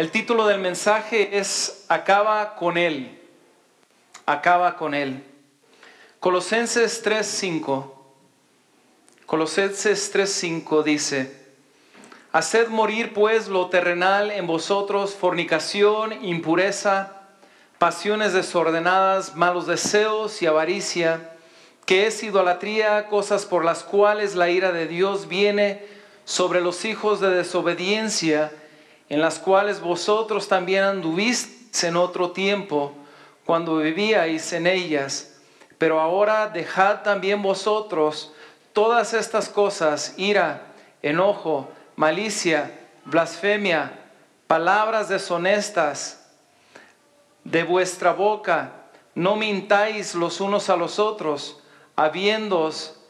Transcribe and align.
El 0.00 0.10
título 0.10 0.46
del 0.46 0.60
mensaje 0.60 1.36
es 1.36 1.84
Acaba 1.88 2.56
con 2.56 2.78
Él. 2.78 3.20
Acaba 4.24 4.78
con 4.78 4.94
Él. 4.94 5.22
Colosenses 6.20 7.02
3:5. 7.02 7.92
Colosenses 9.26 10.10
3:5 10.10 10.82
dice, 10.82 11.44
Haced 12.32 12.68
morir 12.68 13.12
pues 13.12 13.48
lo 13.48 13.68
terrenal 13.68 14.30
en 14.30 14.46
vosotros, 14.46 15.14
fornicación, 15.14 16.24
impureza, 16.24 17.20
pasiones 17.76 18.32
desordenadas, 18.32 19.36
malos 19.36 19.66
deseos 19.66 20.40
y 20.40 20.46
avaricia, 20.46 21.36
que 21.84 22.06
es 22.06 22.22
idolatría, 22.22 23.06
cosas 23.08 23.44
por 23.44 23.66
las 23.66 23.84
cuales 23.84 24.34
la 24.34 24.48
ira 24.48 24.72
de 24.72 24.86
Dios 24.86 25.28
viene 25.28 25.84
sobre 26.24 26.62
los 26.62 26.86
hijos 26.86 27.20
de 27.20 27.28
desobediencia, 27.28 28.50
en 29.10 29.20
las 29.20 29.38
cuales 29.38 29.80
vosotros 29.80 30.48
también 30.48 30.84
anduvisteis 30.84 31.84
en 31.84 31.96
otro 31.96 32.30
tiempo, 32.30 32.92
cuando 33.44 33.78
vivíais 33.78 34.52
en 34.52 34.66
ellas. 34.66 35.40
Pero 35.78 36.00
ahora 36.00 36.48
dejad 36.48 37.02
también 37.02 37.42
vosotros 37.42 38.32
todas 38.72 39.12
estas 39.12 39.48
cosas, 39.48 40.14
ira, 40.16 40.72
enojo, 41.02 41.68
malicia, 41.96 42.78
blasfemia, 43.04 43.98
palabras 44.46 45.08
deshonestas 45.08 46.30
de 47.42 47.64
vuestra 47.64 48.12
boca. 48.12 48.72
No 49.14 49.34
mintáis 49.34 50.14
los 50.14 50.40
unos 50.40 50.70
a 50.70 50.76
los 50.76 51.00
otros, 51.00 51.60
habiéndoos 51.96 53.00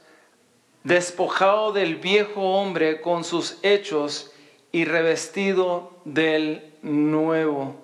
despojado 0.82 1.72
del 1.72 1.96
viejo 1.96 2.40
hombre 2.40 3.02
con 3.02 3.22
sus 3.22 3.58
hechos 3.62 4.29
y 4.72 4.84
revestido 4.84 5.92
del 6.04 6.74
nuevo. 6.82 7.76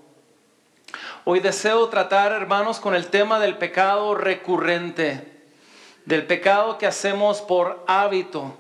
Hoy 1.25 1.41
deseo 1.41 1.89
tratar, 1.89 2.33
hermanos, 2.33 2.79
con 2.79 2.95
el 2.95 3.09
tema 3.09 3.41
del 3.41 3.57
pecado 3.57 4.15
recurrente, 4.15 5.33
del 6.05 6.25
pecado 6.27 6.79
que 6.79 6.87
hacemos 6.87 7.43
por 7.43 7.85
hábito. 7.89 8.57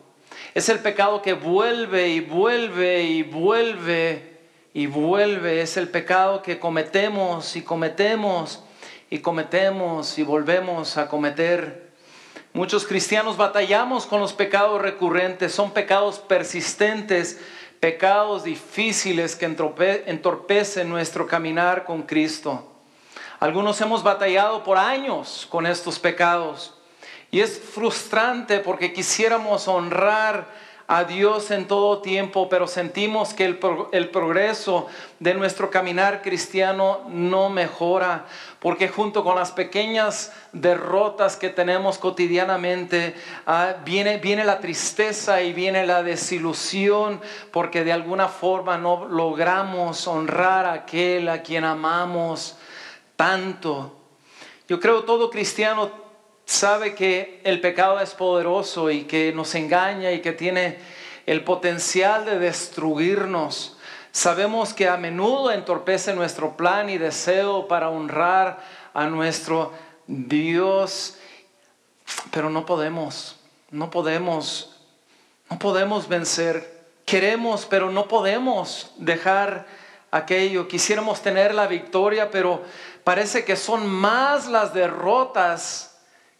Es 0.55 0.68
el 0.68 0.80
pecado 0.80 1.22
que 1.22 1.34
vuelve 1.34 2.08
y 2.08 2.20
vuelve 2.20 3.02
y 3.02 3.22
vuelve 3.22 4.40
y 4.74 4.86
vuelve. 4.86 5.61
Es 5.61 5.77
el 5.77 5.88
pecado 5.88 6.42
que 6.42 6.58
cometemos 6.58 7.55
y 7.55 7.62
cometemos 7.62 8.64
y 9.11 9.20
cometemos 9.20 10.18
y 10.18 10.24
volvemos 10.24 10.96
a 10.96 11.08
cometer. 11.08 11.86
Muchos 12.52 12.86
cristianos 12.86 13.36
batallamos 13.36 14.06
con 14.06 14.18
los 14.20 14.33
pecados 14.33 14.80
recurrentes, 14.80 15.52
son 15.52 15.72
pecados 15.72 16.18
persistentes, 16.18 17.38
pecados 17.87 18.42
difíciles 18.42 19.37
que 19.37 19.45
entorpecen 19.45 20.89
nuestro 20.89 21.25
caminar 21.25 21.84
con 21.84 22.03
Cristo. 22.03 22.67
Algunos 23.39 23.81
hemos 23.81 24.03
batallado 24.03 24.65
por 24.65 24.77
años 24.77 25.47
con 25.48 25.67
estos 25.69 26.01
pecados 26.01 26.75
y 27.31 27.39
es 27.39 27.61
frustrante 27.61 28.59
porque 28.59 28.92
quisiéramos 28.92 29.69
honrar 29.69 30.48
a 30.89 31.05
Dios 31.05 31.51
en 31.51 31.67
todo 31.67 32.01
tiempo, 32.01 32.48
pero 32.48 32.69
sentimos 32.69 33.34
que 33.34 33.45
el, 33.45 34.09
progreso 34.09 34.87
de 35.19 35.34
nuestro 35.34 35.70
caminar 35.70 36.23
cristiano 36.23 37.01
no 37.09 37.51
mejora, 37.51 38.27
porque 38.61 38.89
junto 38.89 39.25
con 39.25 39.34
las 39.34 39.51
pequeñas 39.51 40.33
derrotas 40.53 41.37
que 41.37 41.48
tenemos 41.48 41.98
cotidianamente, 41.98 43.14
ah, 43.47 43.75
viene, 43.84 44.19
viene 44.19 44.45
la 44.45 44.61
tristeza 44.61 45.42
y 45.42 45.52
viene 45.52 45.86
la 45.86 46.05
desilusión, 46.05 47.20
porque 47.51 47.83
de 47.83 47.92
alguna 47.92 48.29
forma 48.29 48.79
no 48.79 49.07
logramos 49.07 50.07
honrar 50.07 50.67
a 50.67 50.73
aquel 50.75 51.29
a 51.29 51.42
quien 51.42 51.64
amamos 51.64 52.57
tanto. 53.17 53.96
Yo 54.69 54.79
creo 54.79 55.02
todo 55.02 55.30
cristiano 55.30 56.05
sabe 56.46 56.95
que 56.95 57.40
el 57.45 57.61
pecado 57.61 58.01
es 58.01 58.14
poderoso 58.14 58.90
y 58.90 59.02
que 59.02 59.33
nos 59.33 59.55
engaña 59.55 60.12
y 60.12 60.23
que 60.23 60.33
tiene 60.33 60.79
el 61.27 61.45
potencial 61.45 62.24
de 62.24 62.39
destruirnos. 62.39 63.77
Sabemos 64.12 64.73
que 64.73 64.89
a 64.89 64.96
menudo 64.96 65.51
entorpece 65.51 66.14
nuestro 66.14 66.57
plan 66.57 66.89
y 66.89 66.96
deseo 66.96 67.68
para 67.68 67.90
honrar 67.90 68.61
a 68.95 69.07
nuestro 69.08 69.73
Dios, 70.07 71.18
pero 72.30 72.48
no 72.48 72.64
podemos, 72.64 73.36
no 73.70 73.90
podemos, 73.90 74.80
no 75.51 75.58
podemos 75.58 76.08
vencer. 76.08 76.77
Queremos, 77.05 77.67
pero 77.67 77.90
no 77.90 78.08
podemos 78.08 78.92
dejar 78.96 79.67
aquello. 80.11 80.67
Quisiéramos 80.67 81.20
tener 81.23 81.55
la 81.55 81.67
victoria, 81.67 82.30
pero 82.30 82.63
parece 83.05 83.45
que 83.45 83.57
son 83.57 83.86
más 83.86 84.46
las 84.46 84.73
derrotas 84.73 85.86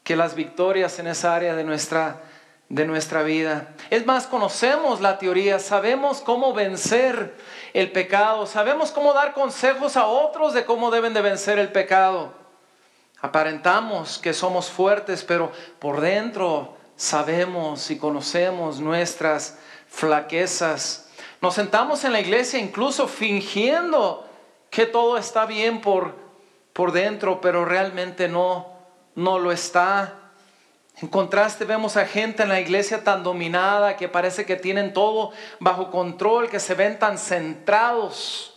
que 0.07 0.15
las 0.15 0.37
victorias 0.37 1.01
en 1.01 1.09
esa 1.09 1.35
área 1.35 1.57
de 1.57 1.65
nuestra, 1.65 2.23
de 2.69 2.87
nuestra 2.87 3.25
vida. 3.25 3.75
Es 3.91 4.07
más, 4.07 4.29
conocemos 4.29 5.01
la 5.01 5.19
teoría, 5.19 5.59
sabemos 5.59 6.21
cómo 6.21 6.55
vencer 6.55 7.35
el 7.75 7.91
pecado, 7.91 8.47
sabemos 8.47 8.93
cómo 8.93 9.13
dar 9.13 9.33
consejos 9.33 9.97
a 9.97 10.07
otros 10.07 10.55
de 10.55 10.65
cómo 10.65 10.93
deben 10.93 11.13
de 11.13 11.23
vencer 11.23 11.59
el 11.59 11.73
pecado. 11.73 12.33
Aparentamos 13.21 14.19
que 14.19 14.33
somos 14.33 14.71
fuertes, 14.71 15.25
pero 15.25 15.51
por 15.81 16.01
dentro 16.01 16.77
sabemos 16.95 17.91
y 17.91 17.99
conocemos 17.99 18.79
nuestras 18.79 19.59
flaquezas. 19.89 21.11
Nos 21.41 21.55
sentamos 21.55 22.05
en 22.05 22.13
la 22.13 22.21
iglesia 22.21 22.61
incluso 22.61 23.09
fingiendo 23.09 24.25
que 24.71 24.87
todo 24.87 25.19
está 25.19 25.47
bien 25.47 25.81
por, 25.81 26.15
por 26.73 26.93
dentro, 26.93 27.41
pero 27.41 27.65
realmente 27.65 28.29
no 28.29 28.76
no 29.17 29.41
lo 29.41 29.51
está. 29.51 30.15
En 30.99 31.09
contraste 31.09 31.65
vemos 31.65 31.97
a 31.97 32.07
gente 32.07 32.45
en 32.45 32.49
la 32.49 32.61
iglesia 32.61 33.03
tan 33.03 33.25
dominada 33.25 33.97
que 33.97 34.09
parece 34.09 34.47
que 34.47 34.57
tienen 34.57 34.93
todo 34.93 35.33
bajo 35.59 35.91
control, 35.91 36.49
que 36.49 36.61
se 36.61 36.75
ven 36.75 36.99
tan 36.99 37.19
centrados 37.19 38.55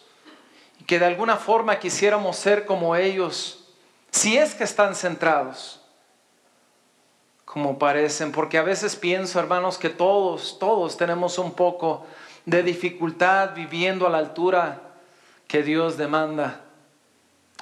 y 0.79 0.83
que 0.83 0.99
de 0.99 1.05
alguna 1.05 1.37
forma 1.37 1.79
quisiéramos 1.79 2.37
ser 2.37 2.65
como 2.65 2.95
ellos, 2.95 3.65
si 4.11 4.37
es 4.37 4.53
que 4.53 4.63
están 4.63 4.95
centrados, 4.95 5.81
como 7.45 7.79
parecen, 7.79 8.31
porque 8.31 8.57
a 8.57 8.63
veces 8.63 8.95
pienso, 8.95 9.39
hermanos, 9.39 9.77
que 9.77 9.89
todos, 9.89 10.59
todos 10.59 10.97
tenemos 10.97 11.39
un 11.39 11.53
poco 11.53 12.05
de 12.45 12.63
dificultad 12.63 13.53
viviendo 13.55 14.05
a 14.07 14.09
la 14.09 14.19
altura 14.19 14.81
que 15.47 15.63
Dios 15.63 15.97
demanda. 15.97 16.61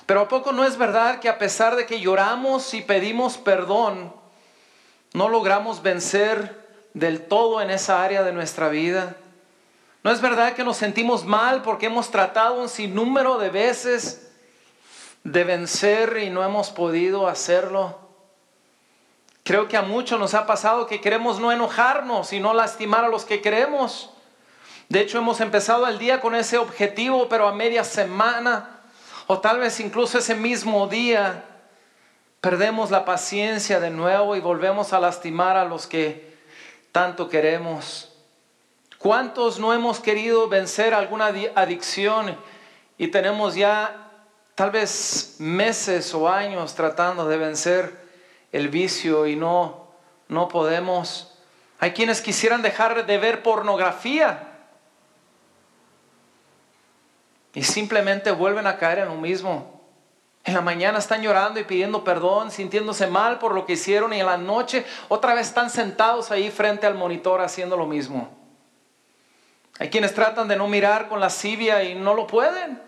Pero 0.08 0.22
¿a 0.22 0.28
poco 0.30 0.54
no 0.54 0.64
es 0.64 0.78
verdad 0.78 1.20
que 1.20 1.28
a 1.28 1.38
pesar 1.38 1.76
de 1.76 1.86
que 1.86 2.00
lloramos 2.00 2.74
y 2.74 2.82
pedimos 2.82 3.38
perdón, 3.38 4.14
no 5.14 5.28
logramos 5.28 5.84
vencer 5.84 6.66
del 6.94 7.28
todo 7.28 7.62
en 7.62 7.70
esa 7.70 8.02
área 8.02 8.24
de 8.24 8.32
nuestra 8.32 8.70
vida? 8.70 9.18
¿No 10.04 10.12
es 10.12 10.22
verdad 10.22 10.54
que 10.54 10.64
nos 10.64 10.78
sentimos 10.78 11.26
mal 11.26 11.62
porque 11.62 11.88
hemos 11.88 12.10
tratado 12.10 12.62
un 12.62 12.70
sinnúmero 12.70 13.38
de 13.38 13.50
veces 13.50 14.32
de 15.26 15.44
vencer 15.44 16.18
y 16.24 16.30
no 16.30 16.42
hemos 16.42 16.70
podido 16.70 17.28
hacerlo? 17.28 18.00
Creo 19.44 19.68
que 19.68 19.76
a 19.76 19.82
muchos 19.82 20.18
nos 20.18 20.34
ha 20.34 20.46
pasado 20.46 20.88
que 20.88 21.02
queremos 21.02 21.42
no 21.42 21.52
enojarnos 21.52 22.32
y 22.32 22.40
no 22.40 22.54
lastimar 22.54 23.04
a 23.04 23.10
los 23.10 23.26
que 23.26 23.42
queremos. 23.42 24.12
De 24.88 25.02
hecho, 25.02 25.18
hemos 25.18 25.42
empezado 25.42 25.86
el 25.86 26.00
día 26.00 26.22
con 26.22 26.34
ese 26.34 26.58
objetivo, 26.58 27.28
pero 27.28 27.46
a 27.46 27.54
media 27.54 27.84
semana 27.84 28.77
o 29.28 29.40
tal 29.40 29.60
vez 29.60 29.80
incluso 29.80 30.18
ese 30.18 30.36
mismo 30.36 30.88
día 30.88 31.44
perdemos 32.40 32.92
la 32.92 33.04
paciencia 33.04 33.80
de 33.80 33.90
nuevo 33.90 34.36
y 34.36 34.40
volvemos 34.40 34.94
a 34.94 35.00
lastimar 35.00 35.58
a 35.58 35.66
los 35.66 35.86
que 35.86 36.38
tanto 36.94 37.28
queremos. 37.28 38.14
¿Cuántos 38.98 39.60
no 39.60 39.74
hemos 39.74 40.00
querido 40.00 40.48
vencer 40.48 40.94
alguna 40.94 41.28
adicción 41.56 42.38
y 42.98 43.10
tenemos 43.10 43.56
ya 43.56 44.12
tal 44.56 44.72
vez 44.72 45.36
meses 45.40 46.14
o 46.14 46.30
años 46.30 46.74
tratando 46.74 47.28
de 47.28 47.38
vencer 47.38 48.08
el 48.52 48.70
vicio 48.70 49.28
y 49.28 49.36
no 49.36 49.88
no 50.30 50.48
podemos? 50.48 51.34
Hay 51.80 51.92
quienes 51.92 52.22
quisieran 52.22 52.62
dejar 52.62 53.06
de 53.06 53.18
ver 53.18 53.44
pornografía 53.44 54.47
y 57.58 57.64
simplemente 57.64 58.30
vuelven 58.30 58.68
a 58.68 58.78
caer 58.78 59.00
en 59.00 59.08
lo 59.08 59.16
mismo. 59.16 59.82
En 60.44 60.54
la 60.54 60.62
mañana 60.62 61.00
están 61.00 61.24
llorando 61.24 61.60
y 61.60 61.64
pidiendo 61.64 62.04
perdón, 62.04 62.52
sintiéndose 62.52 63.08
mal 63.08 63.40
por 63.40 63.56
lo 63.56 63.66
que 63.66 63.74
hicieron 63.74 64.14
y 64.14 64.20
en 64.20 64.28
la 64.28 64.38
noche 64.38 64.86
otra 65.08 65.34
vez 65.34 65.48
están 65.48 65.72
sentados 65.72 66.30
ahí 66.30 66.52
frente 66.52 66.86
al 66.86 66.94
monitor 66.94 67.42
haciendo 67.42 67.76
lo 67.76 67.88
mismo. 67.88 68.30
Hay 69.80 69.90
quienes 69.90 70.14
tratan 70.14 70.48
de 70.48 70.56
no 70.56 70.68
mirar 70.68 71.08
con 71.08 71.20
lascivia 71.20 71.84
y 71.84 71.96
no 71.96 72.14
lo 72.14 72.28
pueden. 72.28 72.80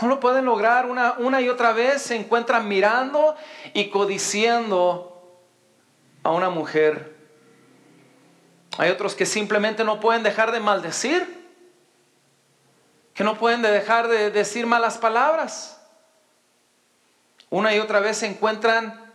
No 0.00 0.06
lo 0.06 0.20
pueden 0.20 0.44
lograr 0.44 0.86
una, 0.86 1.14
una 1.18 1.40
y 1.40 1.48
otra 1.48 1.72
vez. 1.72 2.02
Se 2.02 2.14
encuentran 2.14 2.68
mirando 2.68 3.34
y 3.74 3.90
codiciando 3.90 5.40
a 6.22 6.30
una 6.30 6.50
mujer. 6.50 7.16
Hay 8.78 8.90
otros 8.90 9.16
que 9.16 9.26
simplemente 9.26 9.82
no 9.82 9.98
pueden 9.98 10.22
dejar 10.22 10.52
de 10.52 10.60
maldecir 10.60 11.39
que 13.20 13.24
no 13.24 13.36
pueden 13.36 13.60
dejar 13.60 14.08
de 14.08 14.30
decir 14.30 14.64
malas 14.64 14.96
palabras. 14.96 15.78
Una 17.50 17.74
y 17.74 17.78
otra 17.78 18.00
vez 18.00 18.16
se 18.16 18.26
encuentran 18.26 19.12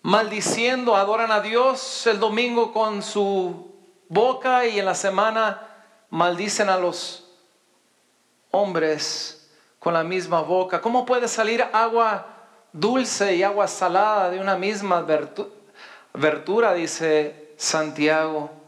maldiciendo, 0.00 0.96
adoran 0.96 1.30
a 1.30 1.42
Dios 1.42 2.06
el 2.06 2.18
domingo 2.18 2.72
con 2.72 3.02
su 3.02 3.74
boca 4.08 4.64
y 4.64 4.78
en 4.78 4.86
la 4.86 4.94
semana 4.94 5.68
maldicen 6.08 6.70
a 6.70 6.78
los 6.78 7.30
hombres 8.50 9.50
con 9.78 9.92
la 9.92 10.02
misma 10.02 10.40
boca. 10.40 10.80
¿Cómo 10.80 11.04
puede 11.04 11.28
salir 11.28 11.62
agua 11.74 12.26
dulce 12.72 13.36
y 13.36 13.42
agua 13.42 13.68
salada 13.68 14.30
de 14.30 14.40
una 14.40 14.56
misma 14.56 15.04
vertura, 16.14 16.72
dice 16.72 17.52
Santiago? 17.58 18.63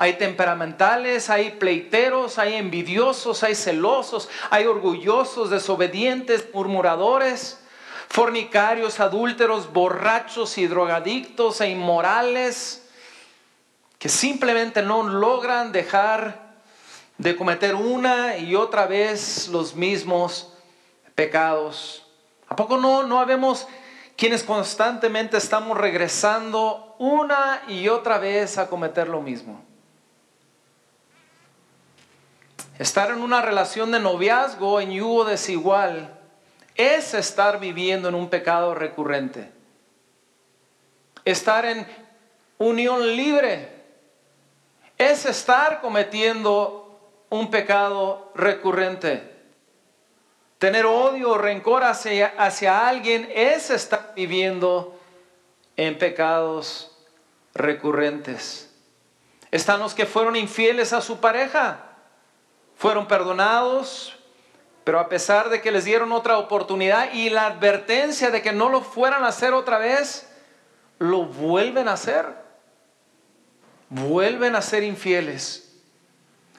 Hay 0.00 0.14
temperamentales, 0.14 1.28
hay 1.28 1.50
pleiteros, 1.50 2.38
hay 2.38 2.54
envidiosos, 2.54 3.42
hay 3.42 3.54
celosos, 3.54 4.30
hay 4.48 4.64
orgullosos, 4.64 5.50
desobedientes, 5.50 6.48
murmuradores 6.54 7.58
fornicarios, 8.08 8.98
adúlteros, 8.98 9.72
borrachos 9.72 10.58
y 10.58 10.66
drogadictos 10.66 11.60
e 11.60 11.68
inmorales, 11.68 12.88
que 13.98 14.08
simplemente 14.08 14.82
no 14.82 15.04
logran 15.04 15.70
dejar 15.70 16.50
de 17.18 17.36
cometer 17.36 17.74
una 17.74 18.36
y 18.36 18.56
otra 18.56 18.86
vez 18.86 19.48
los 19.48 19.76
mismos 19.76 20.54
pecados. 21.14 22.04
¿A 22.48 22.56
poco 22.56 22.78
no, 22.78 23.04
no 23.04 23.20
habemos 23.20 23.68
quienes 24.16 24.42
constantemente 24.42 25.36
estamos 25.36 25.78
regresando 25.78 26.96
una 26.98 27.62
y 27.68 27.88
otra 27.88 28.18
vez 28.18 28.58
a 28.58 28.66
cometer 28.66 29.06
lo 29.06 29.20
mismo? 29.20 29.69
Estar 32.80 33.10
en 33.10 33.20
una 33.20 33.42
relación 33.42 33.90
de 33.90 34.00
noviazgo 34.00 34.80
en 34.80 34.92
yugo 34.92 35.26
desigual 35.26 36.18
es 36.74 37.12
estar 37.12 37.60
viviendo 37.60 38.08
en 38.08 38.14
un 38.14 38.30
pecado 38.30 38.74
recurrente. 38.74 39.50
Estar 41.26 41.66
en 41.66 41.86
unión 42.56 43.16
libre 43.16 43.68
es 44.96 45.26
estar 45.26 45.82
cometiendo 45.82 46.98
un 47.28 47.50
pecado 47.50 48.32
recurrente. 48.34 49.30
Tener 50.58 50.86
odio 50.86 51.32
o 51.32 51.38
rencor 51.38 51.84
hacia, 51.84 52.28
hacia 52.38 52.88
alguien 52.88 53.30
es 53.34 53.68
estar 53.68 54.14
viviendo 54.16 54.98
en 55.76 55.98
pecados 55.98 56.96
recurrentes. 57.52 58.74
Están 59.50 59.80
los 59.80 59.92
que 59.92 60.06
fueron 60.06 60.34
infieles 60.34 60.94
a 60.94 61.02
su 61.02 61.20
pareja, 61.20 61.89
fueron 62.80 63.06
perdonados, 63.06 64.16
pero 64.84 65.00
a 65.00 65.10
pesar 65.10 65.50
de 65.50 65.60
que 65.60 65.70
les 65.70 65.84
dieron 65.84 66.12
otra 66.12 66.38
oportunidad 66.38 67.12
y 67.12 67.28
la 67.28 67.44
advertencia 67.44 68.30
de 68.30 68.40
que 68.40 68.52
no 68.52 68.70
lo 68.70 68.80
fueran 68.80 69.22
a 69.22 69.28
hacer 69.28 69.52
otra 69.52 69.76
vez, 69.76 70.32
lo 70.98 71.26
vuelven 71.26 71.88
a 71.88 71.92
hacer. 71.92 72.24
Vuelven 73.90 74.56
a 74.56 74.62
ser 74.62 74.82
infieles. 74.82 75.78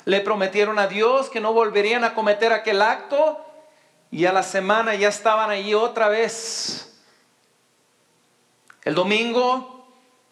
Le 0.05 0.21
prometieron 0.21 0.77
a 0.77 0.85
Dios 0.85 1.27
que 1.27 1.39
no 1.39 1.53
volverían 1.53 2.03
a 2.03 2.13
cometer 2.13 2.53
aquel 2.53 2.83
acto 2.83 3.43
y 4.11 4.27
a 4.27 4.31
la 4.31 4.43
semana 4.43 4.93
ya 4.93 5.09
estaban 5.09 5.49
allí 5.49 5.73
otra 5.73 6.07
vez. 6.07 7.01
El 8.83 8.93
domingo 8.93 9.87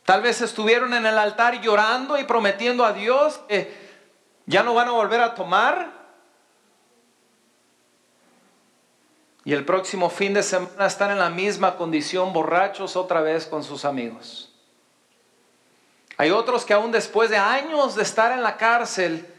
tal 0.06 0.22
vez 0.22 0.40
estuvieron 0.42 0.94
en 0.94 1.08
el 1.08 1.18
altar 1.18 1.62
llorando 1.62 2.20
y 2.20 2.26
prometiendo 2.26 2.86
a 2.86 2.94
Dios 2.94 3.40
que 3.48 3.79
ya 4.50 4.64
no 4.64 4.74
van 4.74 4.88
a 4.88 4.92
volver 4.94 5.22
a 5.22 5.36
tomar 5.36 5.92
y 9.46 9.54
el 9.54 9.64
próximo 9.64 10.10
fin 10.10 10.34
de 10.34 10.42
semana 10.42 10.88
están 10.88 11.12
en 11.12 11.20
la 11.20 11.30
misma 11.30 11.78
condición, 11.78 12.34
borrachos 12.34 12.96
otra 12.96 13.22
vez 13.22 13.46
con 13.46 13.64
sus 13.64 13.86
amigos. 13.86 14.52
Hay 16.18 16.32
otros 16.32 16.66
que 16.66 16.74
aún 16.74 16.92
después 16.92 17.30
de 17.30 17.38
años 17.38 17.94
de 17.94 18.02
estar 18.02 18.32
en 18.32 18.42
la 18.42 18.58
cárcel, 18.58 19.32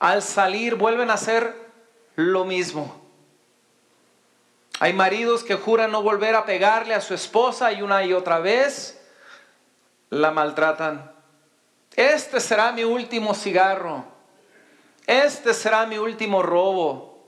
al 0.00 0.20
salir 0.20 0.74
vuelven 0.74 1.10
a 1.10 1.14
hacer 1.14 1.54
lo 2.16 2.44
mismo. 2.44 3.00
Hay 4.80 4.92
maridos 4.92 5.44
que 5.44 5.54
juran 5.54 5.92
no 5.92 6.02
volver 6.02 6.34
a 6.34 6.44
pegarle 6.44 6.94
a 6.94 7.00
su 7.00 7.14
esposa 7.14 7.70
y 7.70 7.82
una 7.82 8.02
y 8.02 8.12
otra 8.12 8.40
vez 8.40 9.00
la 10.08 10.32
maltratan. 10.32 11.12
Este 11.94 12.40
será 12.40 12.72
mi 12.72 12.82
último 12.82 13.32
cigarro. 13.32 14.09
Este 15.10 15.54
será 15.54 15.86
mi 15.86 15.98
último 15.98 16.40
robo. 16.40 17.18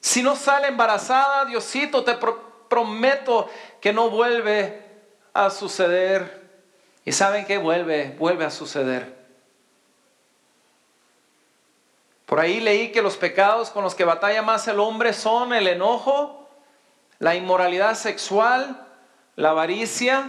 Si 0.00 0.24
no 0.24 0.34
sale 0.34 0.66
embarazada, 0.66 1.44
Diosito, 1.44 2.02
te 2.02 2.18
prometo 2.68 3.48
que 3.80 3.92
no 3.92 4.10
vuelve 4.10 4.84
a 5.32 5.48
suceder. 5.48 6.50
Y 7.04 7.12
saben 7.12 7.46
que 7.46 7.58
vuelve, 7.58 8.16
vuelve 8.18 8.44
a 8.44 8.50
suceder. 8.50 9.16
Por 12.26 12.40
ahí 12.40 12.58
leí 12.58 12.90
que 12.90 13.02
los 13.02 13.16
pecados 13.16 13.70
con 13.70 13.84
los 13.84 13.94
que 13.94 14.04
batalla 14.04 14.42
más 14.42 14.66
el 14.66 14.80
hombre 14.80 15.12
son 15.12 15.52
el 15.52 15.68
enojo, 15.68 16.48
la 17.20 17.36
inmoralidad 17.36 17.94
sexual, 17.94 18.84
la 19.36 19.50
avaricia, 19.50 20.28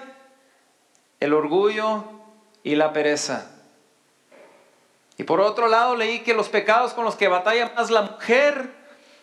el 1.20 1.34
orgullo 1.34 2.04
y 2.62 2.76
la 2.76 2.94
pereza. 2.94 3.53
Y 5.24 5.26
por 5.26 5.40
otro 5.40 5.70
lado 5.70 5.96
leí 5.96 6.20
que 6.20 6.34
los 6.34 6.50
pecados 6.50 6.94
con 6.94 7.06
los 7.06 7.16
que 7.16 7.30
batalla 7.30 7.72
más 7.78 7.90
la 7.90 8.02
mujer 8.02 8.72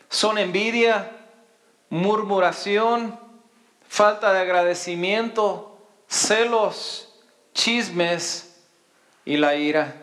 son 0.08 0.38
envidia, 0.38 1.10
murmuración, 1.90 3.20
falta 3.86 4.32
de 4.32 4.38
agradecimiento, 4.38 5.76
celos, 6.08 7.20
chismes 7.52 8.62
y 9.26 9.36
la 9.36 9.56
ira. 9.56 9.94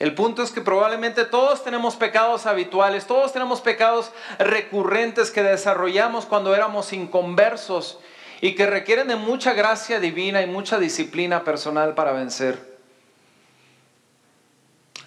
El 0.00 0.12
punto 0.16 0.42
es 0.42 0.50
que 0.50 0.60
probablemente 0.60 1.24
todos 1.24 1.62
tenemos 1.62 1.94
pecados 1.94 2.44
habituales, 2.44 3.06
todos 3.06 3.32
tenemos 3.32 3.60
pecados 3.60 4.10
recurrentes 4.40 5.30
que 5.30 5.44
desarrollamos 5.44 6.26
cuando 6.26 6.52
éramos 6.52 6.92
inconversos 6.92 8.00
y 8.40 8.56
que 8.56 8.66
requieren 8.66 9.06
de 9.06 9.14
mucha 9.14 9.52
gracia 9.52 10.00
divina 10.00 10.42
y 10.42 10.48
mucha 10.48 10.80
disciplina 10.80 11.44
personal 11.44 11.94
para 11.94 12.10
vencer. 12.10 12.73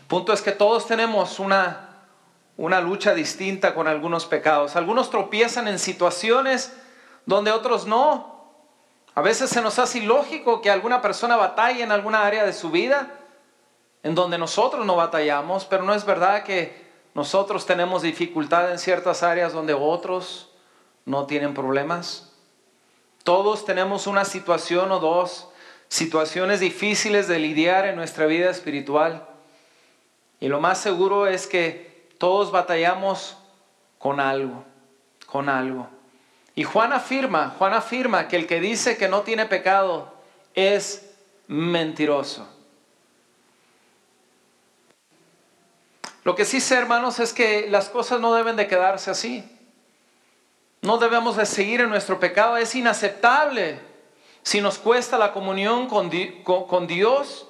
Punto 0.08 0.34
es 0.34 0.42
que 0.42 0.52
todos 0.52 0.88
tenemos 0.88 1.40
una 1.40 1.88
una 2.58 2.82
lucha 2.82 3.14
distinta 3.14 3.76
con 3.76 3.88
algunos 3.88 4.26
pecados. 4.26 4.76
Algunos 4.76 5.10
tropiezan 5.12 5.68
en 5.68 5.78
situaciones 5.78 6.76
donde 7.26 7.52
otros 7.52 7.86
no. 7.86 8.36
A 9.14 9.22
veces 9.22 9.50
se 9.50 9.62
nos 9.62 9.80
hace 9.80 10.00
ilógico 10.00 10.62
que 10.62 10.72
alguna 10.72 11.02
persona 11.02 11.38
batalle 11.38 11.84
en 11.84 11.92
alguna 11.92 12.26
área 12.26 12.46
de 12.46 12.54
su 12.54 12.72
vida 12.72 13.12
en 14.04 14.16
donde 14.16 14.38
nosotros 14.38 14.86
no 14.86 14.96
batallamos, 14.96 15.66
pero 15.66 15.84
no 15.84 15.94
es 15.94 16.06
verdad 16.06 16.44
que 16.44 16.88
nosotros 17.14 17.66
tenemos 17.66 18.02
dificultad 18.02 18.72
en 18.72 18.80
ciertas 18.80 19.24
áreas 19.24 19.54
donde 19.54 19.74
otros 19.74 20.50
no 21.06 21.26
tienen 21.26 21.54
problemas. 21.54 22.32
Todos 23.24 23.66
tenemos 23.66 24.08
una 24.08 24.24
situación 24.24 24.92
o 24.92 25.00
dos 25.00 25.50
situaciones 25.90 26.60
difíciles 26.60 27.28
de 27.28 27.40
lidiar 27.40 27.86
en 27.86 27.96
nuestra 27.96 28.26
vida 28.26 28.50
espiritual. 28.50 29.28
Y 30.40 30.48
lo 30.48 30.60
más 30.60 30.80
seguro 30.80 31.28
es 31.28 31.48
que 31.48 32.08
todos 32.18 32.52
batallamos 32.52 33.38
con 33.98 34.20
algo, 34.20 34.64
con 35.26 35.50
algo. 35.50 35.88
Y 36.56 36.64
Juan 36.64 36.94
afirma, 36.94 37.56
Juan 37.58 37.74
afirma 37.74 38.28
que 38.28 38.36
el 38.36 38.48
que 38.48 38.60
dice 38.60 38.98
que 38.98 39.08
no 39.08 39.22
tiene 39.22 39.46
pecado 39.46 40.14
es 40.54 41.12
mentiroso. 41.48 42.48
Lo 46.24 46.36
que 46.36 46.46
sí 46.46 46.60
sé, 46.60 46.76
hermanos, 46.76 47.20
es 47.20 47.32
que 47.32 47.70
las 47.70 47.90
cosas 47.90 48.20
no 48.20 48.34
deben 48.34 48.56
de 48.58 48.68
quedarse 48.68 49.10
así. 49.10 49.50
No 50.82 50.98
debemos 50.98 51.38
de 51.38 51.46
seguir 51.46 51.82
en 51.82 51.90
nuestro 51.90 52.20
pecado. 52.20 52.58
Es 52.58 52.76
inaceptable 52.76 53.80
si 54.44 54.60
nos 54.60 54.78
cuesta 54.78 55.18
la 55.18 55.32
comunión 55.32 55.88
con, 55.88 56.12
con 56.44 56.88
Dios 56.88 57.48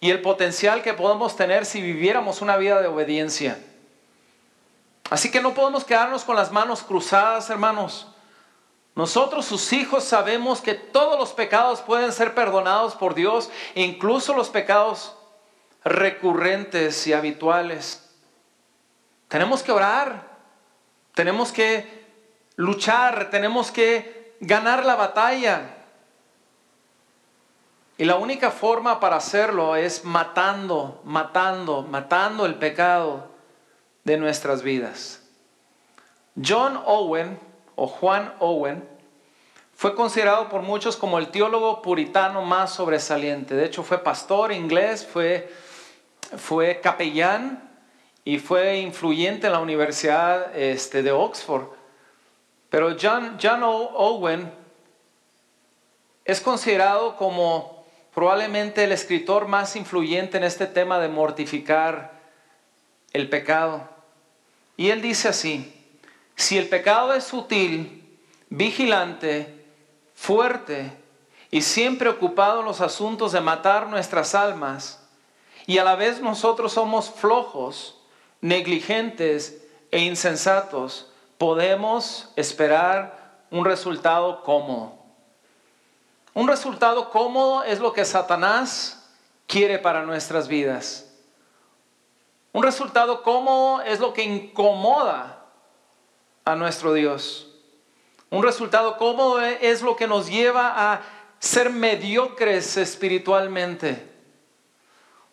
y 0.00 0.10
el 0.10 0.22
potencial 0.22 0.82
que 0.82 0.94
podemos 0.94 1.36
tener 1.36 1.66
si 1.66 1.82
viviéramos 1.82 2.40
una 2.40 2.56
vida 2.56 2.80
de 2.80 2.88
obediencia. 2.88 3.58
Así 5.10 5.30
que 5.30 5.40
no 5.40 5.54
podemos 5.54 5.84
quedarnos 5.84 6.24
con 6.24 6.36
las 6.36 6.52
manos 6.52 6.82
cruzadas, 6.82 7.48
hermanos. 7.50 8.08
Nosotros, 8.94 9.46
sus 9.46 9.72
hijos, 9.72 10.04
sabemos 10.04 10.60
que 10.60 10.74
todos 10.74 11.18
los 11.18 11.32
pecados 11.32 11.80
pueden 11.80 12.12
ser 12.12 12.34
perdonados 12.34 12.94
por 12.94 13.14
Dios, 13.14 13.48
incluso 13.74 14.34
los 14.34 14.48
pecados 14.48 15.14
recurrentes 15.84 17.06
y 17.06 17.12
habituales. 17.12 18.10
Tenemos 19.28 19.62
que 19.62 19.72
orar, 19.72 20.28
tenemos 21.14 21.52
que 21.52 22.06
luchar, 22.56 23.30
tenemos 23.30 23.70
que 23.70 24.36
ganar 24.40 24.84
la 24.84 24.96
batalla. 24.96 25.77
Y 28.00 28.04
la 28.04 28.14
única 28.14 28.52
forma 28.52 29.00
para 29.00 29.16
hacerlo 29.16 29.74
es 29.74 30.04
matando, 30.04 31.00
matando, 31.04 31.82
matando 31.82 32.46
el 32.46 32.54
pecado 32.54 33.26
de 34.04 34.16
nuestras 34.16 34.62
vidas. 34.62 35.20
John 36.40 36.80
Owen 36.86 37.40
o 37.74 37.88
Juan 37.88 38.32
Owen 38.38 38.88
fue 39.74 39.96
considerado 39.96 40.48
por 40.48 40.62
muchos 40.62 40.96
como 40.96 41.18
el 41.18 41.28
teólogo 41.28 41.82
puritano 41.82 42.42
más 42.42 42.72
sobresaliente. 42.72 43.56
De 43.56 43.64
hecho, 43.66 43.82
fue 43.82 43.98
pastor 43.98 44.52
inglés, 44.52 45.04
fue, 45.04 45.52
fue 46.36 46.80
capellán 46.80 47.68
y 48.24 48.38
fue 48.38 48.78
influyente 48.78 49.48
en 49.48 49.54
la 49.54 49.60
Universidad 49.60 50.56
este, 50.56 51.02
de 51.02 51.10
Oxford. 51.10 51.66
Pero 52.70 52.96
John, 53.00 53.38
John 53.42 53.62
Owen 53.64 54.52
es 56.24 56.40
considerado 56.40 57.16
como 57.16 57.77
probablemente 58.18 58.82
el 58.82 58.90
escritor 58.90 59.46
más 59.46 59.76
influyente 59.76 60.38
en 60.38 60.42
este 60.42 60.66
tema 60.66 60.98
de 60.98 61.06
mortificar 61.06 62.18
el 63.12 63.28
pecado. 63.28 63.88
Y 64.76 64.90
él 64.90 65.00
dice 65.00 65.28
así, 65.28 65.72
si 66.34 66.58
el 66.58 66.68
pecado 66.68 67.14
es 67.14 67.22
sutil, 67.22 68.18
vigilante, 68.48 69.64
fuerte 70.16 70.90
y 71.52 71.62
siempre 71.62 72.08
ocupado 72.08 72.58
en 72.58 72.66
los 72.66 72.80
asuntos 72.80 73.30
de 73.30 73.40
matar 73.40 73.86
nuestras 73.86 74.34
almas, 74.34 75.00
y 75.68 75.78
a 75.78 75.84
la 75.84 75.94
vez 75.94 76.20
nosotros 76.20 76.72
somos 76.72 77.10
flojos, 77.10 78.00
negligentes 78.40 79.64
e 79.92 80.00
insensatos, 80.00 81.12
podemos 81.38 82.32
esperar 82.34 83.44
un 83.52 83.64
resultado 83.64 84.42
cómodo. 84.42 84.97
Un 86.34 86.48
resultado 86.48 87.10
cómodo 87.10 87.64
es 87.64 87.80
lo 87.80 87.92
que 87.92 88.04
Satanás 88.04 89.10
quiere 89.46 89.78
para 89.78 90.02
nuestras 90.02 90.48
vidas. 90.48 91.08
Un 92.52 92.62
resultado 92.62 93.22
cómodo 93.22 93.82
es 93.82 94.00
lo 94.00 94.12
que 94.12 94.22
incomoda 94.22 95.44
a 96.44 96.54
nuestro 96.54 96.92
Dios. 96.92 97.48
Un 98.30 98.42
resultado 98.42 98.96
cómodo 98.96 99.40
es 99.40 99.82
lo 99.82 99.96
que 99.96 100.06
nos 100.06 100.28
lleva 100.28 100.92
a 100.92 101.00
ser 101.38 101.70
mediocres 101.70 102.76
espiritualmente. 102.76 104.06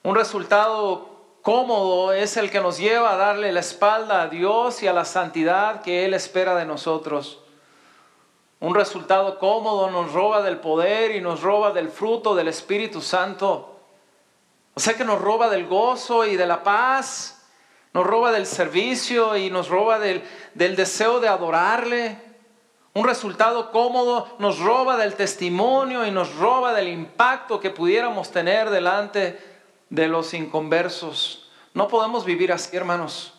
Un 0.03 0.15
resultado 0.15 1.37
cómodo 1.41 2.13
es 2.13 2.37
el 2.37 2.49
que 2.49 2.61
nos 2.61 2.77
lleva 2.77 3.13
a 3.13 3.17
darle 3.17 3.51
la 3.51 3.59
espalda 3.59 4.23
a 4.23 4.27
Dios 4.27 4.81
y 4.83 4.87
a 4.87 4.93
la 4.93 5.05
santidad 5.05 5.81
que 5.81 6.05
Él 6.05 6.13
espera 6.13 6.55
de 6.55 6.65
nosotros. 6.65 7.44
Un 8.65 8.73
resultado 8.73 9.37
cómodo 9.37 9.91
nos 9.91 10.11
roba 10.11 10.41
del 10.41 10.57
poder 10.57 11.15
y 11.15 11.21
nos 11.21 11.43
roba 11.43 11.71
del 11.71 11.87
fruto 11.87 12.33
del 12.33 12.47
Espíritu 12.47 12.99
Santo. 12.99 13.79
O 14.73 14.79
sea 14.79 14.95
que 14.95 15.05
nos 15.05 15.21
roba 15.21 15.51
del 15.51 15.67
gozo 15.67 16.25
y 16.25 16.35
de 16.35 16.47
la 16.47 16.63
paz, 16.63 17.45
nos 17.93 18.07
roba 18.07 18.31
del 18.31 18.47
servicio 18.47 19.37
y 19.37 19.51
nos 19.51 19.69
roba 19.69 19.99
del, 19.99 20.23
del 20.55 20.75
deseo 20.75 21.19
de 21.19 21.27
adorarle. 21.27 22.19
Un 22.95 23.05
resultado 23.05 23.69
cómodo 23.69 24.29
nos 24.39 24.57
roba 24.57 24.97
del 24.97 25.13
testimonio 25.13 26.03
y 26.03 26.09
nos 26.09 26.35
roba 26.35 26.73
del 26.73 26.87
impacto 26.87 27.59
que 27.59 27.69
pudiéramos 27.69 28.31
tener 28.31 28.71
delante 28.71 29.39
de 29.91 30.07
los 30.07 30.33
inconversos. 30.33 31.51
No 31.75 31.87
podemos 31.87 32.25
vivir 32.25 32.51
así, 32.51 32.75
hermanos. 32.75 33.34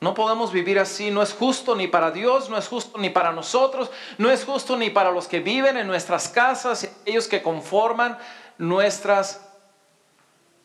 No 0.00 0.14
podemos 0.14 0.52
vivir 0.52 0.78
así. 0.78 1.10
No 1.10 1.22
es 1.22 1.32
justo 1.32 1.74
ni 1.74 1.88
para 1.88 2.10
Dios, 2.10 2.50
no 2.50 2.58
es 2.58 2.68
justo 2.68 2.98
ni 2.98 3.10
para 3.10 3.32
nosotros, 3.32 3.90
no 4.18 4.30
es 4.30 4.44
justo 4.44 4.76
ni 4.76 4.90
para 4.90 5.10
los 5.10 5.28
que 5.28 5.40
viven 5.40 5.76
en 5.76 5.86
nuestras 5.86 6.28
casas, 6.28 6.88
ellos 7.04 7.28
que 7.28 7.42
conforman 7.42 8.18
nuestras 8.58 9.40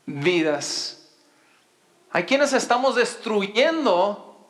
vidas. 0.06 1.10
Hay 2.12 2.24
quienes 2.24 2.54
estamos 2.54 2.96
destruyendo 2.96 4.50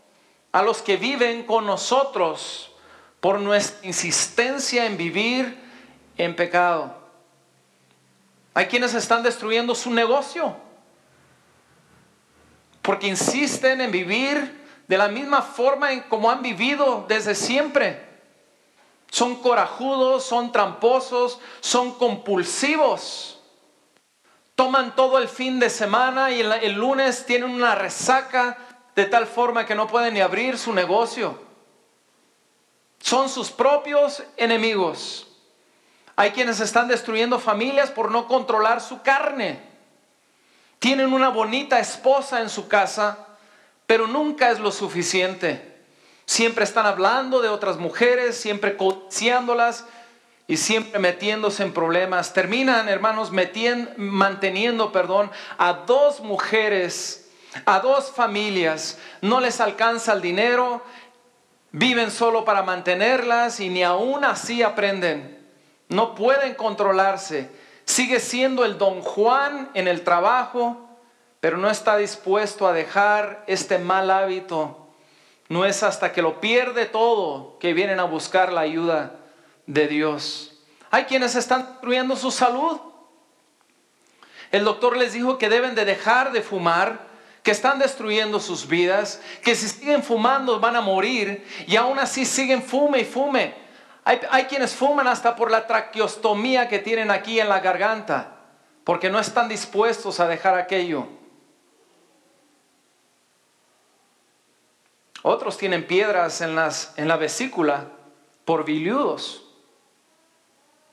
a 0.52 0.62
los 0.64 0.82
que 0.82 0.98
viven 0.98 1.44
con 1.44 1.66
nosotros 1.66 2.72
por 3.20 3.40
nuestra 3.40 3.86
insistencia 3.86 4.86
en 4.86 4.98
vivir 4.98 5.60
en 6.18 6.36
pecado. 6.36 6.98
Hay 8.54 8.68
quienes 8.68 8.94
están 8.94 9.24
destruyendo 9.24 9.76
su 9.76 9.92
negocio 9.92 10.56
porque 12.82 13.08
insisten 13.08 13.82
en 13.82 13.92
vivir 13.92 14.59
de 14.90 14.98
la 14.98 15.08
misma 15.08 15.42
forma 15.42 15.94
en 15.94 16.02
como 16.02 16.30
han 16.30 16.42
vivido 16.42 17.06
desde 17.08 17.36
siempre. 17.36 18.06
Son 19.10 19.38
corajudos, 19.38 20.26
son 20.26 20.52
tramposos, 20.52 21.40
son 21.62 21.94
compulsivos. 21.94 23.40
Toman 24.56 24.98
todo 24.98 25.18
el 25.18 25.30
fin 25.30 25.62
de 25.62 25.70
semana 25.70 26.32
y 26.32 26.42
el, 26.42 26.74
lunes 26.74 27.26
tienen 27.26 27.50
una 27.52 27.76
resaca 27.76 28.58
de 28.96 29.06
tal 29.06 29.26
forma 29.26 29.66
que 29.66 29.76
no 29.76 29.88
pueden 29.88 30.16
ni 30.16 30.20
abrir 30.20 30.58
su 30.58 30.74
negocio 30.74 31.48
son 33.00 33.30
sus 33.30 33.50
propios 33.50 34.24
enemigos. 34.38 35.28
Hay 36.16 36.32
quienes 36.32 36.60
están 36.60 36.88
destruyendo 36.88 37.40
familias 37.40 37.92
por 37.92 38.12
no 38.12 38.28
controlar 38.28 38.82
su 38.82 39.02
carne. 39.02 39.62
Tienen 40.80 41.14
una 41.14 41.30
bonita 41.30 41.80
esposa 41.80 42.42
en 42.42 42.50
su 42.50 42.68
casa, 42.68 43.26
pero 43.90 44.06
nunca 44.06 44.52
es 44.52 44.60
lo 44.60 44.72
suficiente. 44.72 45.82
Siempre 46.28 46.64
están 46.64 46.86
hablando 46.86 47.42
de 47.42 47.50
otras 47.50 47.78
mujeres, 47.78 48.38
siempre 48.38 48.78
codiciándolas 48.78 49.84
y 50.48 50.58
siempre 50.58 51.00
metiéndose 51.00 51.64
en 51.64 51.74
problemas. 51.74 52.32
Terminan, 52.32 52.88
hermanos, 52.88 53.32
manteniendo, 53.98 54.92
perdón, 54.92 55.32
a 55.58 55.74
dos 55.74 56.20
mujeres, 56.20 57.32
a 57.66 57.80
dos 57.80 58.12
familias. 58.12 59.00
No 59.24 59.40
les 59.40 59.60
alcanza 59.60 60.14
el 60.14 60.22
dinero 60.22 60.84
Viven 61.72 62.10
solo 62.10 62.46
para 62.46 62.64
mantenerlas 62.64 63.60
y 63.60 63.70
ni 63.70 63.84
aún 63.84 64.24
así 64.26 64.64
aprenden. 64.64 65.38
No 65.88 66.16
pueden 66.16 66.56
controlarse. 66.56 67.50
Sigue 67.86 68.20
siendo 68.20 68.66
el 68.66 68.78
don 68.78 69.02
Juan 69.02 69.70
en 69.76 69.88
el 69.88 70.04
trabajo, 70.04 70.89
pero 71.40 71.58
no 71.58 71.70
está 71.70 71.98
dispuesto 71.98 72.68
a 72.68 72.74
dejar 72.74 73.44
este 73.48 73.80
mal 73.80 74.12
hábito. 74.12 74.88
No 75.48 75.66
es 75.66 75.84
hasta 75.84 76.12
que 76.12 76.22
lo 76.22 76.42
pierde 76.42 76.86
todo 76.86 77.58
que 77.60 77.74
vienen 77.74 78.00
a 78.00 78.04
buscar 78.04 78.52
la 78.52 78.62
ayuda 78.62 79.16
de 79.66 79.88
Dios. 79.88 80.54
Hay 80.92 81.06
quienes 81.06 81.36
están 81.36 81.66
destruyendo 81.66 82.16
su 82.16 82.32
salud. 82.32 82.80
El 84.52 84.66
doctor 84.66 84.98
les 84.98 85.14
dijo 85.14 85.38
que 85.38 85.50
deben 85.50 85.76
de 85.76 85.86
dejar 85.86 86.32
de 86.32 86.42
fumar 86.42 87.08
que 87.44 87.52
están 87.52 87.80
destruyendo 87.80 88.40
sus 88.40 88.68
vidas, 88.68 89.22
que 89.44 89.56
si 89.56 89.70
siguen 89.70 90.04
fumando 90.04 90.60
van 90.60 90.76
a 90.76 90.82
morir 90.82 91.48
y 91.68 91.78
aún 91.78 91.98
así 91.98 92.26
siguen 92.26 92.62
fume 92.62 93.00
y 93.00 93.06
fume. 93.06 93.54
Hay, 94.04 94.20
hay 94.30 94.44
quienes 94.46 94.76
fuman 94.76 95.08
hasta 95.08 95.36
por 95.36 95.50
la 95.50 95.66
traqueostomía 95.66 96.68
que 96.68 96.80
tienen 96.80 97.12
aquí 97.12 97.40
en 97.40 97.48
la 97.48 97.60
garganta, 97.60 98.36
porque 98.84 99.10
no 99.10 99.20
están 99.20 99.48
dispuestos 99.48 100.20
a 100.20 100.28
dejar 100.28 100.56
aquello. 100.56 101.19
Otros 105.22 105.58
tienen 105.58 105.86
piedras 105.86 106.42
en, 106.42 106.56
las, 106.56 106.94
en 106.98 107.08
la 107.08 107.18
vesícula 107.18 107.88
por 108.46 108.64
biliudos. 108.64 109.44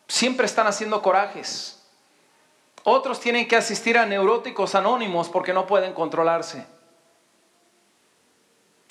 Siempre 0.08 0.46
están 0.46 0.66
haciendo 0.66 1.00
corajes. 1.02 1.82
Otros 2.82 3.20
tienen 3.20 3.48
que 3.48 3.56
asistir 3.56 3.98
a 3.98 4.06
neuróticos 4.06 4.74
anónimos 4.74 5.28
porque 5.28 5.52
no 5.52 5.66
pueden 5.66 5.92
controlarse. 5.92 6.66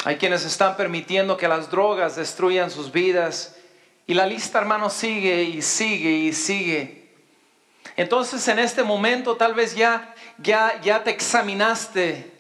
Hay 0.03 0.17
quienes 0.17 0.45
están 0.45 0.77
permitiendo 0.77 1.37
que 1.37 1.47
las 1.47 1.71
drogas 1.71 2.15
destruyan 2.15 2.69
sus 2.69 2.91
vidas. 2.91 3.55
Y 4.07 4.13
la 4.13 4.27
lista, 4.27 4.59
hermano, 4.59 4.89
sigue 4.89 5.43
y 5.43 5.61
sigue 5.61 6.11
y 6.11 6.33
sigue. 6.33 7.13
Entonces, 7.95 8.47
en 8.47 8.59
este 8.59 8.83
momento, 8.83 9.35
tal 9.35 9.53
vez 9.53 9.75
ya, 9.75 10.13
ya, 10.37 10.79
ya 10.81 11.03
te 11.03 11.11
examinaste 11.11 12.34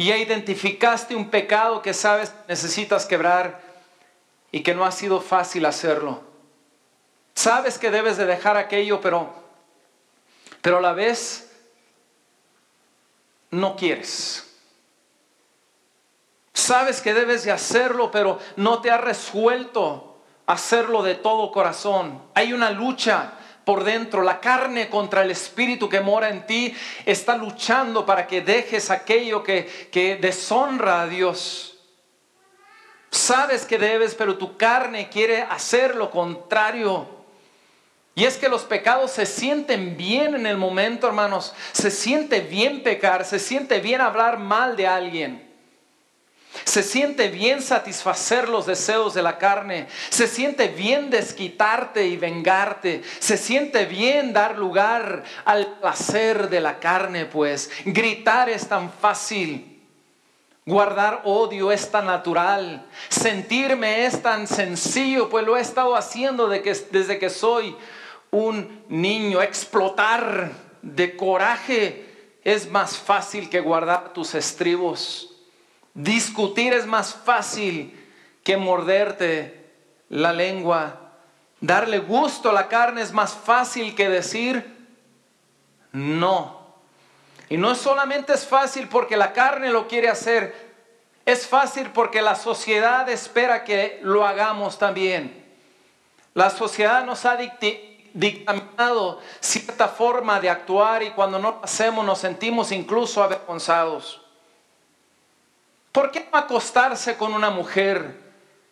y 0.00 0.10
identificaste 0.14 1.14
un 1.14 1.28
pecado 1.28 1.82
que 1.82 1.92
sabes 1.92 2.32
necesitas 2.48 3.04
quebrar 3.04 3.60
y 4.50 4.62
que 4.62 4.74
no 4.74 4.86
ha 4.86 4.92
sido 4.92 5.20
fácil 5.20 5.66
hacerlo. 5.66 6.22
Sabes 7.34 7.76
que 7.76 7.90
debes 7.90 8.16
de 8.16 8.24
dejar 8.24 8.56
aquello, 8.56 9.02
pero 9.02 9.30
pero 10.62 10.78
a 10.78 10.80
la 10.80 10.94
vez 10.94 11.54
no 13.50 13.76
quieres. 13.76 14.50
Sabes 16.54 17.02
que 17.02 17.12
debes 17.12 17.44
de 17.44 17.52
hacerlo, 17.52 18.10
pero 18.10 18.38
no 18.56 18.80
te 18.80 18.90
has 18.90 19.02
resuelto 19.02 20.16
hacerlo 20.46 21.02
de 21.02 21.16
todo 21.16 21.52
corazón. 21.52 22.22
Hay 22.32 22.54
una 22.54 22.70
lucha 22.70 23.34
por 23.70 23.84
dentro. 23.84 24.22
La 24.22 24.40
carne 24.40 24.88
contra 24.88 25.22
el 25.22 25.30
espíritu 25.30 25.88
que 25.88 26.00
mora 26.00 26.28
en 26.28 26.44
ti 26.44 26.74
está 27.06 27.36
luchando 27.36 28.04
para 28.04 28.26
que 28.26 28.40
dejes 28.40 28.90
aquello 28.90 29.44
que, 29.44 29.88
que 29.92 30.16
deshonra 30.16 31.02
a 31.02 31.06
Dios. 31.06 31.78
Sabes 33.12 33.64
que 33.64 33.78
debes, 33.78 34.16
pero 34.16 34.36
tu 34.36 34.56
carne 34.56 35.08
quiere 35.08 35.42
hacer 35.42 35.94
lo 35.94 36.10
contrario. 36.10 37.06
Y 38.16 38.24
es 38.24 38.38
que 38.38 38.48
los 38.48 38.62
pecados 38.62 39.12
se 39.12 39.24
sienten 39.24 39.96
bien 39.96 40.34
en 40.34 40.46
el 40.46 40.56
momento, 40.56 41.06
hermanos. 41.06 41.54
Se 41.70 41.92
siente 41.92 42.40
bien 42.40 42.82
pecar, 42.82 43.24
se 43.24 43.38
siente 43.38 43.78
bien 43.78 44.00
hablar 44.00 44.40
mal 44.40 44.74
de 44.74 44.88
alguien. 44.88 45.49
Se 46.64 46.82
siente 46.82 47.28
bien 47.28 47.62
satisfacer 47.62 48.48
los 48.48 48.66
deseos 48.66 49.14
de 49.14 49.22
la 49.22 49.38
carne. 49.38 49.86
Se 50.08 50.26
siente 50.26 50.68
bien 50.68 51.10
desquitarte 51.10 52.06
y 52.06 52.16
vengarte. 52.16 53.02
Se 53.18 53.36
siente 53.36 53.86
bien 53.86 54.32
dar 54.32 54.58
lugar 54.58 55.24
al 55.44 55.78
placer 55.78 56.48
de 56.48 56.60
la 56.60 56.78
carne, 56.78 57.26
pues. 57.26 57.70
Gritar 57.84 58.48
es 58.48 58.68
tan 58.68 58.92
fácil. 58.92 59.80
Guardar 60.66 61.22
odio 61.24 61.72
es 61.72 61.90
tan 61.90 62.06
natural. 62.06 62.86
Sentirme 63.08 64.06
es 64.06 64.22
tan 64.22 64.46
sencillo, 64.46 65.28
pues 65.28 65.44
lo 65.44 65.56
he 65.56 65.60
estado 65.60 65.96
haciendo 65.96 66.48
desde 66.48 67.18
que 67.18 67.30
soy 67.30 67.76
un 68.30 68.84
niño. 68.88 69.40
Explotar 69.40 70.50
de 70.82 71.16
coraje 71.16 72.36
es 72.44 72.70
más 72.70 72.96
fácil 72.96 73.48
que 73.48 73.60
guardar 73.60 74.12
tus 74.12 74.34
estribos. 74.34 75.29
Discutir 76.02 76.72
es 76.72 76.86
más 76.86 77.14
fácil 77.14 77.94
que 78.42 78.56
morderte 78.56 79.70
la 80.08 80.32
lengua. 80.32 81.12
Darle 81.60 81.98
gusto 81.98 82.48
a 82.48 82.52
la 82.54 82.68
carne 82.68 83.02
es 83.02 83.12
más 83.12 83.34
fácil 83.34 83.94
que 83.94 84.08
decir 84.08 84.64
no. 85.92 86.58
Y 87.50 87.58
no 87.58 87.74
solamente 87.74 88.32
es 88.32 88.46
fácil 88.46 88.88
porque 88.88 89.18
la 89.18 89.34
carne 89.34 89.70
lo 89.70 89.88
quiere 89.88 90.08
hacer, 90.08 90.70
es 91.26 91.46
fácil 91.46 91.90
porque 91.90 92.22
la 92.22 92.34
sociedad 92.34 93.06
espera 93.10 93.64
que 93.64 94.00
lo 94.02 94.26
hagamos 94.26 94.78
también. 94.78 95.44
La 96.32 96.48
sociedad 96.48 97.04
nos 97.04 97.26
ha 97.26 97.36
dictaminado 97.36 99.20
cierta 99.40 99.88
forma 99.88 100.40
de 100.40 100.48
actuar 100.48 101.02
y 101.02 101.10
cuando 101.10 101.38
no 101.38 101.50
lo 101.50 101.60
hacemos 101.62 102.06
nos 102.06 102.20
sentimos 102.20 102.72
incluso 102.72 103.22
avergonzados. 103.22 104.19
¿Por 105.92 106.10
qué 106.10 106.28
no 106.30 106.38
acostarse 106.38 107.16
con 107.16 107.34
una 107.34 107.50
mujer 107.50 108.18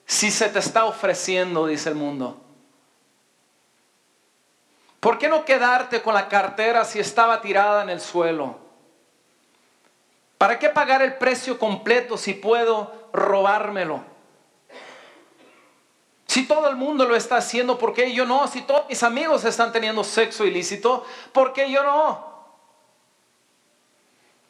si 0.07 0.31
se 0.31 0.49
te 0.49 0.59
está 0.59 0.85
ofreciendo, 0.85 1.67
dice 1.67 1.89
el 1.89 1.95
mundo? 1.95 2.41
¿Por 5.01 5.19
qué 5.19 5.29
no 5.29 5.45
quedarte 5.45 6.03
con 6.03 6.15
la 6.15 6.29
cartera 6.29 6.85
si 6.85 6.99
estaba 6.99 7.41
tirada 7.41 7.83
en 7.83 7.91
el 7.91 8.01
suelo? 8.01 8.59
¿Para 10.39 10.59
qué 10.59 10.69
pagar 10.69 11.03
el 11.03 11.15
precio 11.17 11.59
completo 11.59 12.17
si 12.17 12.35
puedo 12.35 13.09
robármelo? 13.13 14.05
Si 16.27 16.47
todo 16.47 16.69
el 16.69 16.77
mundo 16.77 17.07
lo 17.07 17.17
está 17.17 17.39
haciendo, 17.39 17.79
¿por 17.79 17.95
qué 17.95 18.13
yo 18.13 18.25
no? 18.25 18.47
Si 18.47 18.63
todos 18.63 18.89
mis 18.89 19.03
amigos 19.03 19.45
están 19.45 19.73
teniendo 19.73 20.05
sexo 20.05 20.45
ilícito, 20.45 21.05
¿por 21.33 21.53
qué 21.53 21.71
yo 21.71 21.83
no? 21.83 22.28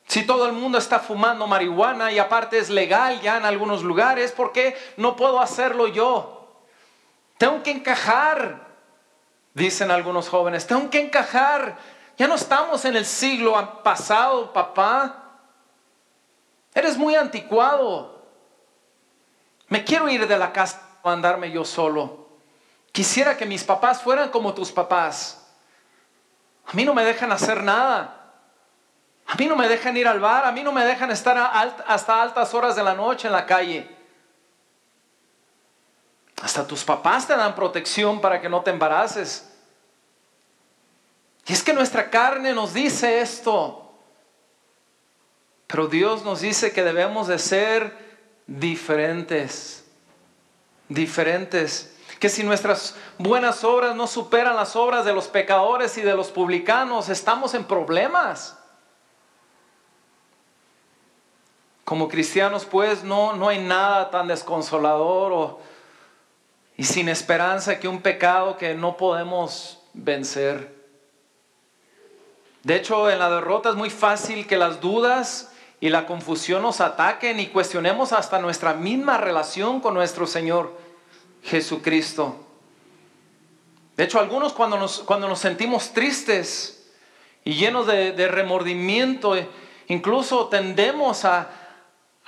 Si 0.09 0.25
todo 0.25 0.47
el 0.47 0.53
mundo 0.53 0.79
está 0.79 1.01
fumando 1.01 1.47
marihuana 1.47 2.11
y 2.11 2.19
aparte 2.19 2.59
es 2.59 2.71
legal 2.71 3.21
ya 3.21 3.37
en 3.37 3.45
algunos 3.45 3.83
lugares, 3.83 4.33
¿por 4.33 4.53
qué 4.53 4.75
no 4.97 5.17
puedo 5.17 5.39
hacerlo 5.39 5.87
yo? 5.87 6.57
Tengo 7.37 7.63
que 7.63 7.71
encajar, 7.71 8.69
dicen 9.53 9.91
algunos 9.91 10.31
jóvenes, 10.31 10.67
tengo 10.67 10.89
que 10.89 11.01
encajar. 11.01 11.77
Ya 12.17 12.27
no 12.27 12.37
estamos 12.37 12.87
en 12.87 12.97
el 12.97 13.05
siglo 13.05 13.83
pasado, 13.83 14.51
papá. 14.55 15.25
Eres 16.75 16.97
muy 16.97 17.15
anticuado. 17.15 18.25
Me 19.69 19.85
quiero 19.85 20.09
ir 20.09 20.27
de 20.27 20.39
la 20.39 20.55
casa 20.55 20.81
a 21.05 21.13
andarme 21.13 21.51
yo 21.51 21.67
solo. 21.67 22.29
Quisiera 22.93 23.37
que 23.37 23.45
mis 23.45 23.63
papás 23.63 24.01
fueran 24.01 24.31
como 24.31 24.55
tus 24.55 24.73
papás. 24.73 25.47
A 26.67 26.73
mí 26.73 26.87
no 26.87 26.95
me 26.95 27.05
dejan 27.05 27.31
hacer 27.31 27.63
nada. 27.63 28.18
A 29.29 29.35
mí 29.35 29.47
no 29.47 29.57
me 29.57 29.69
dejan 29.69 29.97
ir 29.97 30.09
al 30.09 30.21
bar, 30.21 30.47
a 30.47 30.53
mí 30.53 30.63
no 30.63 30.73
me 30.73 30.85
dejan 30.85 31.11
estar 31.11 31.37
hasta 31.87 32.23
altas 32.23 32.55
horas 32.55 32.75
de 32.75 32.83
la 32.83 32.95
noche 32.95 33.29
en 33.29 33.33
la 33.33 33.45
calle. 33.45 33.97
Hasta 36.43 36.67
tus 36.67 36.83
papás 36.83 37.27
te 37.27 37.37
dan 37.37 37.55
protección 37.55 38.23
para 38.23 38.41
que 38.41 38.49
no 38.49 38.63
te 38.63 38.71
embaraces. 38.71 39.53
Y 41.47 41.53
es 41.53 41.63
que 41.63 41.75
nuestra 41.75 42.09
carne 42.09 42.55
nos 42.55 42.73
dice 42.73 43.21
esto. 43.21 43.93
Pero 45.67 45.89
Dios 45.89 46.25
nos 46.25 46.41
dice 46.41 46.73
que 46.73 46.83
debemos 46.83 47.27
de 47.27 47.39
ser 47.39 47.95
diferentes. 48.47 49.85
Diferentes. 50.89 51.95
Que 52.19 52.31
si 52.31 52.43
nuestras 52.45 52.97
buenas 53.19 53.63
obras 53.63 53.95
no 53.95 54.07
superan 54.07 54.57
las 54.57 54.75
obras 54.75 55.05
de 55.05 55.13
los 55.13 55.29
pecadores 55.29 55.99
y 55.99 56.03
de 56.03 56.15
los 56.15 56.29
publicanos, 56.29 57.11
estamos 57.11 57.53
en 57.53 57.65
problemas. 57.65 58.58
Como 61.89 62.07
cristianos, 62.07 62.67
pues, 62.67 63.03
no, 63.03 63.33
no 63.33 63.49
hay 63.49 63.61
nada 63.61 64.11
tan 64.11 64.29
desconsolador 64.29 65.59
y 66.77 66.85
sin 66.85 67.09
esperanza 67.09 67.81
que 67.81 67.89
un 67.89 68.03
pecado 68.03 68.59
que 68.59 68.75
no 68.75 68.99
podemos 68.99 69.79
vencer. 69.95 70.71
De 72.63 72.77
hecho, 72.77 73.09
en 73.09 73.19
la 73.19 73.31
derrota 73.31 73.71
es 73.71 73.75
muy 73.75 73.89
fácil 73.89 74.47
que 74.47 74.59
las 74.59 74.83
dudas 74.83 75.51
y 75.81 75.89
la 75.89 76.05
confusión 76.05 76.61
nos 76.61 76.83
ataquen 76.83 77.41
y 77.41 77.47
cuestionemos 77.47 78.13
hasta 78.13 78.39
nuestra 78.39 78.75
misma 78.75 79.17
relación 79.17 79.81
con 79.81 79.95
nuestro 79.95 80.27
Señor 80.27 80.79
Jesucristo. 81.43 82.37
De 83.97 84.05
hecho, 84.05 84.21
algunos 84.21 84.53
cuando 84.53 84.77
nos, 84.77 84.99
cuando 84.99 85.27
nos 85.27 85.39
sentimos 85.39 85.95
tristes 85.95 86.93
y 87.45 87.55
llenos 87.55 87.87
de, 87.87 88.13
de 88.13 88.29
remordimiento, 88.29 89.37
incluso 89.87 90.49
tendemos 90.49 91.25
a, 91.25 91.49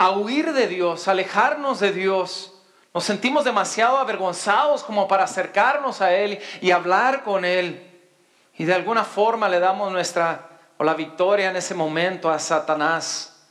a 0.01 0.13
huir 0.13 0.55
de 0.55 0.67
Dios, 0.67 1.09
alejarnos 1.09 1.79
de 1.79 1.93
Dios. 1.93 2.55
Nos 2.95 3.05
sentimos 3.05 3.45
demasiado 3.45 3.99
avergonzados 3.99 4.83
como 4.83 5.07
para 5.07 5.25
acercarnos 5.25 6.01
a 6.01 6.15
Él 6.15 6.41
y 6.63 6.71
hablar 6.71 7.23
con 7.23 7.45
Él. 7.45 7.87
Y 8.57 8.65
de 8.65 8.73
alguna 8.73 9.05
forma 9.05 9.47
le 9.51 9.61
damos 9.61 9.93
nuestra 9.93 10.49
o 10.79 10.85
la 10.85 10.95
victoria 10.95 11.51
en 11.51 11.57
ese 11.57 11.75
momento 11.75 12.31
a 12.31 12.39
Satanás. 12.39 13.45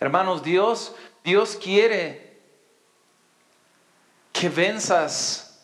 Hermanos, 0.00 0.42
Dios, 0.42 0.94
Dios 1.22 1.58
quiere 1.62 2.40
que 4.32 4.48
venzas 4.48 5.62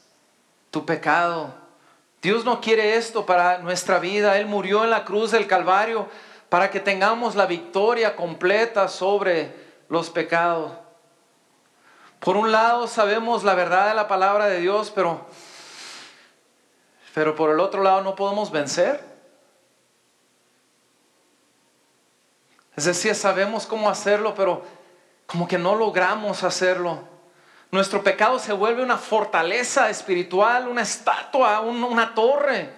tu 0.71 0.85
pecado. 0.85 1.55
Dios 2.21 2.45
no 2.45 2.61
quiere 2.61 2.97
esto 2.97 3.25
para 3.25 3.57
nuestra 3.57 3.99
vida. 4.01 4.37
Él 4.37 4.45
murió 4.45 4.85
en 4.85 4.91
la 4.91 5.07
cruz 5.07 5.31
del 5.31 5.47
Calvario 5.47 6.11
para 6.51 6.71
que 6.71 6.81
tengamos 6.81 7.37
la 7.37 7.47
victoria 7.47 8.15
completa 8.15 8.89
sobre 8.89 9.66
los 9.89 10.11
pecados. 10.11 10.73
Por 12.21 12.37
un 12.37 12.51
lado 12.51 12.87
sabemos 12.87 13.45
la 13.45 13.55
verdad 13.55 13.89
de 13.89 13.95
la 13.95 14.09
palabra 14.09 14.47
de 14.47 14.61
Dios, 14.61 14.91
pero, 14.95 15.27
pero 17.15 17.35
por 17.37 17.51
el 17.51 17.61
otro 17.61 17.83
lado 17.83 18.01
no 18.03 18.15
podemos 18.15 18.51
vencer. 18.51 19.05
Es 22.77 22.85
decir, 22.85 23.15
sabemos 23.15 23.67
cómo 23.67 23.89
hacerlo, 23.89 24.35
pero 24.35 24.63
como 25.27 25.49
que 25.49 25.59
no 25.59 25.75
logramos 25.75 26.43
hacerlo. 26.43 27.01
Nuestro 27.71 28.03
pecado 28.03 28.39
se 28.39 28.53
vuelve 28.53 28.83
una 28.83 28.99
fortaleza 28.99 29.91
espiritual, 29.91 30.69
una 30.69 30.83
estatua, 30.83 31.61
una 31.61 32.15
torre. 32.15 32.73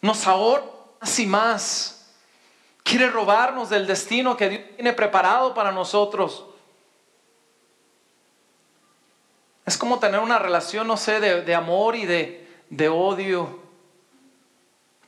Nos 0.00 0.26
ahorra 0.26 0.64
más 1.00 1.18
y 1.18 1.26
más. 1.26 2.01
Quiere 2.82 3.10
robarnos 3.10 3.70
del 3.70 3.86
destino 3.86 4.36
que 4.36 4.48
Dios 4.48 4.62
tiene 4.76 4.92
preparado 4.92 5.54
para 5.54 5.72
nosotros. 5.72 6.46
Es 9.64 9.78
como 9.78 9.98
tener 9.98 10.20
una 10.20 10.38
relación, 10.38 10.86
no 10.86 10.96
sé, 10.96 11.20
de, 11.20 11.54
amor 11.54 11.94
y 11.94 12.06
de, 12.06 12.88
odio. 12.88 13.60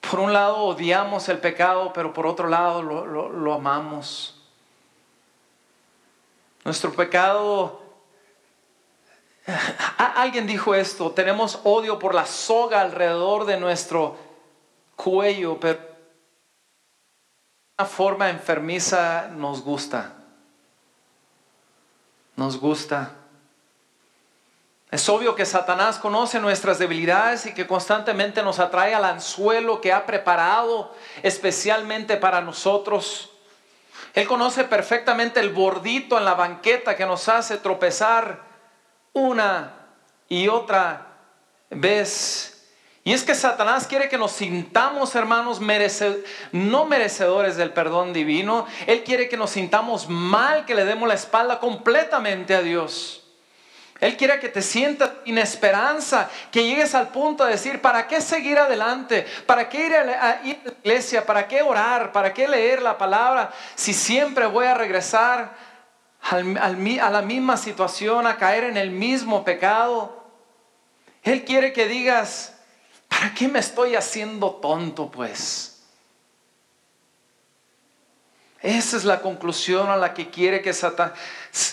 Por 0.08 0.20
un 0.20 0.32
lado 0.32 0.58
odiamos 0.58 1.28
el 1.28 1.38
pecado, 1.38 1.92
pero 1.92 2.12
por 2.12 2.26
otro 2.26 2.48
lado 2.48 2.82
lo, 2.82 3.28
lo 3.30 3.52
amamos. 3.52 4.40
Nuestro 6.64 6.92
pecado 6.92 7.84
Alguien 10.16 10.46
dijo 10.46 10.74
esto, 10.74 11.10
tenemos 11.10 11.60
odio 11.64 11.98
por 11.98 12.14
la 12.14 12.24
soga 12.24 12.80
alrededor 12.80 13.44
de 13.44 13.58
nuestro 13.58 14.16
cuello, 14.96 15.58
pero 15.60 15.93
una 17.76 17.88
forma 17.88 18.30
enfermiza 18.30 19.28
nos 19.32 19.62
gusta. 19.62 20.12
Nos 22.36 22.58
gusta. 22.58 23.10
Es 24.92 25.08
obvio 25.08 25.34
que 25.34 25.44
Satanás 25.44 25.98
conoce 25.98 26.38
nuestras 26.38 26.78
debilidades 26.78 27.46
y 27.46 27.54
que 27.54 27.66
constantemente 27.66 28.44
nos 28.44 28.60
atrae 28.60 28.94
al 28.94 29.04
anzuelo 29.04 29.80
que 29.80 29.92
ha 29.92 30.06
preparado 30.06 30.94
especialmente 31.24 32.16
para 32.16 32.40
nosotros. 32.40 33.30
Él 34.14 34.28
conoce 34.28 34.62
perfectamente 34.62 35.40
el 35.40 35.52
bordito 35.52 36.16
en 36.16 36.24
la 36.24 36.34
banqueta 36.34 36.94
que 36.94 37.06
nos 37.06 37.28
hace 37.28 37.58
tropezar 37.58 38.40
una 39.12 39.72
y 40.28 40.46
otra 40.46 41.08
vez. 41.70 42.53
Y 43.06 43.12
es 43.12 43.22
que 43.22 43.34
Satanás 43.34 43.86
quiere 43.86 44.08
que 44.08 44.16
nos 44.16 44.32
sintamos, 44.32 45.14
hermanos, 45.14 45.60
no 46.52 46.84
merecedores 46.86 47.56
del 47.56 47.70
perdón 47.70 48.14
divino. 48.14 48.66
Él 48.86 49.04
quiere 49.04 49.28
que 49.28 49.36
nos 49.36 49.50
sintamos 49.50 50.08
mal, 50.08 50.64
que 50.64 50.74
le 50.74 50.86
demos 50.86 51.06
la 51.06 51.14
espalda 51.14 51.60
completamente 51.60 52.54
a 52.54 52.62
Dios. 52.62 53.22
Él 54.00 54.16
quiere 54.16 54.40
que 54.40 54.48
te 54.48 54.62
sientas 54.62 55.10
sin 55.24 55.36
esperanza, 55.36 56.30
que 56.50 56.64
llegues 56.64 56.94
al 56.94 57.08
punto 57.08 57.44
de 57.44 57.52
decir, 57.52 57.82
¿para 57.82 58.08
qué 58.08 58.22
seguir 58.22 58.58
adelante? 58.58 59.26
¿Para 59.44 59.68
qué 59.68 59.86
ir 59.86 59.94
a, 59.94 60.04
la 60.04 60.40
iglesia? 60.42 61.26
¿Para 61.26 61.46
qué 61.46 61.60
orar? 61.60 62.10
¿Para 62.10 62.32
qué 62.32 62.48
leer 62.48 62.80
la 62.80 62.96
palabra? 62.96 63.52
Si 63.74 63.92
siempre 63.92 64.46
voy 64.46 64.64
a 64.64 64.74
regresar 64.74 65.54
a 66.22 67.10
la 67.10 67.22
misma 67.22 67.58
situación, 67.58 68.26
a 68.26 68.38
caer 68.38 68.64
en 68.64 68.78
el 68.78 68.90
mismo 68.90 69.44
pecado. 69.44 70.24
Él 71.22 71.44
quiere 71.44 71.74
que 71.74 71.86
digas, 71.86 72.53
¿Para 73.14 73.32
qué 73.32 73.46
me 73.46 73.60
estoy 73.60 73.94
haciendo 73.94 74.50
tonto 74.50 75.10
pues? 75.10 75.82
Esa 78.60 78.96
es 78.96 79.04
la 79.04 79.20
conclusión 79.20 79.88
a 79.88 79.96
la 79.96 80.14
que 80.14 80.30
quiere 80.30 80.62
que, 80.62 80.74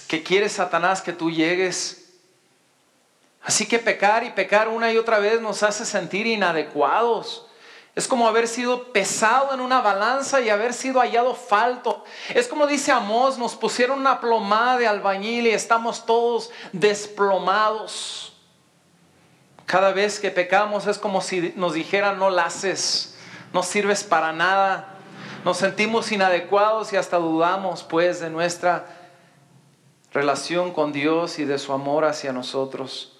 que 0.07 0.23
quiere 0.23 0.49
Satanás 0.49 1.01
que 1.01 1.13
tú 1.13 1.31
llegues. 1.31 2.09
Así 3.43 3.65
que 3.65 3.79
pecar 3.79 4.23
y 4.23 4.29
pecar 4.31 4.67
una 4.67 4.91
y 4.91 4.97
otra 4.97 5.19
vez 5.19 5.41
nos 5.41 5.63
hace 5.63 5.85
sentir 5.85 6.27
inadecuados. 6.27 7.47
Es 7.95 8.07
como 8.07 8.27
haber 8.27 8.47
sido 8.47 8.93
pesado 8.93 9.53
en 9.53 9.61
una 9.61 9.81
balanza 9.81 10.41
y 10.41 10.49
haber 10.49 10.73
sido 10.73 10.99
hallado 10.99 11.33
falto. 11.33 12.03
Es 12.29 12.47
como 12.47 12.67
dice 12.67 12.91
Amós, 12.91 13.37
nos 13.37 13.55
pusieron 13.55 13.99
una 13.99 14.21
plomada 14.21 14.77
de 14.77 14.87
albañil 14.87 15.47
y 15.47 15.51
estamos 15.51 16.05
todos 16.05 16.51
desplomados. 16.71 18.30
Cada 19.71 19.93
vez 19.93 20.19
que 20.19 20.31
pecamos 20.31 20.85
es 20.85 20.97
como 20.97 21.21
si 21.21 21.53
nos 21.55 21.75
dijeran 21.75 22.19
no 22.19 22.29
la 22.29 22.43
haces, 22.43 23.15
no 23.53 23.63
sirves 23.63 24.03
para 24.03 24.33
nada. 24.33 24.97
Nos 25.45 25.59
sentimos 25.59 26.11
inadecuados 26.11 26.91
y 26.91 26.97
hasta 26.97 27.15
dudamos 27.15 27.81
pues 27.81 28.19
de 28.19 28.29
nuestra 28.29 28.85
relación 30.11 30.73
con 30.73 30.91
Dios 30.91 31.39
y 31.39 31.45
de 31.45 31.57
su 31.57 31.71
amor 31.71 32.03
hacia 32.03 32.33
nosotros. 32.33 33.17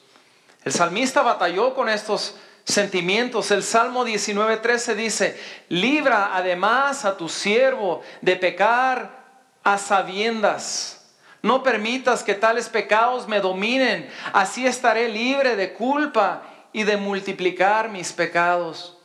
El 0.66 0.74
salmista 0.74 1.22
batalló 1.22 1.74
con 1.74 1.88
estos 1.88 2.36
sentimientos. 2.66 3.50
El 3.52 3.64
Salmo 3.64 4.04
19:13 4.04 4.96
dice, 4.96 5.40
libra 5.70 6.36
además 6.36 7.06
a 7.06 7.16
tu 7.16 7.30
siervo 7.30 8.02
de 8.20 8.36
pecar 8.36 9.24
a 9.64 9.78
sabiendas. 9.78 11.01
No 11.42 11.64
permitas 11.64 12.24
que 12.24 12.36
tales 12.36 12.70
pecados 12.70 13.28
me 13.28 13.40
dominen. 13.40 14.10
Así 14.32 14.68
estaré 14.68 15.10
libre 15.10 15.56
de 15.56 15.74
culpa 15.74 16.44
y 16.72 16.84
de 16.84 16.98
multiplicar 16.98 17.90
mis 17.90 18.14
pecados. 18.14 18.98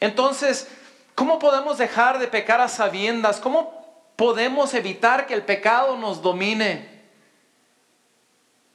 Entonces, 0.00 0.68
¿cómo 1.14 1.38
podemos 1.38 1.78
dejar 1.78 2.18
de 2.18 2.28
pecar 2.28 2.60
a 2.60 2.68
sabiendas? 2.68 3.40
¿Cómo 3.40 3.80
podemos 4.16 4.74
evitar 4.74 5.26
que 5.26 5.34
el 5.34 5.42
pecado 5.42 5.96
nos 5.96 6.20
domine? 6.20 7.00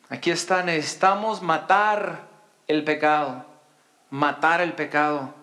Aquí 0.09 0.31
está, 0.31 0.63
necesitamos 0.63 1.41
matar 1.41 2.27
el 2.67 2.83
pecado, 2.83 3.45
matar 4.09 4.61
el 4.61 4.73
pecado. 4.73 5.33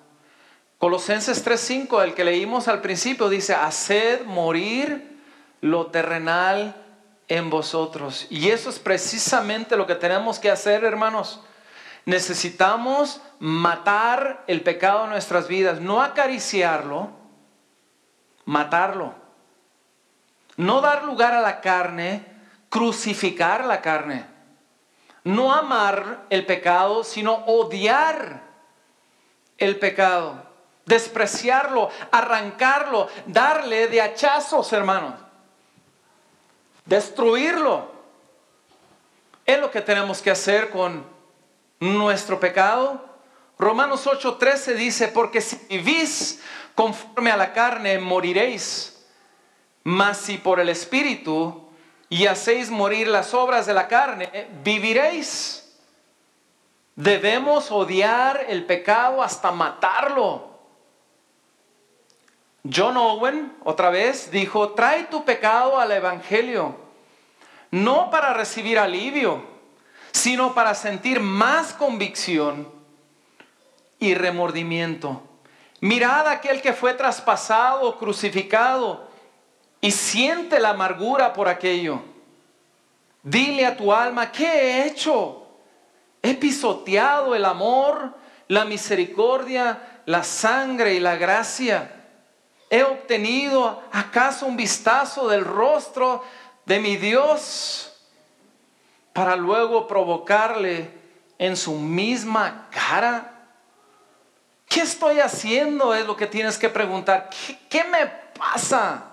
Colosenses 0.79 1.45
3:5, 1.45 2.03
el 2.03 2.15
que 2.15 2.25
leímos 2.25 2.67
al 2.67 2.81
principio, 2.81 3.29
dice, 3.29 3.55
haced 3.55 4.25
morir 4.25 5.21
lo 5.61 5.87
terrenal 5.87 6.82
en 7.33 7.49
vosotros. 7.49 8.27
Y 8.29 8.51
eso 8.51 8.69
es 8.69 8.79
precisamente 8.79 9.75
lo 9.75 9.87
que 9.87 9.95
tenemos 9.95 10.39
que 10.39 10.51
hacer, 10.51 10.85
hermanos. 10.85 11.41
Necesitamos 12.05 13.23
matar 13.39 14.45
el 14.49 14.61
pecado 14.61 15.05
en 15.05 15.11
nuestras 15.11 15.49
vidas, 15.49 15.81
no 15.81 16.03
acariciarlo, 16.03 17.09
matarlo. 18.45 19.15
No 20.59 20.83
dar 20.83 21.05
lugar 21.05 21.33
a 21.33 21.41
la 21.41 21.63
carne, 21.63 22.27
crucificar 22.69 23.65
la 23.65 23.81
carne. 23.81 24.27
No 25.25 25.55
amar 25.55 26.27
el 26.29 26.45
pecado, 26.45 27.03
sino 27.03 27.45
odiar 27.47 28.43
el 29.57 29.79
pecado, 29.79 30.51
despreciarlo, 30.85 31.89
arrancarlo, 32.11 33.09
darle 33.27 33.87
de 33.87 34.03
hachazos, 34.03 34.71
hermanos 34.75 35.22
destruirlo. 36.85 37.91
Es 39.45 39.59
lo 39.59 39.71
que 39.71 39.81
tenemos 39.81 40.23
que 40.23 40.31
hacer 40.31 40.71
con 40.71 41.05
nuestro 41.81 42.39
pecado. 42.39 43.05
Romanos 43.59 44.07
8:13 44.07 44.75
dice, 44.75 45.09
porque 45.09 45.41
si 45.41 45.57
vivís 45.69 46.41
conforme 46.75 47.31
a 47.31 47.37
la 47.37 47.53
carne, 47.53 47.99
moriréis. 47.99 49.05
Mas 49.85 50.19
si 50.19 50.39
por 50.39 50.61
el 50.61 50.69
Espíritu 50.69 51.69
y 52.09 52.27
hacéis 52.27 52.71
morir 52.71 53.09
las 53.09 53.35
obras 53.35 53.67
de 53.67 53.75
la 53.75 53.89
carne, 53.89 54.49
viviréis. 54.63 55.77
Debemos 56.95 57.73
odiar 57.73 58.47
el 58.49 58.65
pecado 58.65 59.23
hasta 59.23 59.51
matarlo. 59.51 60.52
John 62.71 62.97
Owen, 62.97 63.53
otra 63.65 63.91
vez, 63.91 64.31
dijo, 64.31 64.71
trae 64.71 65.05
tu 65.05 65.25
pecado 65.25 65.81
al 65.81 65.91
Evangelio, 65.91 66.77
no 67.73 68.09
para 68.11 68.33
recibir 68.33 68.79
alivio, 68.79 69.43
sino 70.13 70.55
para 70.55 70.75
sentir 70.75 71.19
más 71.19 71.73
convicción 71.73 72.69
y 73.99 74.15
remordimiento. 74.15 75.23
Mirad 75.81 76.29
a 76.29 76.33
aquel 76.33 76.63
que 76.63 76.73
fue 76.73 76.95
traspasado, 76.95 77.99
crucificado, 77.99 79.09
y 79.81 79.91
siente 79.91 80.61
la 80.61 80.71
amargura 80.71 81.33
por 81.33 81.49
aquello. 81.49 82.01
Dile 83.25 83.67
a 83.67 83.77
tu 83.77 83.93
alma, 83.93 84.31
¿qué 84.31 84.47
he 84.47 84.87
hecho? 84.87 85.49
He 86.23 86.35
pisoteado 86.35 87.35
el 87.35 87.45
amor, 87.45 88.15
la 88.47 88.65
misericordia, 88.65 90.03
la 90.07 90.23
sangre 90.23 90.95
y 90.95 91.01
la 91.01 91.17
gracia 91.17 92.02
¿He 92.73 92.83
obtenido 92.85 93.83
acaso 93.93 94.47
un 94.47 94.57
vistazo 94.57 95.29
del 95.29 95.45
rostro 95.45 96.25
de 96.65 96.81
mi 96.81 96.97
Dios 96.97 97.93
para 99.13 99.37
luego 99.37 99.87
provocarle 99.87 100.91
en 101.37 101.55
su 101.55 101.75
misma 101.75 102.71
cara? 102.71 103.31
¿Qué 104.67 104.81
estoy 104.81 105.21
haciendo? 105.21 105.95
Es 105.95 106.07
lo 106.07 106.17
que 106.17 106.27
tienes 106.27 106.57
que 106.57 106.71
preguntar. 106.71 107.29
¿Qué, 107.69 107.85
me 107.85 108.07
pasa? 108.07 109.05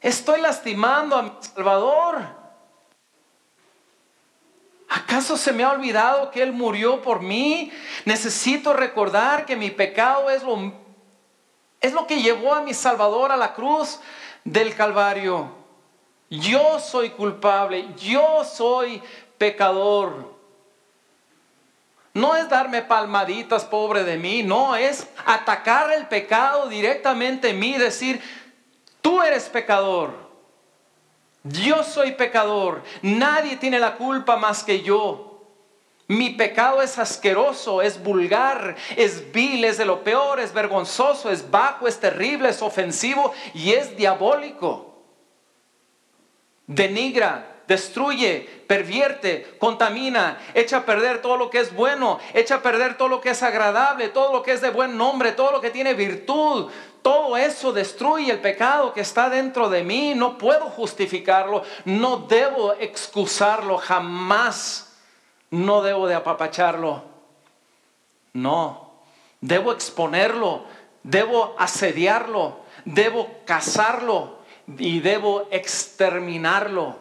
¿Estoy 0.00 0.40
lastimando 0.40 1.16
a 1.16 1.22
mi 1.22 1.32
Salvador? 1.38 2.22
¿Acaso 4.96 5.36
se 5.36 5.52
me 5.52 5.62
ha 5.62 5.72
olvidado 5.72 6.30
que 6.30 6.42
Él 6.42 6.52
murió 6.52 7.02
por 7.02 7.20
mí? 7.20 7.70
Necesito 8.06 8.72
recordar 8.72 9.44
que 9.44 9.54
mi 9.54 9.70
pecado 9.70 10.30
es 10.30 10.42
lo, 10.42 10.72
es 11.82 11.92
lo 11.92 12.06
que 12.06 12.22
llevó 12.22 12.54
a 12.54 12.62
mi 12.62 12.72
Salvador 12.72 13.30
a 13.30 13.36
la 13.36 13.52
cruz 13.52 14.00
del 14.42 14.74
Calvario. 14.74 15.50
Yo 16.30 16.80
soy 16.80 17.10
culpable, 17.10 17.86
yo 17.98 18.42
soy 18.44 19.02
pecador. 19.36 20.34
No 22.14 22.34
es 22.34 22.48
darme 22.48 22.80
palmaditas, 22.80 23.66
pobre 23.66 24.02
de 24.02 24.16
mí, 24.16 24.42
no, 24.42 24.76
es 24.76 25.06
atacar 25.26 25.92
el 25.92 26.08
pecado 26.08 26.68
directamente 26.68 27.50
en 27.50 27.58
mí, 27.58 27.76
decir, 27.76 28.22
tú 29.02 29.20
eres 29.20 29.50
pecador. 29.50 30.25
Yo 31.48 31.84
soy 31.84 32.12
pecador, 32.12 32.82
nadie 33.02 33.56
tiene 33.56 33.78
la 33.78 33.96
culpa 33.96 34.36
más 34.36 34.64
que 34.64 34.82
yo. 34.82 35.26
Mi 36.08 36.30
pecado 36.30 36.82
es 36.82 36.98
asqueroso, 36.98 37.82
es 37.82 38.02
vulgar, 38.02 38.76
es 38.96 39.32
vil, 39.32 39.64
es 39.64 39.76
de 39.76 39.84
lo 39.84 40.04
peor, 40.04 40.38
es 40.38 40.52
vergonzoso, 40.52 41.30
es 41.30 41.50
bajo, 41.50 41.88
es 41.88 41.98
terrible, 41.98 42.48
es 42.48 42.62
ofensivo 42.62 43.32
y 43.54 43.72
es 43.72 43.96
diabólico. 43.96 45.02
Denigra, 46.68 47.56
destruye, 47.66 48.48
pervierte, 48.68 49.56
contamina, 49.58 50.38
echa 50.54 50.78
a 50.78 50.86
perder 50.86 51.20
todo 51.22 51.36
lo 51.36 51.50
que 51.50 51.58
es 51.58 51.74
bueno, 51.74 52.20
echa 52.34 52.56
a 52.56 52.62
perder 52.62 52.96
todo 52.96 53.08
lo 53.08 53.20
que 53.20 53.30
es 53.30 53.42
agradable, 53.42 54.08
todo 54.08 54.32
lo 54.32 54.42
que 54.42 54.52
es 54.52 54.60
de 54.60 54.70
buen 54.70 54.96
nombre, 54.96 55.32
todo 55.32 55.50
lo 55.50 55.60
que 55.60 55.70
tiene 55.70 55.94
virtud, 55.94 56.70
todo 57.06 57.36
eso 57.36 57.72
destruye 57.72 58.32
el 58.32 58.40
pecado 58.40 58.92
que 58.92 59.00
está 59.00 59.30
dentro 59.30 59.68
de 59.68 59.84
mí. 59.84 60.12
No 60.16 60.36
puedo 60.36 60.64
justificarlo. 60.64 61.62
No 61.84 62.16
debo 62.16 62.72
excusarlo. 62.72 63.76
Jamás. 63.78 64.92
No 65.48 65.82
debo 65.82 66.08
de 66.08 66.16
apapacharlo. 66.16 67.04
No. 68.32 68.90
Debo 69.40 69.70
exponerlo. 69.70 70.64
Debo 71.04 71.54
asediarlo. 71.60 72.62
Debo 72.84 73.30
cazarlo. 73.44 74.40
Y 74.76 74.98
debo 74.98 75.46
exterminarlo. 75.52 76.98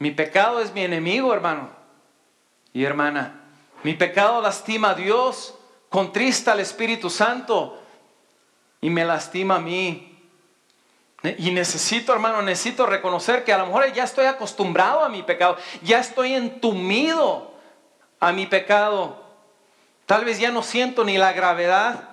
Mi 0.00 0.10
pecado 0.10 0.60
es 0.60 0.74
mi 0.74 0.82
enemigo, 0.82 1.32
hermano 1.32 1.70
y 2.72 2.82
hermana. 2.82 3.40
Mi 3.84 3.94
pecado 3.94 4.40
lastima 4.40 4.90
a 4.90 4.94
Dios, 4.94 5.54
contrista 5.90 6.50
al 6.50 6.58
Espíritu 6.58 7.08
Santo 7.08 7.79
y 8.80 8.90
me 8.90 9.04
lastima 9.04 9.56
a 9.56 9.60
mí. 9.60 10.06
Y 11.38 11.50
necesito, 11.50 12.12
hermano, 12.12 12.40
necesito 12.40 12.86
reconocer 12.86 13.44
que 13.44 13.52
a 13.52 13.58
lo 13.58 13.66
mejor 13.66 13.92
ya 13.92 14.04
estoy 14.04 14.24
acostumbrado 14.24 15.04
a 15.04 15.10
mi 15.10 15.22
pecado, 15.22 15.58
ya 15.82 15.98
estoy 15.98 16.34
entumido 16.34 17.52
a 18.18 18.32
mi 18.32 18.46
pecado. 18.46 19.22
Tal 20.06 20.24
vez 20.24 20.38
ya 20.38 20.50
no 20.50 20.62
siento 20.62 21.04
ni 21.04 21.18
la 21.18 21.32
gravedad. 21.32 22.08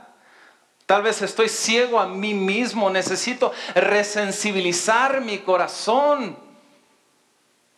Tal 0.85 1.03
vez 1.03 1.21
estoy 1.21 1.49
ciego 1.49 1.99
a 1.99 2.07
mí 2.07 2.33
mismo. 2.33 2.89
Necesito 2.89 3.53
resensibilizar 3.75 5.21
mi 5.21 5.39
corazón 5.39 6.37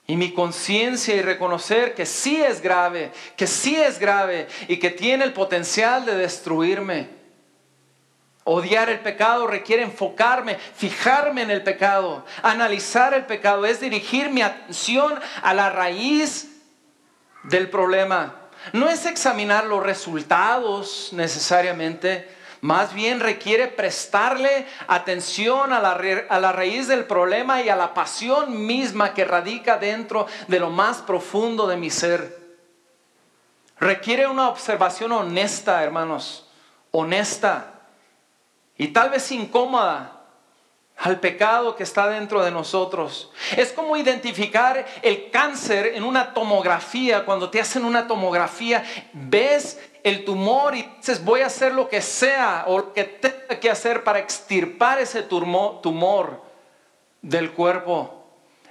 y 0.07 0.15
mi 0.15 0.33
conciencia 0.33 1.15
y 1.15 1.21
reconocer 1.21 1.93
que 1.93 2.07
sí 2.07 2.41
es 2.41 2.61
grave, 2.61 3.11
que 3.37 3.45
sí 3.45 3.75
es 3.75 3.99
grave 3.99 4.47
y 4.67 4.77
que 4.77 4.89
tiene 4.89 5.23
el 5.23 5.33
potencial 5.33 6.05
de 6.05 6.15
destruirme. 6.15 7.18
Odiar 8.45 8.89
el 8.89 8.99
pecado 9.01 9.47
requiere 9.47 9.83
enfocarme, 9.83 10.55
fijarme 10.55 11.43
en 11.43 11.51
el 11.51 11.61
pecado, 11.61 12.25
analizar 12.41 13.13
el 13.13 13.25
pecado, 13.25 13.65
es 13.65 13.79
dirigir 13.79 14.29
mi 14.29 14.41
atención 14.41 15.19
a 15.43 15.53
la 15.53 15.69
raíz 15.69 16.49
del 17.43 17.69
problema. 17.69 18.35
No 18.73 18.89
es 18.89 19.05
examinar 19.05 19.65
los 19.65 19.83
resultados 19.83 21.09
necesariamente, 21.11 22.27
más 22.61 22.93
bien 22.93 23.19
requiere 23.19 23.67
prestarle 23.67 24.67
atención 24.87 25.71
a 25.71 25.79
la, 25.79 26.51
raíz 26.51 26.87
del 26.87 27.05
problema 27.05 27.61
y 27.61 27.69
a 27.69 27.75
la 27.75 27.93
pasión 27.93 28.65
misma 28.65 29.13
que 29.13 29.23
radica 29.25 29.77
dentro 29.77 30.27
de 30.47 30.59
lo 30.59 30.69
más 30.69 30.97
profundo 30.97 31.67
de 31.67 31.77
mi 31.77 31.89
ser. 31.89 32.37
Requiere 33.79 34.27
una 34.27 34.49
observación 34.49 35.13
honesta, 35.13 35.81
hermanos, 35.83 36.49
honesta 36.91 37.78
y 38.79 38.87
tal 38.87 39.09
vez 39.09 39.29
incómoda 39.33 40.21
al 40.95 41.19
pecado 41.19 41.75
que 41.75 41.83
está 41.83 42.07
dentro 42.07 42.41
de 42.41 42.49
nosotros. 42.49 43.29
Es 43.57 43.73
como 43.73 43.97
identificar 43.97 44.85
el 45.01 45.29
cáncer 45.31 45.87
en 45.95 46.03
una 46.03 46.33
tomografía. 46.33 47.25
Cuando 47.25 47.49
te 47.49 47.59
hacen 47.59 47.83
una 47.83 48.07
tomografía, 48.07 48.85
ves 49.11 49.81
el 50.01 50.23
tumor 50.23 50.75
y 50.77 50.83
dices, 50.97 51.23
voy 51.25 51.41
a 51.41 51.47
hacer 51.47 51.73
lo 51.73 51.89
que 51.89 52.01
sea 52.01 52.63
o 52.67 52.77
lo 52.77 52.93
que 52.93 53.03
tenga 53.03 53.59
que 53.59 53.69
hacer 53.69 54.05
para 54.05 54.19
extirpar 54.19 54.99
ese 54.99 55.23
tumor 55.23 56.41
del 57.21 57.51
cuerpo. 57.51 58.23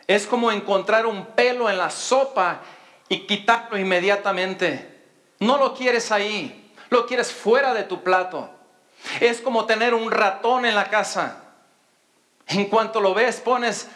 Es 0.06 0.26
como 0.26 0.50
encontrar 0.50 1.04
un 1.04 1.26
pelo 1.26 1.68
en 1.68 1.76
la 1.76 1.90
sopa 1.90 2.62
y 3.10 3.26
quitarlo 3.26 3.76
inmediatamente. 3.76 5.02
No 5.38 5.58
lo 5.58 5.74
quieres 5.74 6.10
ahí, 6.10 6.72
lo 6.88 7.06
quieres 7.06 7.30
fuera 7.30 7.74
de 7.74 7.82
tu 7.84 8.02
plato. 8.02 8.57
Es 9.20 9.40
como 9.40 9.66
tener 9.66 9.94
un 9.94 10.10
ratón 10.10 10.66
en 10.66 10.74
la 10.74 10.90
casa. 10.90 11.42
En 12.46 12.66
cuanto 12.66 13.00
lo 13.00 13.14
ves, 13.14 13.40
pones 13.40 13.88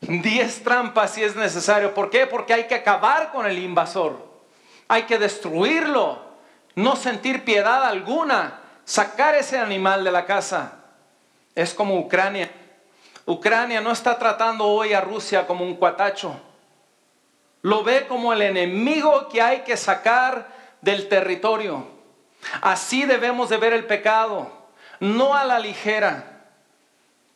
10 0.00 0.64
trampas 0.64 1.12
si 1.12 1.22
es 1.22 1.36
necesario. 1.36 1.94
¿Por 1.94 2.10
qué? 2.10 2.26
Porque 2.26 2.54
hay 2.54 2.64
que 2.64 2.74
acabar 2.74 3.30
con 3.30 3.46
el 3.46 3.58
invasor. 3.58 4.30
Hay 4.88 5.04
que 5.04 5.18
destruirlo. 5.18 6.18
No 6.74 6.96
sentir 6.96 7.44
piedad 7.44 7.84
alguna. 7.84 8.60
Sacar 8.84 9.34
ese 9.34 9.58
animal 9.58 10.02
de 10.02 10.12
la 10.12 10.26
casa. 10.26 10.78
Es 11.54 11.74
como 11.74 11.98
Ucrania. 11.98 12.50
Ucrania 13.26 13.80
no 13.80 13.92
está 13.92 14.18
tratando 14.18 14.66
hoy 14.66 14.92
a 14.94 15.00
Rusia 15.00 15.46
como 15.46 15.64
un 15.64 15.76
cuatacho. 15.76 16.40
Lo 17.62 17.84
ve 17.84 18.06
como 18.08 18.32
el 18.32 18.42
enemigo 18.42 19.28
que 19.28 19.40
hay 19.40 19.60
que 19.60 19.76
sacar 19.76 20.48
del 20.80 21.08
territorio. 21.08 21.86
Así 22.60 23.04
debemos 23.04 23.48
de 23.48 23.56
ver 23.56 23.72
el 23.72 23.84
pecado, 23.84 24.50
no 25.00 25.34
a 25.34 25.44
la 25.44 25.58
ligera, 25.58 26.32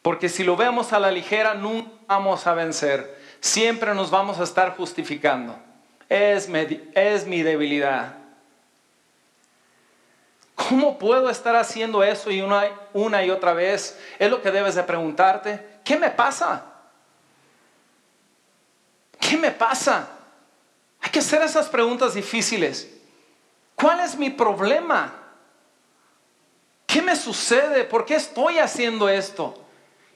porque 0.03 0.29
si 0.29 0.45
lo 0.45 0.57
vemos 0.57 0.92
a 0.92 1.01
la 1.01 1.11
ligera 1.11 1.55
nunca 1.55 1.90
vamos 2.07 2.47
a 2.47 2.55
vencer, 2.55 3.21
siempre 3.40 3.95
nos 3.95 4.11
vamos 4.11 4.38
a 4.38 4.45
estar 4.45 4.77
justificando. 4.77 5.59
Es 6.09 6.49
mi, 6.49 7.42
debilidad. 7.42 8.14
¿Cómo 10.55 10.99
puedo 10.99 11.29
estar 11.29 11.57
haciendo 11.57 12.05
eso 12.05 12.31
y 12.31 12.40
una, 12.40 12.71
una 12.92 13.25
y 13.25 13.31
otra 13.31 13.53
vez? 13.53 13.99
Es 14.19 14.31
lo 14.31 14.40
que 14.40 14.51
debes 14.53 14.77
de 14.77 14.85
preguntarte. 14.85 15.81
¿Qué 15.85 15.97
me 15.97 16.11
pasa? 16.11 16.64
¿Qué 19.19 19.37
me 19.37 19.51
pasa? 19.51 20.09
Hay 21.01 21.11
que 21.11 21.19
hacer 21.19 21.42
esas 21.42 21.69
preguntas 21.69 22.14
difíciles. 22.14 22.96
¿Cuál 23.77 24.01
es 24.01 24.17
mi 24.17 24.31
problema? 24.31 25.12
¿Qué 26.87 27.03
me 27.03 27.15
sucede? 27.15 27.85
¿Por 27.85 28.05
qué 28.07 28.17
estoy 28.17 28.59
haciendo 28.59 29.09
esto? 29.09 29.55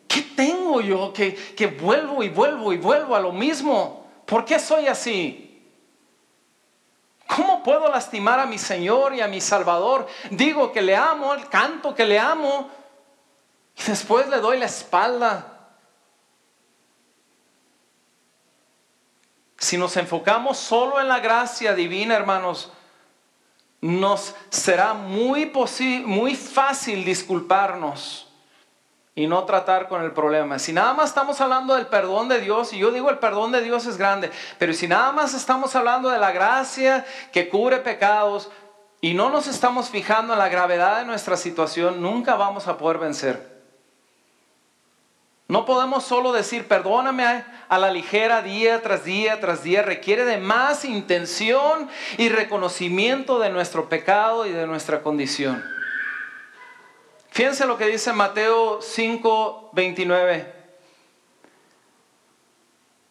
¿Qué 0.08 0.22
tengo 0.22 0.80
yo 0.80 1.12
que, 1.12 1.34
que 1.34 1.66
vuelvo 1.66 2.22
y 2.22 2.30
vuelvo 2.30 2.72
y 2.72 2.78
vuelvo 2.78 3.14
a 3.14 3.20
lo 3.20 3.32
mismo? 3.32 4.10
¿Por 4.24 4.44
qué 4.44 4.58
soy 4.58 4.88
así? 4.88 5.46
¿Cómo 7.26 7.62
puedo 7.62 7.88
lastimar 7.88 8.40
a 8.40 8.46
mi 8.46 8.58
Señor 8.58 9.14
y 9.14 9.20
a 9.20 9.28
mi 9.28 9.40
Salvador? 9.40 10.08
Digo 10.30 10.72
que 10.72 10.82
le 10.82 10.96
amo, 10.96 11.32
canto 11.48 11.94
que 11.94 12.04
le 12.04 12.18
amo 12.18 12.70
y 13.76 13.82
después 13.84 14.28
le 14.28 14.38
doy 14.38 14.58
la 14.58 14.66
espalda. 14.66 15.68
Si 19.58 19.76
nos 19.76 19.96
enfocamos 19.96 20.58
solo 20.58 21.00
en 21.00 21.06
la 21.06 21.20
gracia 21.20 21.74
divina, 21.74 22.16
hermanos, 22.16 22.72
nos 23.80 24.34
será 24.50 24.94
muy, 24.94 25.50
muy 26.04 26.34
fácil 26.34 27.04
disculparnos 27.04 28.28
y 29.14 29.26
no 29.26 29.44
tratar 29.44 29.88
con 29.88 30.02
el 30.02 30.12
problema. 30.12 30.58
Si 30.58 30.72
nada 30.72 30.94
más 30.94 31.10
estamos 31.10 31.40
hablando 31.40 31.74
del 31.74 31.86
perdón 31.86 32.28
de 32.28 32.40
Dios, 32.40 32.72
y 32.72 32.78
yo 32.78 32.90
digo 32.90 33.10
el 33.10 33.18
perdón 33.18 33.52
de 33.52 33.62
Dios 33.62 33.86
es 33.86 33.96
grande, 33.96 34.30
pero 34.58 34.72
si 34.72 34.86
nada 34.86 35.12
más 35.12 35.34
estamos 35.34 35.74
hablando 35.76 36.08
de 36.10 36.18
la 36.18 36.32
gracia 36.32 37.04
que 37.32 37.48
cubre 37.48 37.78
pecados 37.78 38.50
y 39.00 39.14
no 39.14 39.30
nos 39.30 39.46
estamos 39.46 39.88
fijando 39.88 40.34
en 40.34 40.38
la 40.38 40.48
gravedad 40.48 40.98
de 40.98 41.06
nuestra 41.06 41.36
situación, 41.36 42.02
nunca 42.02 42.36
vamos 42.36 42.68
a 42.68 42.76
poder 42.78 42.98
vencer. 42.98 43.49
No 45.50 45.64
podemos 45.64 46.04
solo 46.04 46.30
decir 46.30 46.68
perdóname 46.68 47.44
a 47.68 47.78
la 47.78 47.90
ligera 47.90 48.40
día 48.40 48.82
tras 48.82 49.02
día 49.02 49.40
tras 49.40 49.64
día. 49.64 49.82
Requiere 49.82 50.24
de 50.24 50.36
más 50.36 50.84
intención 50.84 51.90
y 52.18 52.28
reconocimiento 52.28 53.40
de 53.40 53.50
nuestro 53.50 53.88
pecado 53.88 54.46
y 54.46 54.52
de 54.52 54.68
nuestra 54.68 55.02
condición. 55.02 55.60
Fíjense 57.30 57.66
lo 57.66 57.76
que 57.76 57.86
dice 57.86 58.12
Mateo 58.12 58.80
5, 58.80 59.70
29. 59.72 60.54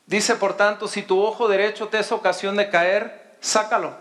Dice, 0.05 0.35
por 0.35 0.55
tanto, 0.55 0.87
si 0.87 1.01
tu 1.01 1.21
ojo 1.21 1.49
derecho 1.49 1.89
te 1.89 1.99
es 1.99 2.09
ocasión 2.13 2.55
de 2.55 2.69
caer, 2.69 3.35
sácalo 3.41 3.97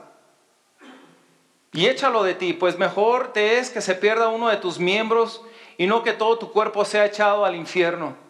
y 1.72 1.86
échalo 1.86 2.22
de 2.22 2.34
ti, 2.34 2.52
pues 2.52 2.78
mejor 2.78 3.32
te 3.32 3.58
es 3.58 3.70
que 3.70 3.80
se 3.80 3.96
pierda 3.96 4.28
uno 4.28 4.48
de 4.48 4.58
tus 4.58 4.78
miembros 4.78 5.42
y 5.76 5.88
no 5.88 6.04
que 6.04 6.12
todo 6.12 6.38
tu 6.38 6.52
cuerpo 6.52 6.84
sea 6.84 7.04
echado 7.04 7.44
al 7.44 7.56
infierno. 7.56 8.27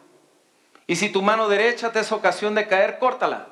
Y 0.89 0.95
si 0.95 1.09
tu 1.09 1.21
mano 1.21 1.47
derecha 1.47 1.91
te 1.91 1.99
es 1.99 2.11
ocasión 2.11 2.55
de 2.55 2.67
caer, 2.67 2.97
córtala 2.97 3.49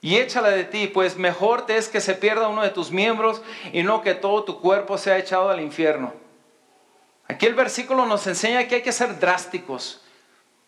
y 0.00 0.18
échala 0.18 0.50
de 0.50 0.62
ti, 0.62 0.86
pues 0.86 1.16
mejor 1.16 1.66
te 1.66 1.76
es 1.76 1.88
que 1.88 2.00
se 2.00 2.14
pierda 2.14 2.46
uno 2.46 2.62
de 2.62 2.70
tus 2.70 2.92
miembros 2.92 3.42
y 3.72 3.82
no 3.82 4.00
que 4.00 4.14
todo 4.14 4.44
tu 4.44 4.60
cuerpo 4.60 4.96
sea 4.96 5.18
echado 5.18 5.50
al 5.50 5.60
infierno. 5.60 6.14
Aquí 7.26 7.46
el 7.46 7.54
versículo 7.54 8.06
nos 8.06 8.28
enseña 8.28 8.68
que 8.68 8.76
hay 8.76 8.82
que 8.82 8.92
ser 8.92 9.18
drásticos, 9.18 10.02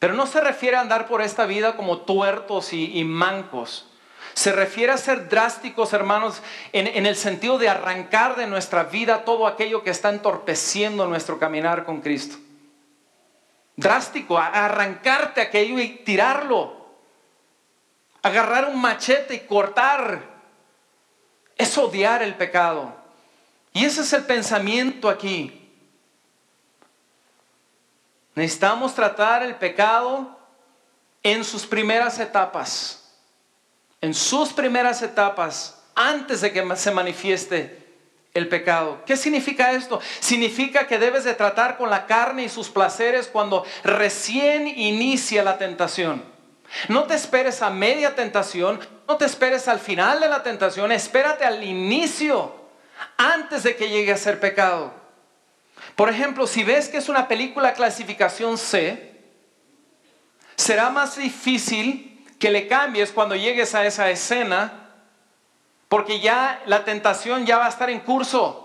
pero 0.01 0.14
no 0.14 0.27
se 0.27 0.41
refiere 0.41 0.77
a 0.77 0.81
andar 0.81 1.07
por 1.07 1.23
esta 1.23 1.47
vida 1.47 1.77
como 1.77 1.99
tuertos 1.99 2.73
y, 2.73 3.05
mancos. 3.05 3.87
Se 4.35 4.51
refiere 4.51 4.93
a 4.93 4.99
ser 4.99 5.29
drásticos, 5.29 5.93
hermanos, 5.93 6.43
en, 6.73 6.88
en 6.88 7.07
el 7.07 7.14
sentido 7.14 7.57
de 7.57 7.69
arrancar 7.69 8.35
de 8.35 8.49
nuestra 8.49 8.83
vida 8.83 9.25
todo 9.25 9.47
aquello 9.47 9.85
que 9.85 9.91
está 9.91 10.09
entorpeciendo 10.09 11.07
nuestro 11.07 11.38
caminar 11.38 11.85
con 11.85 12.01
Cristo 12.01 12.37
drástico, 13.79 14.37
arrancarte 14.37 15.41
aquello 15.41 15.79
y 15.79 15.88
tirarlo. 16.05 16.77
Agarrar 18.23 18.69
un 18.69 18.81
machete 18.81 19.35
y 19.35 19.41
cortar. 19.41 20.23
Es 21.57 21.79
odiar 21.79 22.23
el 22.23 22.35
pecado. 22.35 22.93
Y 23.73 23.85
ese 23.85 24.01
es 24.01 24.12
el 24.12 24.25
pensamiento 24.25 25.09
aquí. 25.09 25.55
Necesitamos 28.35 28.95
tratar 28.95 29.45
el 29.45 29.55
pecado 29.55 30.37
en 31.23 31.45
sus 31.45 31.64
primeras 31.64 32.19
etapas. 32.19 33.14
En 34.01 34.12
sus 34.12 34.53
primeras 34.53 35.03
etapas, 35.03 35.81
antes 35.95 36.41
de 36.41 36.53
que 36.53 36.77
se 36.77 36.91
manifieste 36.91 37.78
el 38.38 38.48
pecado. 38.48 39.03
¿Qué 39.05 39.16
significa 39.16 39.72
esto? 39.72 40.01
Significa 40.20 40.87
que 40.87 40.98
debes 40.98 41.24
de 41.24 41.35
tratar 41.35 41.77
con 41.77 41.90
la 41.90 42.07
carne 42.07 42.44
y 42.44 42.48
sus 42.48 42.70
placeres 42.70 43.29
cuando 43.29 43.64
recién 43.85 44.66
inicia 44.66 45.42
la 45.42 45.59
tentación. 45.59 46.24
No 46.88 47.05
te 47.05 47.14
esperes 47.14 47.62
a 47.62 47.70
media 47.70 48.14
tentación, 48.14 48.81
no 49.07 49.16
te 49.16 49.24
esperes 49.24 49.68
al 49.68 49.81
final 49.81 50.20
de 50.20 50.29
la 50.29 50.42
tentación, 50.42 50.92
espérate 50.92 51.44
al 51.44 51.62
inicio, 51.64 52.55
antes 53.16 53.62
de 53.62 53.77
que 53.77 53.88
llegue 53.88 54.12
a 54.12 54.16
ser 54.16 54.38
pecado. 54.38 54.92
Por 55.96 56.11
ejemplo, 56.11 56.46
si 56.46 56.64
ves 56.64 56.88
que 56.88 56.98
es 56.98 57.09
una 57.09 57.27
película 57.27 57.72
clasificación 57.72 58.59
C, 58.59 59.16
será 60.57 60.90
más 60.90 61.16
difícil 61.16 62.24
que 62.38 62.51
le 62.51 62.68
cambies 62.68 63.11
cuando 63.11 63.35
llegues 63.35 63.74
a 63.74 63.87
esa 63.87 64.11
escena, 64.11 64.88
porque 65.88 66.20
ya 66.20 66.62
la 66.66 66.85
tentación 66.85 67.46
ya 67.46 67.59
va 67.59 67.66
a 67.66 67.70
estar 67.70 67.90
en 67.90 68.01
curso. 68.01 68.64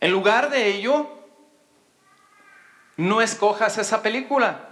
En 0.00 0.12
lugar 0.12 0.50
de 0.50 0.68
ello, 0.68 1.08
no 2.96 3.20
escojas 3.20 3.78
esa 3.78 4.02
película. 4.02 4.68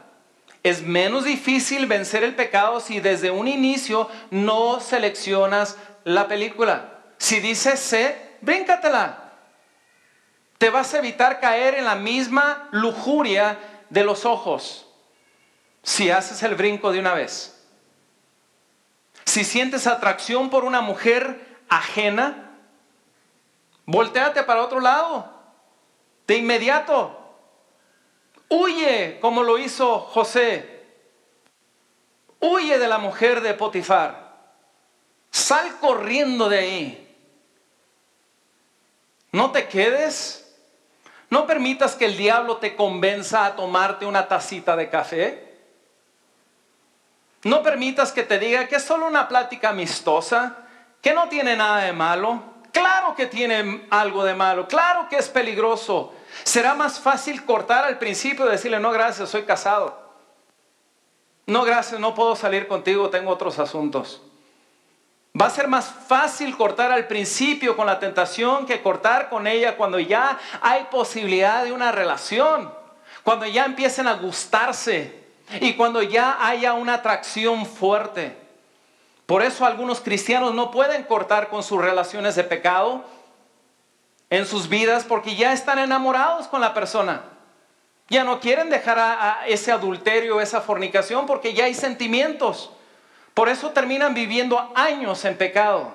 Es 0.63 0.83
menos 0.83 1.25
difícil 1.25 1.87
vencer 1.87 2.25
el 2.25 2.35
pecado 2.35 2.81
si 2.81 3.01
desde 3.01 3.31
un 3.31 3.49
inicio 3.49 4.09
no 4.31 4.81
seleccionas 4.81 5.77
la 6.05 6.29
película. 6.29 7.01
Si 7.19 7.41
dice 7.41 7.77
C, 7.77 8.37
bríncatela. 8.41 9.33
Te 10.59 10.71
vas 10.71 10.95
a 10.95 10.99
evitar 10.99 11.41
caer 11.41 11.75
en 11.75 11.85
la 11.85 11.97
misma 11.97 12.69
lujuria 12.73 13.59
de 13.91 14.05
los 14.05 14.25
ojos 14.25 14.87
si 15.83 16.11
haces 16.11 16.43
el 16.43 16.57
brinco 16.57 16.91
de 16.91 16.99
una 16.99 17.15
vez. 17.15 17.56
Si 19.27 19.45
sientes 19.45 19.87
atracción 19.87 20.49
por 20.49 20.65
una 20.65 20.81
mujer 20.81 21.59
ajena, 21.69 22.55
volteate 23.85 24.45
para 24.45 24.63
otro 24.63 24.81
lado. 24.81 25.31
De 26.27 26.37
inmediato. 26.37 27.21
Huye 28.49 29.19
como 29.21 29.43
lo 29.43 29.59
hizo 29.59 29.99
José. 29.99 30.87
Huye 32.41 32.79
de 32.79 32.89
la 32.89 32.99
mujer 32.99 33.41
de 33.41 33.55
Potifar. 33.55 34.37
Sal 35.31 35.79
corriendo 35.81 36.49
de 36.49 36.59
ahí. 36.59 37.17
No 39.33 39.51
te 39.51 39.69
quedes. 39.69 40.57
No 41.29 41.47
permitas 41.47 41.97
que 41.97 42.07
el 42.07 42.17
diablo 42.17 42.59
te 42.59 42.77
convenza 42.77 43.45
a 43.45 43.57
tomarte 43.57 44.07
una 44.07 44.29
tacita 44.29 44.77
de 44.77 44.89
café. 44.89 45.46
No 47.47 47.63
permitas 47.63 48.11
que 48.11 48.25
te 48.25 48.41
diga 48.41 48.67
que 48.67 48.75
es 48.75 48.83
solo 48.83 49.07
una 49.07 49.29
plática 49.29 49.69
amistosa, 49.69 50.57
que 51.01 51.15
no 51.15 51.29
tiene 51.29 51.57
nada 51.57 51.85
de 51.85 51.93
malo. 51.93 52.43
Claro 52.73 53.15
que 53.15 53.27
tiene 53.27 53.87
algo 53.89 54.25
de 54.25 54.35
malo, 54.35 54.67
claro 54.67 55.09
que 55.09 55.17
es 55.17 55.29
peligroso, 55.29 56.13
Será 56.43 56.75
más 56.75 56.99
fácil 56.99 57.45
cortar 57.45 57.85
al 57.85 57.99
principio 57.99 58.47
y 58.47 58.51
decirle, 58.51 58.79
no, 58.79 58.91
gracias, 58.91 59.31
soy 59.31 59.45
casado. 59.45 59.97
No, 61.47 61.65
gracias, 61.65 62.01
no 62.01 62.15
puedo 62.15 62.37
salir 62.37 62.69
contigo, 62.69 63.09
tengo 63.11 63.31
otros 63.31 63.59
asuntos. 63.59 64.21
Va 65.41 65.47
a 65.47 65.51
ser 65.51 65.69
más 65.69 65.87
fácil 65.87 66.57
cortar 66.57 66.91
al 66.91 67.07
principio 67.07 67.77
con 67.77 67.87
la 67.87 67.99
tentación 67.99 68.67
que 68.67 68.83
cortar 68.83 69.29
con 69.29 69.47
ella 69.47 69.77
cuando 69.77 69.99
ya 69.99 70.39
hay 70.61 70.85
posibilidad 70.91 71.65
de 71.65 71.73
una 71.73 71.93
relación, 71.93 72.73
cuando 73.23 73.47
ya 73.47 73.65
empiecen 73.65 74.09
a 74.09 74.15
gustarse 74.15 75.26
y 75.61 75.75
cuando 75.75 76.03
ya 76.03 76.47
haya 76.47 76.75
una 76.75 76.95
atracción 76.95 77.67
fuerte. 77.67 78.37
Por 79.27 79.43
eso 79.43 79.67
algunos 79.67 80.01
cristianos 80.01 80.55
no 80.55 80.71
pueden 80.71 81.03
cortar 81.05 81.49
con 81.49 81.63
sus 81.63 81.81
relaciones 81.81 82.37
de 82.37 82.45
pecado 82.45 83.05
en 84.31 84.47
sus 84.47 84.69
vidas 84.69 85.05
porque 85.05 85.37
ya 85.37 85.53
están 85.53 85.79
enamorados 85.79 86.49
con 86.49 86.61
la 86.61 86.75
persona. 86.75 87.23
Ya 88.09 88.23
no 88.23 88.39
quieren 88.39 88.71
dejar 88.71 89.45
ese 89.49 89.73
adulterio, 89.73 90.41
esa 90.41 90.61
fornicación, 90.61 91.27
porque 91.27 91.55
ya 91.55 91.65
hay 91.65 91.75
sentimientos. 91.75 92.71
Por 93.35 93.49
eso 93.49 93.71
terminan 93.71 94.15
viviendo 94.15 94.73
años 94.77 95.25
en 95.25 95.37
pecado, 95.37 95.93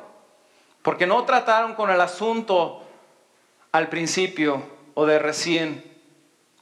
porque 0.82 1.08
no 1.08 1.24
trataron 1.24 1.74
con 1.74 1.90
el 1.90 2.02
asunto 2.02 2.84
al 3.72 3.88
principio 3.88 4.62
o 4.94 5.06
de 5.06 5.20
recién. 5.20 5.90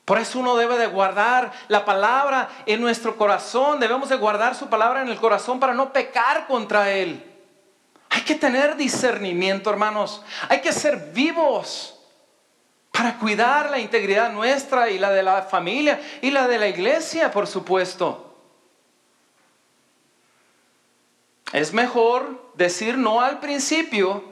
Por 0.09 0.17
eso 0.17 0.39
uno 0.39 0.57
debe 0.57 0.75
de 0.79 0.87
guardar 0.87 1.51
la 1.67 1.85
palabra 1.85 2.49
en 2.65 2.81
nuestro 2.81 3.15
corazón, 3.15 3.79
debemos 3.79 4.09
de 4.09 4.15
guardar 4.15 4.55
su 4.55 4.67
palabra 4.67 5.03
en 5.03 5.09
el 5.09 5.19
corazón 5.19 5.59
para 5.59 5.75
no 5.75 5.93
pecar 5.93 6.47
contra 6.47 6.89
él. 6.89 7.23
Hay 8.09 8.21
que 8.21 8.33
tener 8.33 8.75
discernimiento, 8.75 9.69
hermanos. 9.69 10.23
Hay 10.49 10.61
que 10.61 10.73
ser 10.73 11.11
vivos 11.13 11.95
para 12.91 13.19
cuidar 13.19 13.69
la 13.69 13.77
integridad 13.77 14.31
nuestra 14.31 14.89
y 14.89 14.97
la 14.97 15.11
de 15.11 15.21
la 15.21 15.43
familia 15.43 16.01
y 16.23 16.31
la 16.31 16.47
de 16.47 16.57
la 16.57 16.67
iglesia, 16.67 17.29
por 17.29 17.45
supuesto. 17.45 18.35
Es 21.53 21.71
mejor 21.71 22.51
decir 22.55 22.97
no 22.97 23.21
al 23.21 23.39
principio 23.39 24.23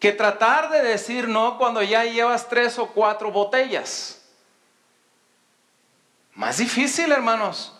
que 0.00 0.12
tratar 0.12 0.70
de 0.70 0.80
decir 0.80 1.28
no 1.28 1.58
cuando 1.58 1.82
ya 1.82 2.06
llevas 2.06 2.48
tres 2.48 2.78
o 2.78 2.86
cuatro 2.86 3.30
botellas. 3.30 4.22
Más 6.36 6.58
difícil, 6.58 7.10
hermanos. 7.12 7.72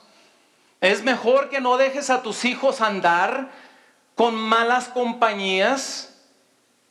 Es 0.80 1.02
mejor 1.02 1.50
que 1.50 1.60
no 1.60 1.76
dejes 1.76 2.08
a 2.08 2.22
tus 2.22 2.46
hijos 2.46 2.80
andar 2.80 3.50
con 4.14 4.34
malas 4.34 4.88
compañías 4.88 6.14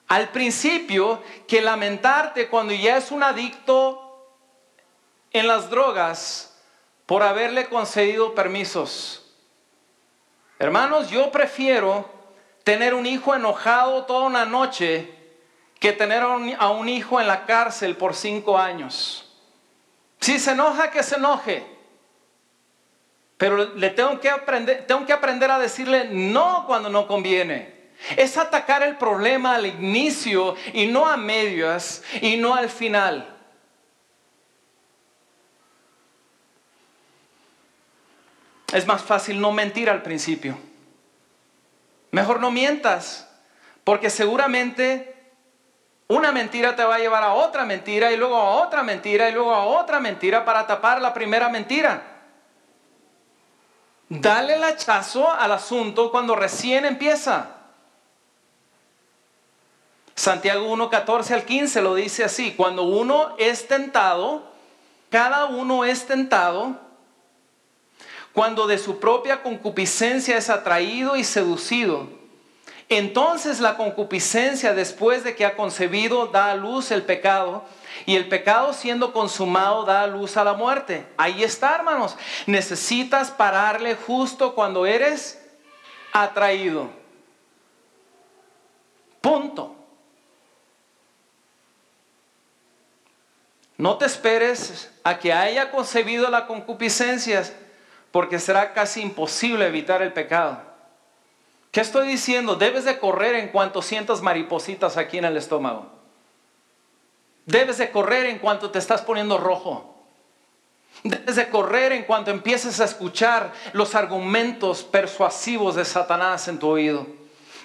al 0.07 0.29
principio 0.29 1.23
que 1.47 1.61
lamentarte 1.61 2.49
cuando 2.49 2.71
ya 2.73 2.97
es 2.97 3.09
un 3.09 3.23
adicto 3.23 4.27
en 5.31 5.47
las 5.47 5.71
drogas 5.71 6.55
por 7.07 7.23
haberle 7.23 7.67
concedido 7.67 8.35
permisos. 8.35 9.25
Hermanos, 10.59 11.09
yo 11.09 11.31
prefiero 11.31 12.07
tener 12.63 12.93
un 12.93 13.07
hijo 13.07 13.33
enojado 13.33 14.05
toda 14.05 14.27
una 14.27 14.45
noche 14.45 15.11
que 15.79 15.93
tener 15.93 16.21
a 16.21 16.69
un 16.69 16.89
hijo 16.89 17.19
en 17.19 17.27
la 17.27 17.45
cárcel 17.45 17.97
por 17.97 18.13
cinco 18.13 18.55
años. 18.55 19.24
Si 20.19 20.39
se 20.39 20.51
enoja, 20.51 20.91
que 20.91 21.03
se 21.03 21.15
enoje. 21.15 21.65
Pero 23.37 23.75
le 23.75 23.89
tengo 23.89 24.19
que 24.19 24.29
aprender, 24.29 24.85
tengo 24.87 25.05
que 25.05 25.13
aprender 25.13 25.51
a 25.51 25.59
decirle 25.59 26.09
no 26.09 26.65
cuando 26.65 26.89
no 26.89 27.07
conviene. 27.07 27.75
Es 28.17 28.37
atacar 28.37 28.83
el 28.83 28.97
problema 28.97 29.55
al 29.55 29.65
inicio 29.65 30.55
y 30.73 30.87
no 30.87 31.07
a 31.07 31.17
medias 31.17 32.03
y 32.21 32.37
no 32.37 32.55
al 32.55 32.69
final. 32.69 33.35
Es 38.73 38.85
más 38.85 39.01
fácil 39.01 39.39
no 39.39 39.51
mentir 39.51 39.89
al 39.89 40.01
principio. 40.01 40.57
Mejor 42.11 42.39
no 42.39 42.51
mientas, 42.51 43.29
porque 43.83 44.09
seguramente 44.09 45.14
una 46.07 46.31
mentira 46.31 46.75
te 46.75 46.83
va 46.83 46.95
a 46.95 46.99
llevar 46.99 47.23
a 47.23 47.33
otra 47.33 47.65
mentira 47.65 48.11
y 48.11 48.17
luego 48.17 48.35
a 48.35 48.63
otra 48.63 48.83
mentira 48.83 49.29
y 49.29 49.33
luego 49.33 49.53
a 49.53 49.65
otra 49.65 49.99
mentira 49.99 50.45
para 50.45 50.67
tapar 50.67 51.01
la 51.01 51.13
primera 51.13 51.49
mentira. 51.49 52.03
Dale 54.07 54.55
el 54.55 54.63
hachazo 54.63 55.31
al 55.31 55.51
asunto 55.51 56.11
cuando 56.11 56.35
recién 56.35 56.85
empieza. 56.85 57.55
Santiago 60.13 60.71
1, 60.71 60.89
14 60.89 61.33
al 61.33 61.43
15 61.43 61.81
lo 61.81 61.95
dice 61.95 62.23
así, 62.23 62.53
cuando 62.53 62.83
uno 62.83 63.35
es 63.37 63.67
tentado, 63.67 64.43
cada 65.09 65.45
uno 65.45 65.85
es 65.85 66.05
tentado, 66.05 66.79
cuando 68.31 68.67
de 68.67 68.77
su 68.77 68.99
propia 68.99 69.41
concupiscencia 69.41 70.37
es 70.37 70.49
atraído 70.49 71.15
y 71.15 71.23
seducido. 71.23 72.07
Entonces 72.89 73.59
la 73.59 73.77
concupiscencia 73.77 74.73
después 74.73 75.23
de 75.23 75.35
que 75.35 75.45
ha 75.45 75.55
concebido 75.55 76.27
da 76.27 76.51
a 76.51 76.55
luz 76.55 76.91
el 76.91 77.03
pecado 77.03 77.65
y 78.05 78.15
el 78.15 78.29
pecado 78.29 78.73
siendo 78.73 79.11
consumado 79.11 79.85
da 79.85 80.05
luz 80.05 80.37
a 80.37 80.43
la 80.43 80.53
muerte. 80.53 81.07
Ahí 81.17 81.43
está, 81.43 81.75
hermanos. 81.75 82.15
Necesitas 82.45 83.31
pararle 83.31 83.95
justo 83.95 84.53
cuando 84.53 84.85
eres 84.85 85.41
atraído. 86.13 86.89
Punto. 89.19 89.75
No 93.77 93.97
te 93.97 94.05
esperes 94.05 94.91
a 95.03 95.17
que 95.17 95.33
haya 95.33 95.71
concebido 95.71 96.29
la 96.29 96.47
concupiscencia, 96.47 97.43
porque 98.11 98.39
será 98.39 98.73
casi 98.73 99.01
imposible 99.01 99.67
evitar 99.67 100.01
el 100.01 100.13
pecado. 100.13 100.74
¿Qué 101.75 101.81
estoy 101.81 102.07
diciendo? 102.07 102.55
Debes 102.55 102.85
de 102.85 102.99
correr 102.99 103.35
en 103.35 103.49
cuanto 103.49 103.81
sientas 103.81 104.21
maripositas 104.21 104.95
aquí 104.95 105.17
en 105.17 105.25
el 105.25 105.35
estómago. 105.35 105.87
Debes 107.45 107.79
de 107.79 107.91
correr 107.91 108.27
en 108.27 108.39
cuanto 108.39 108.71
te 108.71 108.79
estás 108.79 109.01
poniendo 109.01 109.37
rojo. 109.37 109.93
Debes 111.03 111.35
de 111.35 111.49
correr 111.49 111.91
en 111.91 112.03
cuanto 112.03 112.31
empieces 112.31 112.79
a 112.79 112.85
escuchar 112.85 113.51
los 113.73 113.93
argumentos 113.93 114.83
persuasivos 114.83 115.75
de 115.75 115.83
Satanás 115.83 116.47
en 116.47 116.59
tu 116.59 116.69
oído. 116.69 117.07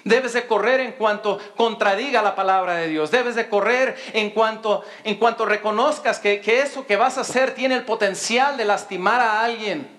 Debes 0.03 0.33
de 0.33 0.45
correr 0.45 0.81
en 0.81 0.91
cuanto 0.91 1.39
contradiga 1.55 2.21
la 2.21 2.35
palabra 2.35 2.75
de 2.75 2.89
Dios. 2.89 3.11
Debes 3.11 3.35
de 3.35 3.47
correr 3.47 3.95
en 4.11 4.31
cuanto, 4.31 4.83
en 5.05 5.15
cuanto 5.15 5.45
reconozcas 5.45 6.19
que, 6.19 6.41
que 6.41 6.59
eso 6.59 6.85
que 6.85 6.97
vas 6.97 7.17
a 7.17 7.21
hacer 7.21 7.55
tiene 7.55 7.75
el 7.75 7.85
potencial 7.85 8.57
de 8.57 8.65
lastimar 8.65 9.21
a 9.21 9.41
alguien. 9.41 9.89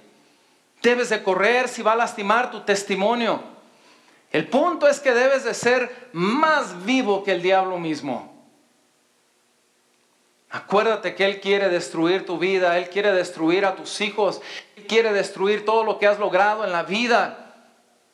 debes 0.82 1.08
de 1.08 1.22
correr 1.22 1.66
si 1.66 1.80
va 1.80 1.92
a 1.92 1.96
lastimar 1.96 2.50
tu 2.50 2.60
testimonio. 2.60 3.51
El 4.32 4.48
punto 4.48 4.88
es 4.88 4.98
que 4.98 5.12
debes 5.12 5.44
de 5.44 5.52
ser 5.52 6.08
más 6.12 6.84
vivo 6.84 7.22
que 7.22 7.32
el 7.32 7.42
diablo 7.42 7.78
mismo. 7.78 8.32
Acuérdate 10.48 11.14
que 11.14 11.26
Él 11.26 11.40
quiere 11.40 11.68
destruir 11.68 12.24
tu 12.24 12.38
vida, 12.38 12.78
Él 12.78 12.88
quiere 12.88 13.12
destruir 13.12 13.64
a 13.66 13.74
tus 13.74 14.00
hijos, 14.00 14.40
Él 14.76 14.86
quiere 14.86 15.12
destruir 15.12 15.64
todo 15.64 15.84
lo 15.84 15.98
que 15.98 16.06
has 16.06 16.18
logrado 16.18 16.64
en 16.64 16.72
la 16.72 16.82
vida 16.82 17.54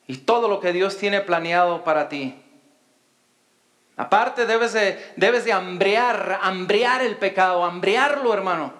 y 0.08 0.18
todo 0.18 0.48
lo 0.48 0.60
que 0.60 0.72
Dios 0.72 0.96
tiene 0.96 1.20
planeado 1.20 1.84
para 1.84 2.08
ti. 2.08 2.40
Aparte 3.96 4.46
debes 4.46 4.72
de, 4.72 5.12
debes 5.16 5.44
de 5.44 5.52
hambrear, 5.52 6.38
hambrear 6.42 7.02
el 7.02 7.16
pecado, 7.16 7.64
hambrearlo 7.64 8.32
hermano. 8.32 8.72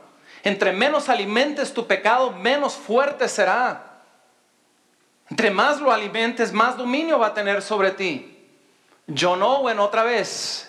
Entre 0.44 0.72
menos 0.72 1.08
alimentes 1.08 1.74
tu 1.74 1.86
pecado, 1.86 2.32
menos 2.32 2.74
fuerte 2.74 3.28
será. 3.28 3.87
Entre 5.30 5.50
más 5.50 5.80
lo 5.80 5.92
alimentes, 5.92 6.52
más 6.52 6.76
dominio 6.76 7.18
va 7.18 7.28
a 7.28 7.34
tener 7.34 7.62
sobre 7.62 7.90
ti. 7.90 8.46
John 9.16 9.42
Owen 9.42 9.78
otra 9.78 10.02
vez 10.02 10.64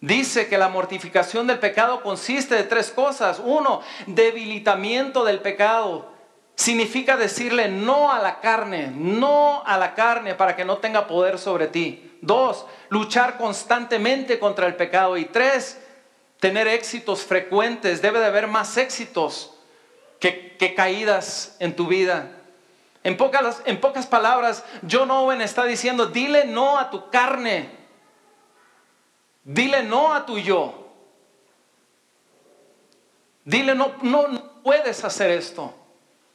dice 0.00 0.48
que 0.48 0.58
la 0.58 0.68
mortificación 0.68 1.46
del 1.46 1.58
pecado 1.58 2.02
consiste 2.02 2.54
de 2.54 2.64
tres 2.64 2.90
cosas. 2.90 3.40
Uno, 3.42 3.82
debilitamiento 4.06 5.24
del 5.24 5.40
pecado. 5.40 6.10
Significa 6.54 7.16
decirle 7.16 7.68
no 7.68 8.12
a 8.12 8.20
la 8.20 8.40
carne, 8.40 8.92
no 8.94 9.62
a 9.64 9.78
la 9.78 9.94
carne 9.94 10.34
para 10.34 10.56
que 10.56 10.64
no 10.64 10.78
tenga 10.78 11.06
poder 11.06 11.38
sobre 11.38 11.68
ti. 11.68 12.18
Dos, 12.20 12.66
luchar 12.90 13.38
constantemente 13.38 14.38
contra 14.38 14.66
el 14.66 14.76
pecado. 14.76 15.16
Y 15.16 15.24
tres, 15.24 15.80
tener 16.38 16.68
éxitos 16.68 17.22
frecuentes. 17.22 18.02
Debe 18.02 18.20
de 18.20 18.26
haber 18.26 18.46
más 18.46 18.76
éxitos 18.76 19.54
que, 20.18 20.74
caídas 20.76 21.56
en 21.60 21.74
tu 21.74 21.86
vida. 21.86 22.39
En 23.02 23.16
pocas, 23.16 23.62
en 23.64 23.80
pocas 23.80 24.06
palabras, 24.06 24.64
John 24.88 25.10
Owen 25.10 25.40
está 25.40 25.64
diciendo, 25.64 26.06
dile 26.06 26.44
no 26.44 26.78
a 26.78 26.90
tu 26.90 27.10
carne. 27.10 27.70
Dile 29.42 29.82
no 29.82 30.12
a 30.12 30.26
tu 30.26 30.38
yo. 30.38 30.80
Dile 33.44 33.74
no, 33.74 33.94
no, 34.02 34.62
puedes 34.62 35.02
hacer 35.02 35.30
esto. 35.30 35.74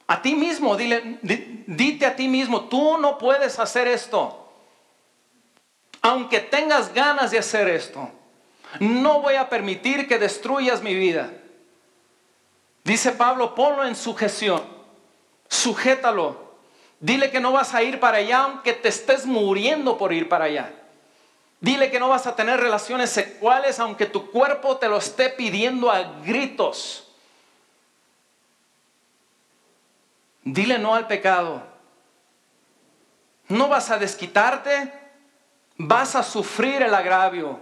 A 0.08 0.20
ti 0.22 0.34
mismo, 0.34 0.76
dile, 0.76 1.18
dite 1.66 2.06
a 2.06 2.14
ti 2.14 2.28
mismo, 2.28 2.64
tú 2.68 2.98
no 2.98 3.16
puedes 3.18 3.58
hacer 3.58 3.88
esto. 3.88 4.48
Aunque 6.02 6.40
tengas 6.40 6.92
ganas 6.92 7.30
de 7.30 7.38
hacer 7.38 7.68
esto, 7.68 8.08
no 8.80 9.20
voy 9.22 9.34
a 9.34 9.48
permitir 9.48 10.06
que 10.06 10.18
destruyas 10.18 10.82
mi 10.82 10.94
vida. 10.94 11.32
Dice 12.84 13.12
Pablo, 13.12 13.54
ponlo 13.54 13.84
en 13.84 13.96
sujeción, 13.96 14.62
sujétalo. 15.48 16.45
Dile 17.00 17.30
que 17.30 17.40
no 17.40 17.52
vas 17.52 17.74
a 17.74 17.82
ir 17.82 18.00
para 18.00 18.18
allá 18.18 18.44
aunque 18.44 18.72
te 18.72 18.88
estés 18.88 19.26
muriendo 19.26 19.98
por 19.98 20.12
ir 20.12 20.28
para 20.28 20.46
allá. 20.46 20.72
Dile 21.60 21.90
que 21.90 21.98
no 21.98 22.08
vas 22.08 22.26
a 22.26 22.36
tener 22.36 22.60
relaciones 22.60 23.10
sexuales 23.10 23.80
aunque 23.80 24.06
tu 24.06 24.30
cuerpo 24.30 24.76
te 24.76 24.88
lo 24.88 24.98
esté 24.98 25.30
pidiendo 25.30 25.90
a 25.90 26.02
gritos. 26.24 27.08
Dile 30.42 30.78
no 30.78 30.94
al 30.94 31.06
pecado. 31.06 31.62
No 33.48 33.68
vas 33.68 33.90
a 33.90 33.98
desquitarte, 33.98 34.92
vas 35.76 36.14
a 36.14 36.22
sufrir 36.22 36.82
el 36.82 36.94
agravio. 36.94 37.60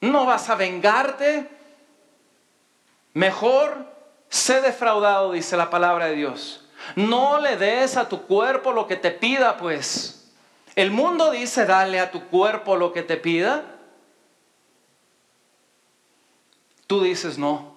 No 0.00 0.26
vas 0.26 0.48
a 0.50 0.54
vengarte. 0.54 1.48
Mejor 3.14 3.86
sé 4.28 4.60
defraudado, 4.62 5.32
dice 5.32 5.56
la 5.56 5.70
palabra 5.70 6.06
de 6.06 6.16
Dios. 6.16 6.61
No 6.96 7.40
le 7.40 7.56
des 7.56 7.96
a 7.96 8.08
tu 8.08 8.22
cuerpo 8.22 8.72
lo 8.72 8.86
que 8.86 8.96
te 8.96 9.10
pida, 9.10 9.56
pues. 9.56 10.30
El 10.74 10.90
mundo 10.90 11.30
dice, 11.30 11.66
dale 11.66 12.00
a 12.00 12.10
tu 12.10 12.28
cuerpo 12.28 12.76
lo 12.76 12.92
que 12.92 13.02
te 13.02 13.16
pida. 13.16 13.64
Tú 16.86 17.02
dices, 17.02 17.38
no. 17.38 17.76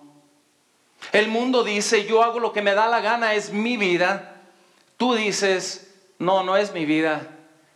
El 1.12 1.28
mundo 1.28 1.64
dice, 1.64 2.06
yo 2.06 2.24
hago 2.24 2.40
lo 2.40 2.54
que 2.54 2.62
me 2.62 2.74
da 2.74 2.88
la 2.88 3.02
gana, 3.02 3.34
es 3.34 3.52
mi 3.52 3.78
vida. 3.78 4.42
Tú 4.98 5.16
dices, 5.16 5.94
no, 6.20 6.44
no 6.44 6.58
es 6.58 6.74
mi 6.74 6.86
vida. 6.86 7.28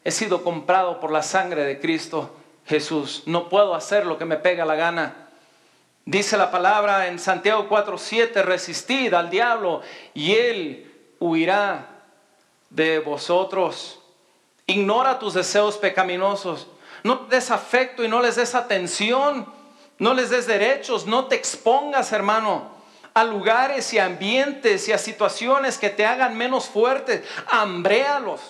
He 0.04 0.12
sido 0.12 0.44
comprado 0.44 1.00
por 1.00 1.12
la 1.12 1.22
sangre 1.22 1.64
de 1.64 1.80
Cristo 1.80 2.36
Jesús. 2.66 3.24
No 3.26 3.50
puedo 3.50 3.76
hacer 3.76 4.06
lo 4.06 4.18
que 4.18 4.26
me 4.26 4.38
pega 4.38 4.66
la 4.66 4.76
gana. 4.76 5.30
Dice 6.06 6.38
la 6.38 6.50
palabra 6.50 7.08
en 7.08 7.20
Santiago 7.20 7.68
4:7, 7.70 8.42
resistid 8.44 9.14
al 9.14 9.30
diablo 9.30 9.82
y 10.14 10.34
él 10.34 10.89
huirá 11.20 11.88
de 12.70 13.00
vosotros. 13.00 14.00
Ignora 14.66 15.20
tus 15.20 15.34
deseos 15.34 15.78
pecaminosos. 15.78 16.68
No 17.04 17.28
des 17.30 17.52
afecto 17.52 18.04
y 18.04 18.08
no 18.08 18.22
les 18.22 18.36
des 18.36 18.56
atención. 18.56 19.48
No 19.98 20.14
les 20.14 20.30
des 20.30 20.48
derechos. 20.48 21.06
No 21.06 21.26
te 21.26 21.36
expongas, 21.36 22.12
hermano, 22.12 22.70
a 23.14 23.24
lugares 23.24 23.94
y 23.94 24.00
ambientes 24.00 24.88
y 24.88 24.92
a 24.92 24.98
situaciones 24.98 25.78
que 25.78 25.90
te 25.90 26.06
hagan 26.06 26.38
menos 26.38 26.68
fuerte. 26.68 27.24
Hambréalos. 27.48 28.42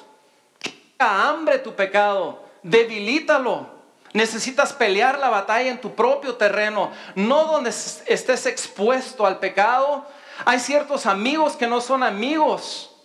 Hambre 0.97 1.59
tu 1.59 1.73
pecado. 1.73 2.43
Debilítalo. 2.63 3.79
Necesitas 4.13 4.73
pelear 4.73 5.19
la 5.19 5.29
batalla 5.29 5.69
en 5.69 5.79
tu 5.79 5.93
propio 5.93 6.35
terreno, 6.35 6.91
no 7.13 7.45
donde 7.45 7.69
estés 7.69 8.45
expuesto 8.47 9.25
al 9.25 9.37
pecado. 9.37 10.05
Hay 10.45 10.59
ciertos 10.59 11.05
amigos 11.05 11.55
que 11.55 11.67
no 11.67 11.81
son 11.81 12.03
amigos, 12.03 12.95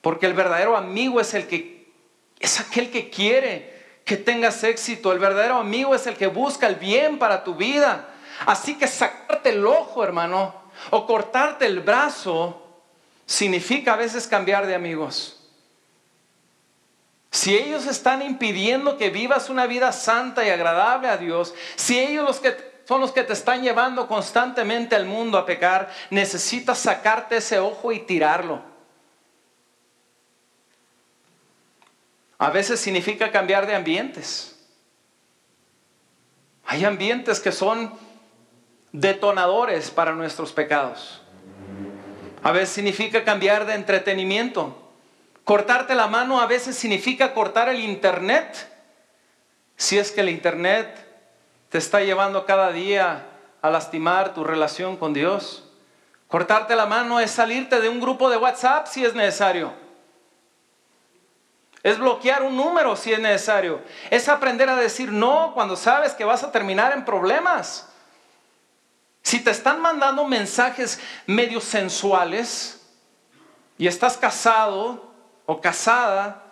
porque 0.00 0.26
el 0.26 0.34
verdadero 0.34 0.76
amigo 0.76 1.20
es 1.20 1.34
el 1.34 1.46
que 1.46 1.92
es 2.38 2.60
aquel 2.60 2.90
que 2.90 3.10
quiere 3.10 3.76
que 4.04 4.16
tengas 4.16 4.62
éxito. 4.62 5.12
El 5.12 5.18
verdadero 5.18 5.56
amigo 5.56 5.94
es 5.94 6.06
el 6.06 6.16
que 6.16 6.28
busca 6.28 6.66
el 6.68 6.76
bien 6.76 7.18
para 7.18 7.42
tu 7.42 7.54
vida. 7.54 8.08
Así 8.46 8.76
que 8.76 8.86
sacarte 8.86 9.50
el 9.50 9.66
ojo, 9.66 10.04
hermano, 10.04 10.54
o 10.90 11.06
cortarte 11.06 11.66
el 11.66 11.80
brazo, 11.80 12.62
significa 13.26 13.94
a 13.94 13.96
veces 13.96 14.28
cambiar 14.28 14.66
de 14.66 14.74
amigos. 14.74 15.36
Si 17.32 17.56
ellos 17.56 17.86
están 17.86 18.22
impidiendo 18.22 18.96
que 18.96 19.10
vivas 19.10 19.50
una 19.50 19.66
vida 19.66 19.92
santa 19.92 20.46
y 20.46 20.50
agradable 20.50 21.08
a 21.08 21.16
Dios, 21.16 21.54
si 21.74 21.98
ellos 21.98 22.24
los 22.24 22.40
que 22.40 22.52
son 22.86 23.00
los 23.00 23.10
que 23.10 23.24
te 23.24 23.32
están 23.32 23.62
llevando 23.62 24.06
constantemente 24.06 24.94
al 24.94 25.06
mundo 25.06 25.38
a 25.38 25.44
pecar, 25.44 25.90
necesitas 26.10 26.78
sacarte 26.78 27.38
ese 27.38 27.58
ojo 27.58 27.90
y 27.92 28.00
tirarlo. 28.00 28.62
A 32.38 32.50
veces 32.50 32.78
significa 32.78 33.32
cambiar 33.32 33.66
de 33.66 33.74
ambientes. 33.74 34.56
Hay 36.64 36.84
ambientes 36.84 37.40
que 37.40 37.50
son 37.50 37.92
detonadores 38.92 39.90
para 39.90 40.12
nuestros 40.12 40.52
pecados. 40.52 41.22
A 42.42 42.52
veces 42.52 42.68
significa 42.68 43.24
cambiar 43.24 43.66
de 43.66 43.74
entretenimiento. 43.74 44.92
Cortarte 45.42 45.94
la 45.96 46.06
mano 46.06 46.40
a 46.40 46.46
veces 46.46 46.76
significa 46.76 47.34
cortar 47.34 47.68
el 47.68 47.80
internet. 47.80 48.70
Si 49.76 49.98
es 49.98 50.12
que 50.12 50.20
el 50.20 50.28
internet 50.28 51.05
te 51.68 51.78
está 51.78 52.00
llevando 52.00 52.46
cada 52.46 52.72
día 52.72 53.26
a 53.62 53.70
lastimar 53.70 54.34
tu 54.34 54.44
relación 54.44 54.96
con 54.96 55.12
Dios. 55.12 55.64
Cortarte 56.28 56.76
la 56.76 56.86
mano 56.86 57.20
es 57.20 57.30
salirte 57.30 57.80
de 57.80 57.88
un 57.88 58.00
grupo 58.00 58.30
de 58.30 58.36
WhatsApp 58.36 58.86
si 58.86 59.04
es 59.04 59.14
necesario. 59.14 59.72
Es 61.82 61.98
bloquear 61.98 62.42
un 62.42 62.56
número 62.56 62.96
si 62.96 63.12
es 63.12 63.20
necesario. 63.20 63.80
Es 64.10 64.28
aprender 64.28 64.68
a 64.68 64.76
decir 64.76 65.12
no 65.12 65.52
cuando 65.54 65.76
sabes 65.76 66.14
que 66.14 66.24
vas 66.24 66.42
a 66.42 66.50
terminar 66.50 66.92
en 66.92 67.04
problemas. 67.04 67.88
Si 69.22 69.40
te 69.42 69.50
están 69.50 69.80
mandando 69.80 70.24
mensajes 70.24 71.00
medio 71.26 71.60
sensuales 71.60 72.88
y 73.78 73.86
estás 73.86 74.16
casado 74.16 75.12
o 75.46 75.60
casada 75.60 76.42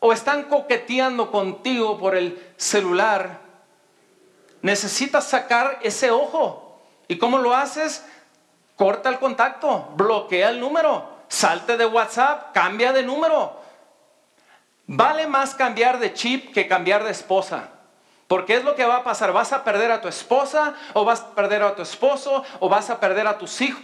o 0.00 0.12
están 0.12 0.44
coqueteando 0.44 1.30
contigo 1.30 1.98
por 1.98 2.14
el 2.14 2.42
celular, 2.56 3.47
necesitas 4.62 5.24
sacar 5.24 5.78
ese 5.82 6.10
ojo. 6.10 6.80
¿Y 7.08 7.18
cómo 7.18 7.38
lo 7.38 7.54
haces? 7.54 8.04
Corta 8.76 9.08
el 9.08 9.18
contacto, 9.18 9.88
bloquea 9.96 10.50
el 10.50 10.60
número, 10.60 11.08
salte 11.28 11.76
de 11.76 11.86
WhatsApp, 11.86 12.52
cambia 12.52 12.92
de 12.92 13.02
número. 13.02 13.58
Vale 14.86 15.26
más 15.26 15.54
cambiar 15.54 15.98
de 15.98 16.14
chip 16.14 16.52
que 16.54 16.68
cambiar 16.68 17.04
de 17.04 17.10
esposa. 17.10 17.68
Porque 18.26 18.56
es 18.56 18.64
lo 18.64 18.74
que 18.74 18.84
va 18.84 18.96
a 18.96 19.04
pasar. 19.04 19.32
Vas 19.32 19.52
a 19.52 19.64
perder 19.64 19.90
a 19.90 20.00
tu 20.00 20.08
esposa 20.08 20.74
o 20.92 21.04
vas 21.04 21.20
a 21.20 21.34
perder 21.34 21.62
a 21.62 21.74
tu 21.74 21.82
esposo 21.82 22.44
o 22.60 22.68
vas 22.68 22.88
a 22.90 23.00
perder 23.00 23.26
a 23.26 23.38
tus 23.38 23.60
hijos. 23.60 23.82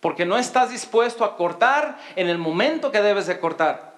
Porque 0.00 0.26
no 0.26 0.36
estás 0.36 0.70
dispuesto 0.70 1.24
a 1.24 1.36
cortar 1.36 1.98
en 2.16 2.28
el 2.28 2.38
momento 2.38 2.90
que 2.90 3.02
debes 3.02 3.26
de 3.26 3.38
cortar. 3.38 3.92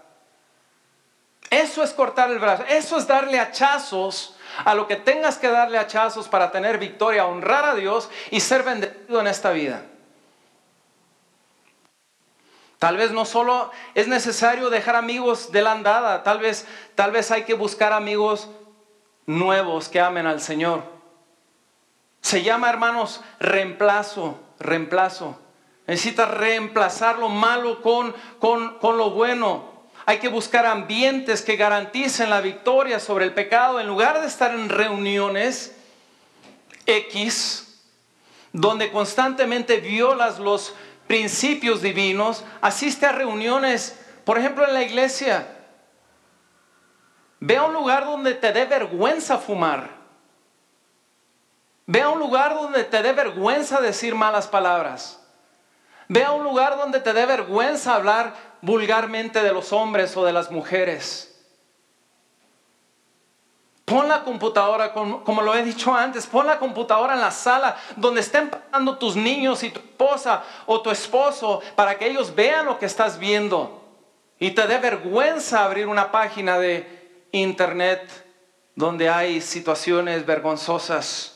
Eso 1.49 1.83
es 1.83 1.93
cortar 1.93 2.31
el 2.31 2.39
brazo. 2.39 2.65
Eso 2.69 2.99
es 2.99 3.07
darle 3.07 3.39
hachazos 3.39 4.37
a 4.65 4.75
lo 4.75 4.87
que 4.87 4.97
tengas 4.97 5.39
que 5.39 5.49
darle 5.49 5.79
hachazos 5.79 6.29
para 6.29 6.51
tener 6.51 6.79
victoria, 6.79 7.27
honrar 7.27 7.65
a 7.65 7.75
Dios 7.75 8.11
y 8.31 8.41
ser 8.41 8.63
bendecido 8.63 9.21
en 9.21 9.27
esta 9.27 9.51
vida. 9.51 9.85
Tal 12.79 12.97
vez 12.97 13.13
no 13.13 13.25
solo 13.25 13.71
es 13.95 14.09
necesario 14.09 14.69
dejar 14.69 14.97
amigos 14.97 15.53
de 15.53 15.63
la 15.63 15.73
andada, 15.73 16.23
tal 16.23 16.39
vez, 16.39 16.67
tal 16.95 17.13
vez 17.13 17.31
hay 17.31 17.45
que 17.45 17.55
buscar 17.55 17.93
amigos 17.93 18.51
nuevos 19.27 19.89
que 19.89 20.01
amen 20.01 20.27
al 20.27 20.41
Señor. 20.41 20.83
Se 22.21 22.43
llama, 22.43 22.69
hermanos, 22.71 23.23
reemplazo, 23.39 24.39
reemplazo. 24.59 25.39
Necesitas 25.87 26.31
reemplazar 26.31 27.19
lo 27.19 27.29
malo 27.29 27.83
con, 27.83 28.15
con, 28.39 28.79
con 28.79 28.97
lo 28.97 29.11
bueno. 29.11 29.74
Hay 30.07 30.19
que 30.19 30.29
buscar 30.29 30.67
ambientes 30.67 31.41
que 31.43 31.57
garanticen 31.57 32.29
la 32.29 32.41
victoria 32.41 33.01
sobre 33.01 33.25
el 33.25 33.33
pecado 33.33 33.81
en 33.81 33.87
lugar 33.87 34.21
de 34.21 34.27
estar 34.27 34.53
en 34.53 34.69
reuniones 34.69 35.75
X, 36.85 37.81
donde 38.53 38.93
constantemente 38.93 39.79
violas 39.79 40.39
los 40.39 40.75
principios 41.07 41.81
divinos, 41.81 42.45
asiste 42.61 43.07
a 43.07 43.13
reuniones, 43.13 43.99
por 44.25 44.39
ejemplo 44.39 44.67
en 44.67 44.75
la 44.75 44.83
iglesia. 44.83 45.47
Ve 47.41 47.57
a 47.57 47.65
un 47.65 47.73
lugar 47.75 48.05
donde 48.05 48.35
te 48.35 48.53
dé 48.53 48.65
vergüenza 48.65 49.39
fumar. 49.39 49.91
Ve 51.87 52.01
a 52.01 52.09
un 52.09 52.19
lugar 52.19 52.55
donde 52.55 52.85
te 52.85 53.03
dé 53.03 53.13
vergüenza 53.13 53.81
decir 53.81 54.15
malas 54.15 54.49
palabras. 54.49 55.21
Ve 56.09 56.25
a 56.25 56.33
un 56.33 56.45
lugar 56.45 56.77
donde 56.77 57.01
te 57.01 57.13
dé 57.13 57.27
vergüenza 57.27 57.95
hablar 57.95 58.35
vulgarmente 58.65 59.43
de 59.43 59.53
los 59.53 59.73
hombres 59.73 60.17
o 60.17 60.25
de 60.25 60.33
las 60.33 60.51
mujeres. 60.51 61.31
Pon 63.85 64.09
la 64.09 64.25
computadora, 64.25 64.95
como, 64.95 65.43
lo 65.43 65.55
he 65.55 65.63
dicho 65.63 65.95
antes, 65.95 66.27
pon 66.27 66.47
la 66.47 66.59
computadora 66.59 67.15
en 67.15 67.21
la 67.21 67.31
sala 67.31 67.77
donde 67.97 68.23
estén 68.23 68.49
pasando 68.49 68.97
tus 68.97 69.15
niños 69.15 69.63
y 69.63 69.71
tu 69.71 69.81
esposa 69.81 70.43
o 70.65 70.81
tu 70.81 70.91
esposo 70.91 71.61
para 71.77 71.99
que 71.99 72.07
ellos 72.07 72.35
vean 72.35 72.65
lo 72.65 72.79
que 72.79 72.87
estás 72.87 73.19
viendo. 73.19 73.83
Y 74.39 74.53
te 74.53 74.67
dé 74.67 74.79
vergüenza 74.79 75.65
abrir 75.65 75.87
una 75.87 76.11
página 76.11 76.59
de 76.59 77.29
internet 77.33 78.25
donde 78.75 79.11
hay 79.11 79.43
situaciones 79.43 80.25
vergonzosas. 80.25 81.34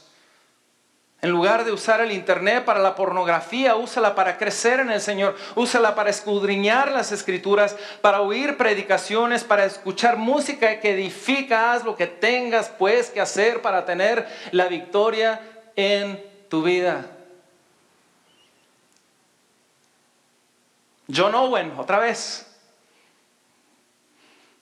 En 1.20 1.30
lugar 1.30 1.64
de 1.64 1.72
usar 1.72 2.00
el 2.00 2.12
Internet 2.12 2.64
para 2.64 2.78
la 2.78 2.94
pornografía, 2.94 3.74
úsala 3.74 4.14
para 4.14 4.38
crecer 4.38 4.78
en 4.78 4.90
el 4.90 5.00
Señor, 5.00 5.36
úsala 5.56 5.96
para 5.96 6.10
escudriñar 6.10 6.92
las 6.92 7.10
escrituras, 7.10 7.76
para 8.00 8.20
oír 8.20 8.56
predicaciones, 8.56 9.42
para 9.42 9.64
escuchar 9.64 10.16
música 10.16 10.78
que 10.78 10.92
edifica, 10.92 11.72
haz 11.72 11.84
lo 11.84 11.96
que 11.96 12.06
tengas 12.06 12.68
pues 12.68 13.10
que 13.10 13.20
hacer 13.20 13.62
para 13.62 13.84
tener 13.84 14.28
la 14.52 14.68
victoria 14.68 15.40
en 15.74 16.22
tu 16.48 16.62
vida. 16.62 17.04
John 21.12 21.34
Owen, 21.34 21.72
otra 21.78 21.98
vez, 21.98 22.46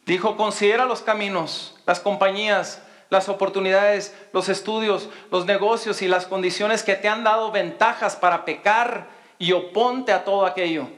dijo, 0.06 0.38
considera 0.38 0.86
los 0.86 1.02
caminos, 1.02 1.74
las 1.84 2.00
compañías, 2.00 2.80
las 3.08 3.28
oportunidades, 3.28 4.14
los 4.32 4.48
estudios, 4.48 5.08
los 5.30 5.46
negocios 5.46 6.02
y 6.02 6.08
las 6.08 6.26
condiciones 6.26 6.82
que 6.82 6.96
te 6.96 7.08
han 7.08 7.24
dado 7.24 7.52
ventajas 7.52 8.16
para 8.16 8.44
pecar 8.44 9.06
y 9.38 9.52
oponte 9.52 10.12
a 10.12 10.24
todo 10.24 10.46
aquello. 10.46 10.88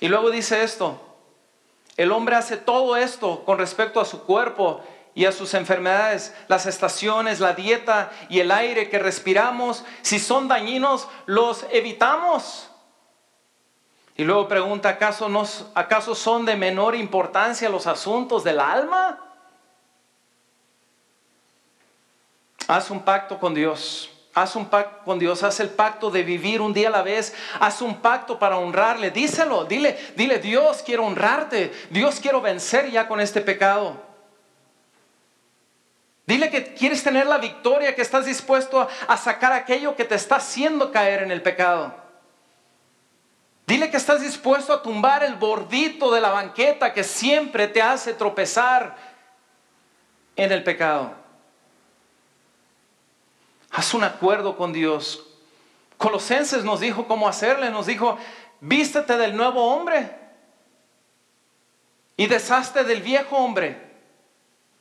Y 0.00 0.08
luego 0.08 0.30
dice 0.30 0.62
esto, 0.62 1.00
el 1.96 2.12
hombre 2.12 2.36
hace 2.36 2.56
todo 2.56 2.96
esto 2.96 3.44
con 3.44 3.58
respecto 3.58 4.00
a 4.00 4.04
su 4.04 4.22
cuerpo 4.22 4.82
y 5.14 5.26
a 5.26 5.32
sus 5.32 5.54
enfermedades, 5.54 6.34
las 6.48 6.66
estaciones, 6.66 7.40
la 7.40 7.54
dieta 7.54 8.10
y 8.28 8.40
el 8.40 8.50
aire 8.50 8.88
que 8.88 8.98
respiramos, 8.98 9.84
si 10.02 10.18
son 10.18 10.48
dañinos, 10.48 11.08
los 11.26 11.66
evitamos. 11.72 12.70
Y 14.16 14.24
luego 14.24 14.48
pregunta, 14.48 14.90
¿acaso, 14.90 15.28
nos, 15.28 15.66
¿acaso 15.74 16.14
son 16.14 16.44
de 16.46 16.56
menor 16.56 16.94
importancia 16.94 17.68
los 17.68 17.86
asuntos 17.86 18.44
del 18.44 18.60
alma? 18.60 19.29
Haz 22.70 22.88
un 22.88 23.02
pacto 23.02 23.36
con 23.40 23.52
Dios. 23.52 24.08
Haz 24.32 24.54
un 24.54 24.66
pacto 24.66 25.04
con 25.04 25.18
Dios, 25.18 25.42
haz 25.42 25.58
el 25.58 25.70
pacto 25.70 26.08
de 26.08 26.22
vivir 26.22 26.60
un 26.60 26.72
día 26.72 26.86
a 26.86 26.92
la 26.92 27.02
vez, 27.02 27.34
haz 27.58 27.82
un 27.82 28.00
pacto 28.00 28.38
para 28.38 28.58
honrarle, 28.58 29.10
díselo, 29.10 29.64
dile, 29.64 29.98
dile, 30.14 30.38
Dios 30.38 30.84
quiero 30.86 31.04
honrarte, 31.04 31.72
Dios 31.90 32.20
quiero 32.20 32.40
vencer 32.40 32.88
ya 32.92 33.08
con 33.08 33.20
este 33.20 33.40
pecado. 33.40 34.00
Dile 36.26 36.48
que 36.48 36.72
quieres 36.74 37.02
tener 37.02 37.26
la 37.26 37.38
victoria, 37.38 37.96
que 37.96 38.02
estás 38.02 38.24
dispuesto 38.24 38.80
a, 38.80 38.88
a 39.08 39.16
sacar 39.16 39.52
aquello 39.52 39.96
que 39.96 40.04
te 40.04 40.14
está 40.14 40.36
haciendo 40.36 40.92
caer 40.92 41.24
en 41.24 41.32
el 41.32 41.42
pecado. 41.42 41.92
Dile 43.66 43.90
que 43.90 43.96
estás 43.96 44.20
dispuesto 44.20 44.72
a 44.72 44.80
tumbar 44.80 45.24
el 45.24 45.34
bordito 45.34 46.12
de 46.12 46.20
la 46.20 46.30
banqueta 46.30 46.92
que 46.92 47.02
siempre 47.02 47.66
te 47.66 47.82
hace 47.82 48.14
tropezar 48.14 48.94
en 50.36 50.52
el 50.52 50.62
pecado. 50.62 51.19
Haz 53.70 53.94
un 53.94 54.04
acuerdo 54.04 54.56
con 54.56 54.72
Dios. 54.72 55.26
Colosenses 55.96 56.64
nos 56.64 56.80
dijo 56.80 57.06
cómo 57.06 57.28
hacerle, 57.28 57.70
nos 57.70 57.86
dijo, 57.86 58.18
vístete 58.60 59.16
del 59.16 59.36
nuevo 59.36 59.74
hombre 59.74 60.10
y 62.16 62.26
deshazte 62.26 62.84
del 62.84 63.02
viejo 63.02 63.36
hombre. 63.36 63.90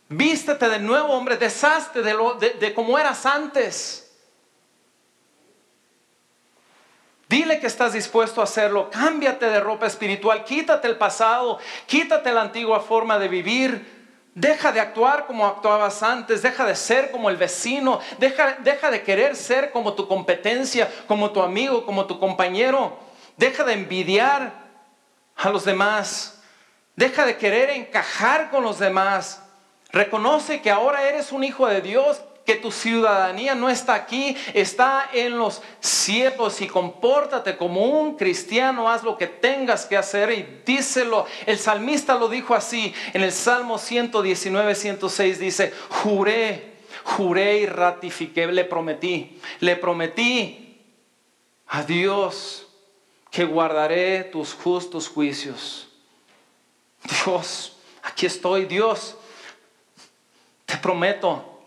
Vístete 0.10 0.68
del 0.70 0.86
nuevo 0.86 1.14
hombre, 1.14 1.38
deshazte 1.38 2.02
de, 2.02 2.14
lo, 2.14 2.34
de, 2.34 2.74
cómo 2.74 2.98
eras 2.98 3.26
antes. 3.26 4.12
Dile 7.28 7.60
que 7.60 7.68
estás 7.68 7.94
dispuesto 7.94 8.42
a 8.42 8.46
hacerlo. 8.46 8.90
Cámbiate 8.90 9.46
de 9.46 9.60
ropa 9.60 9.86
espiritual. 9.86 10.44
Quítate 10.44 10.88
el 10.88 10.98
pasado. 10.98 11.60
Quítate 11.86 12.32
la 12.32 12.42
antigua 12.42 12.80
forma 12.80 13.20
de 13.20 13.28
vivir. 13.28 13.99
Deja 14.40 14.72
de 14.72 14.80
actuar 14.80 15.28
como 15.28 15.46
actuabas 15.46 16.02
antes, 16.02 16.42
deja 16.42 16.66
de 16.66 16.74
ser 16.74 17.12
como 17.12 17.30
el 17.30 17.36
vecino, 17.36 18.00
deja, 18.20 18.56
deja, 18.62 18.90
de 18.90 19.04
querer 19.04 19.36
ser 19.36 19.72
como 19.72 19.96
tu 19.96 20.08
competencia, 20.08 20.90
como 21.08 21.32
tu 21.32 21.42
amigo, 21.42 21.86
como 21.86 22.06
tu 22.06 22.22
compañero. 22.22 22.98
Deja 23.36 23.66
de 23.66 23.74
envidiar 23.74 24.54
a 25.36 25.50
los 25.50 25.66
demás, 25.66 26.42
deja 26.96 27.26
de 27.26 27.36
querer 27.36 27.70
encajar 27.70 28.50
con 28.50 28.64
los 28.64 28.80
demás. 28.80 29.44
Reconoce 29.92 30.62
que 30.62 30.72
ahora 30.72 31.04
eres 31.04 31.34
un 31.34 31.44
hijo 31.44 31.68
de 31.68 31.82
Dios 31.82 32.22
que 32.50 32.56
tu 32.56 32.72
ciudadanía 32.72 33.54
no 33.54 33.70
está 33.70 33.94
aquí, 33.94 34.36
está 34.56 35.08
en 35.14 35.38
los 35.38 35.62
cielos 35.82 36.62
y 36.62 36.68
compórtate 36.68 37.56
como 37.56 37.86
un 37.86 38.18
cristiano, 38.18 38.90
haz 38.90 39.04
lo 39.04 39.20
que 39.20 39.28
tengas 39.28 39.86
que 39.86 39.96
hacer 39.96 40.32
y 40.32 40.64
díselo. 40.66 41.28
El 41.46 41.60
salmista 41.60 42.16
lo 42.16 42.28
dijo 42.28 42.56
así 42.56 42.92
en 43.14 43.22
el 43.22 43.32
Salmo 43.32 43.78
119, 43.78 44.74
106, 44.74 45.38
dice, 45.38 45.72
juré, 45.90 46.78
juré 47.04 47.60
y 47.60 47.66
ratifiqué, 47.68 48.48
le 48.48 48.66
prometí, 48.66 49.40
le 49.60 49.76
prometí 49.76 50.82
a 51.68 51.84
Dios 51.84 52.66
que 53.30 53.46
guardaré 53.46 54.24
tus 54.24 54.56
justos 54.56 55.08
juicios. 55.08 55.88
Dios, 57.04 57.78
aquí 58.02 58.26
estoy, 58.26 58.66
Dios, 58.66 59.18
te 60.66 60.78
prometo 60.78 61.59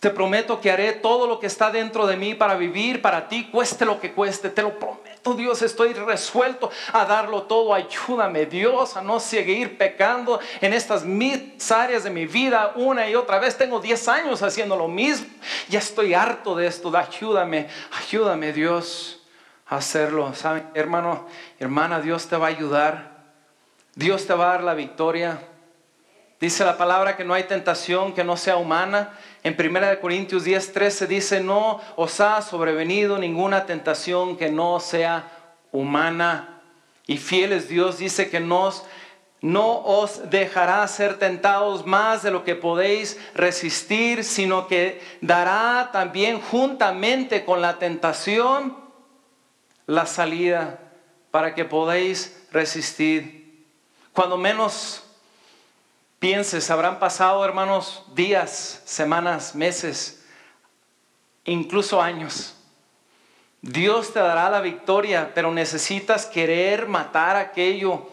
te 0.00 0.10
prometo 0.10 0.60
que 0.60 0.70
haré 0.70 0.92
todo 0.92 1.26
lo 1.26 1.40
que 1.40 1.46
está 1.46 1.70
dentro 1.70 2.06
de 2.06 2.16
mí 2.16 2.34
para 2.34 2.54
vivir 2.56 3.00
para 3.00 3.28
ti, 3.28 3.48
cueste 3.50 3.86
lo 3.86 3.98
que 3.98 4.12
cueste. 4.12 4.50
Te 4.50 4.60
lo 4.60 4.78
prometo, 4.78 5.32
Dios. 5.32 5.62
Estoy 5.62 5.94
resuelto 5.94 6.70
a 6.92 7.06
darlo 7.06 7.44
todo. 7.44 7.72
Ayúdame, 7.72 8.44
Dios, 8.44 8.96
a 8.96 9.00
no 9.00 9.20
seguir 9.20 9.78
pecando 9.78 10.38
en 10.60 10.74
estas 10.74 11.04
mis 11.04 11.70
áreas 11.70 12.04
de 12.04 12.10
mi 12.10 12.26
vida 12.26 12.72
una 12.76 13.08
y 13.08 13.14
otra 13.14 13.38
vez. 13.38 13.56
Tengo 13.56 13.80
10 13.80 14.08
años 14.08 14.42
haciendo 14.42 14.76
lo 14.76 14.86
mismo. 14.86 15.28
Ya 15.70 15.78
estoy 15.78 16.12
harto 16.12 16.54
de 16.54 16.66
esto. 16.66 16.94
Ayúdame, 16.94 17.68
ayúdame, 17.98 18.52
Dios, 18.52 19.22
a 19.66 19.76
hacerlo. 19.76 20.34
¿Saben, 20.34 20.68
hermano, 20.74 21.26
hermana? 21.58 22.00
Dios 22.00 22.26
te 22.26 22.36
va 22.36 22.46
a 22.46 22.50
ayudar. 22.50 23.16
Dios 23.94 24.26
te 24.26 24.34
va 24.34 24.50
a 24.50 24.52
dar 24.52 24.62
la 24.62 24.74
victoria. 24.74 25.40
Dice 26.38 26.66
la 26.66 26.76
palabra 26.76 27.16
que 27.16 27.24
no 27.24 27.32
hay 27.32 27.44
tentación 27.44 28.12
que 28.12 28.22
no 28.22 28.36
sea 28.36 28.58
humana. 28.58 29.18
En 29.42 29.56
1 29.58 30.00
Corintios 30.00 30.44
10, 30.44 30.72
13 30.72 31.06
dice, 31.06 31.40
no 31.40 31.80
os 31.96 32.20
ha 32.20 32.42
sobrevenido 32.42 33.16
ninguna 33.18 33.64
tentación 33.64 34.36
que 34.36 34.50
no 34.50 34.78
sea 34.78 35.30
humana. 35.72 36.60
Y 37.06 37.16
fiel 37.16 37.52
es 37.52 37.68
Dios, 37.68 37.98
dice 37.98 38.28
que 38.28 38.40
nos, 38.40 38.84
no 39.40 39.78
os 39.78 40.28
dejará 40.28 40.86
ser 40.88 41.18
tentados 41.18 41.86
más 41.86 42.22
de 42.22 42.30
lo 42.30 42.44
que 42.44 42.54
podéis 42.54 43.18
resistir, 43.34 44.22
sino 44.22 44.66
que 44.66 45.00
dará 45.22 45.88
también 45.90 46.40
juntamente 46.40 47.46
con 47.46 47.62
la 47.62 47.78
tentación 47.78 48.76
la 49.86 50.04
salida 50.04 50.80
para 51.30 51.54
que 51.54 51.64
podáis 51.64 52.46
resistir. 52.50 53.64
Cuando 54.12 54.36
menos 54.36 55.05
pienses, 56.18 56.70
habrán 56.70 56.98
pasado, 56.98 57.44
hermanos, 57.44 58.02
días, 58.14 58.82
semanas, 58.84 59.54
meses, 59.54 60.24
incluso 61.44 62.00
años, 62.00 62.56
Dios 63.62 64.12
te 64.12 64.20
dará 64.20 64.48
la 64.48 64.60
victoria, 64.60 65.32
pero 65.34 65.50
necesitas 65.50 66.26
querer 66.26 66.86
matar 66.86 67.36
aquello. 67.36 68.08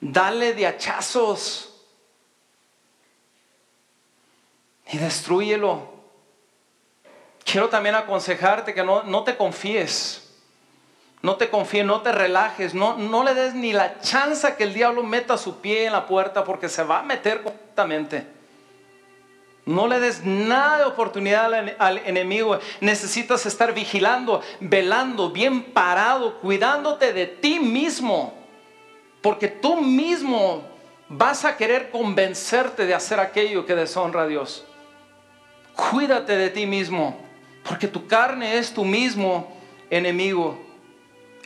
Dale 0.00 0.52
de 0.52 0.66
hachazos 0.66 1.74
y 4.92 4.98
destruyelo. 4.98 5.94
Quiero 7.44 7.68
también 7.68 7.94
aconsejarte 7.94 8.74
que 8.74 8.84
no, 8.84 9.02
no 9.04 9.24
te 9.24 9.36
confíes. 9.36 10.25
No 11.26 11.34
te 11.34 11.50
confíes, 11.50 11.84
no 11.84 12.02
te 12.02 12.12
relajes, 12.12 12.72
no, 12.72 12.96
no 12.96 13.24
le 13.24 13.34
des 13.34 13.52
ni 13.52 13.72
la 13.72 14.00
chance 14.00 14.54
que 14.54 14.62
el 14.62 14.72
diablo 14.72 15.02
meta 15.02 15.36
su 15.36 15.60
pie 15.60 15.86
en 15.86 15.92
la 15.92 16.06
puerta 16.06 16.44
porque 16.44 16.68
se 16.68 16.84
va 16.84 17.00
a 17.00 17.02
meter 17.02 17.42
completamente. 17.42 18.24
No 19.64 19.88
le 19.88 19.98
des 19.98 20.24
nada 20.24 20.78
de 20.78 20.84
oportunidad 20.84 21.52
al, 21.80 21.98
enemigo. 21.98 22.60
Necesitas 22.80 23.44
estar 23.44 23.74
vigilando, 23.74 24.40
velando, 24.60 25.30
bien 25.30 25.64
parado, 25.64 26.38
cuidándote 26.38 27.12
de 27.12 27.26
ti 27.26 27.58
mismo. 27.58 28.32
Porque 29.20 29.48
tú 29.48 29.80
mismo 29.80 30.62
vas 31.08 31.44
a 31.44 31.56
querer 31.56 31.90
convencerte 31.90 32.86
de 32.86 32.94
hacer 32.94 33.18
aquello 33.18 33.66
que 33.66 33.74
deshonra 33.74 34.22
a 34.22 34.26
Dios. 34.28 34.64
Cuídate 35.74 36.36
de 36.36 36.50
ti 36.50 36.66
mismo, 36.66 37.18
porque 37.68 37.88
tu 37.88 38.06
carne 38.06 38.58
es 38.58 38.72
tu 38.72 38.84
mismo 38.84 39.52
enemigo. 39.90 40.65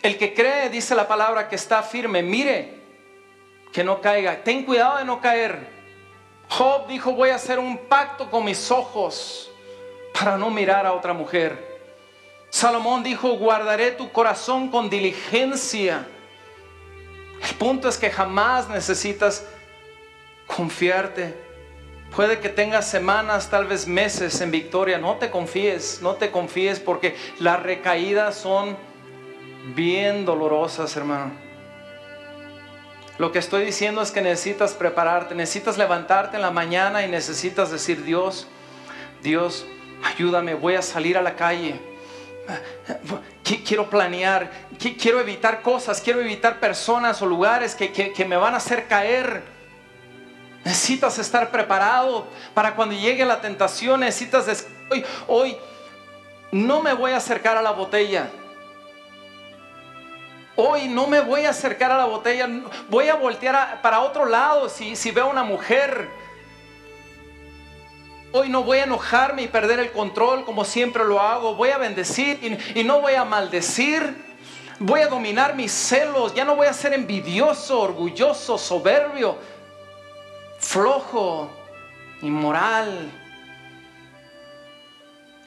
El 0.02 0.16
que 0.16 0.32
cree, 0.32 0.70
dice 0.70 0.94
la 0.94 1.06
palabra, 1.06 1.48
que 1.48 1.56
está 1.56 1.82
firme, 1.82 2.22
mire 2.22 2.80
que 3.72 3.84
no 3.84 4.00
caiga. 4.00 4.42
Ten 4.42 4.64
cuidado 4.64 4.98
de 4.98 5.04
no 5.04 5.20
caer. 5.20 5.68
Job 6.48 6.88
dijo, 6.88 7.12
voy 7.12 7.30
a 7.30 7.36
hacer 7.36 7.58
un 7.58 7.78
pacto 7.78 8.30
con 8.30 8.44
mis 8.44 8.70
ojos 8.70 9.50
para 10.12 10.36
no 10.36 10.50
mirar 10.50 10.86
a 10.86 10.92
otra 10.92 11.12
mujer. 11.12 11.70
Salomón 12.50 13.04
dijo, 13.04 13.36
guardaré 13.36 13.92
tu 13.92 14.10
corazón 14.10 14.68
con 14.68 14.90
diligencia. 14.90 16.06
El 17.42 17.54
punto 17.56 17.88
es 17.88 17.96
que 17.96 18.10
jamás 18.10 18.68
necesitas 18.68 19.46
confiarte. 20.46 21.34
Puede 22.14 22.40
que 22.40 22.48
tengas 22.48 22.90
semanas, 22.90 23.48
tal 23.48 23.66
vez 23.66 23.86
meses 23.86 24.40
en 24.40 24.50
victoria. 24.50 24.98
No 24.98 25.16
te 25.16 25.30
confíes, 25.30 26.00
no 26.02 26.16
te 26.16 26.32
confíes 26.32 26.80
porque 26.80 27.16
las 27.38 27.62
recaídas 27.62 28.34
son 28.34 28.76
bien 29.74 30.24
dolorosas, 30.24 30.96
hermano. 30.96 31.32
Lo 33.18 33.32
que 33.32 33.38
estoy 33.38 33.66
diciendo 33.66 34.00
es 34.00 34.10
que 34.10 34.22
necesitas 34.22 34.72
prepararte, 34.72 35.34
necesitas 35.34 35.76
levantarte 35.76 36.36
en 36.36 36.42
la 36.42 36.50
mañana 36.50 37.04
y 37.04 37.10
necesitas 37.10 37.70
decir, 37.70 38.02
Dios, 38.02 38.46
Dios, 39.22 39.66
ayúdame, 40.02 40.54
voy 40.54 40.74
a 40.74 40.82
salir 40.82 41.18
a 41.18 41.22
la 41.22 41.36
calle. 41.36 41.78
Quiero 43.66 43.90
planear, 43.90 44.50
quiero 44.78 45.20
evitar 45.20 45.60
cosas, 45.60 46.00
quiero 46.00 46.20
evitar 46.20 46.60
personas 46.60 47.20
o 47.20 47.26
lugares 47.26 47.74
que, 47.74 48.24
me 48.26 48.36
van 48.36 48.54
a 48.54 48.56
hacer 48.56 48.86
caer. 48.86 49.42
Necesitas 50.64 51.18
estar 51.18 51.50
preparado 51.50 52.26
para 52.54 52.74
cuando 52.74 52.94
llegue 52.94 53.24
la 53.24 53.40
tentación. 53.40 54.00
Necesitas 54.00 54.46
decir, 54.46 54.68
hoy, 54.90 55.04
hoy 55.26 55.56
no 56.52 56.80
me 56.80 56.94
voy 56.94 57.12
a 57.12 57.18
acercar 57.18 57.56
a 57.56 57.62
la 57.62 57.72
botella. 57.72 58.30
Hoy 60.62 60.88
no 60.88 61.06
me 61.06 61.20
voy 61.20 61.46
a 61.46 61.50
acercar 61.50 61.90
a 61.90 61.96
la 61.96 62.04
botella, 62.04 62.46
voy 62.90 63.08
a 63.08 63.14
voltear 63.14 63.80
para 63.80 64.00
otro 64.00 64.26
lado 64.26 64.68
si, 64.68 64.94
si 64.94 65.10
veo 65.10 65.24
a 65.24 65.28
una 65.28 65.42
mujer. 65.42 66.10
Hoy 68.32 68.50
no 68.50 68.62
voy 68.62 68.76
a 68.76 68.84
enojarme 68.84 69.40
y 69.40 69.48
perder 69.48 69.80
el 69.80 69.90
control 69.90 70.44
como 70.44 70.66
siempre 70.66 71.02
lo 71.04 71.18
hago. 71.18 71.54
Voy 71.54 71.70
a 71.70 71.78
bendecir 71.78 72.60
y, 72.74 72.84
no 72.84 73.00
voy 73.00 73.14
a 73.14 73.24
maldecir. 73.24 74.14
Voy 74.78 75.00
a 75.00 75.06
dominar 75.06 75.54
mis 75.54 75.72
celos. 75.72 76.34
Ya 76.34 76.44
no 76.44 76.56
voy 76.56 76.66
a 76.66 76.74
ser 76.74 76.92
envidioso, 76.92 77.80
orgulloso, 77.80 78.58
soberbio, 78.58 79.38
flojo, 80.58 81.50
inmoral. 82.20 83.10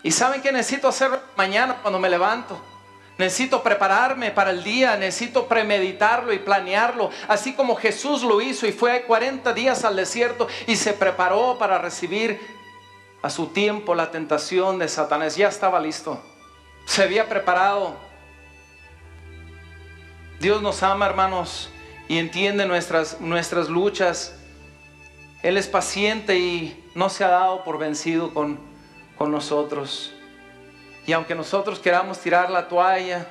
¿Y 0.01 0.09
saben 0.09 0.41
qué 0.41 0.51
necesito 0.51 0.87
hacer 0.87 1.11
mañana 1.37 1.77
cuando 1.83 1.99
me 1.99 2.09
levanto? 2.09 2.72
Necesito 3.17 3.61
prepararme 3.61 4.31
para 4.31 4.49
el 4.49 4.63
día, 4.63 4.97
necesito 4.97 5.47
premeditarlo 5.47 6.33
y 6.33 6.39
planearlo, 6.39 7.11
así 7.27 7.53
como 7.53 7.75
Jesús 7.75 8.23
lo 8.23 8.41
hizo 8.41 8.65
y 8.65 8.71
fue 8.71 9.03
40 9.03 9.53
días 9.53 9.85
al 9.85 9.95
desierto 9.95 10.47
y 10.65 10.75
se 10.75 10.93
preparó 10.93 11.57
para 11.59 11.77
recibir 11.77 12.39
a 13.21 13.29
su 13.29 13.47
tiempo 13.47 13.93
la 13.93 14.09
tentación 14.09 14.79
de 14.79 14.87
Satanás. 14.87 15.35
Ya 15.35 15.47
estaba 15.47 15.79
listo, 15.79 16.19
se 16.85 17.03
había 17.03 17.29
preparado. 17.29 17.95
Dios 20.39 20.61
nos 20.63 20.81
ama, 20.81 21.05
hermanos, 21.05 21.69
y 22.07 22.17
entiende 22.17 22.65
nuestras, 22.65 23.21
nuestras 23.21 23.69
luchas. 23.69 24.35
Él 25.43 25.57
es 25.57 25.67
paciente 25.67 26.37
y 26.39 26.83
no 26.95 27.09
se 27.09 27.23
ha 27.23 27.29
dado 27.29 27.63
por 27.63 27.77
vencido 27.77 28.33
con, 28.33 28.59
con 29.17 29.31
nosotros. 29.31 30.13
Y 31.05 31.11
aunque 31.11 31.35
nosotros 31.35 31.79
queramos 31.79 32.19
tirar 32.19 32.49
la 32.49 32.67
toalla, 32.67 33.27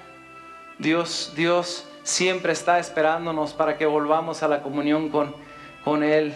Dios, 0.79 1.33
Dios 1.35 1.87
siempre 2.03 2.53
está 2.53 2.79
esperándonos 2.79 3.55
para 3.55 3.79
que 3.79 3.87
volvamos 3.87 4.43
a 4.43 4.49
la 4.49 4.63
comunión 4.63 5.09
con, 5.09 5.35
con 5.85 6.03
Él. 6.03 6.35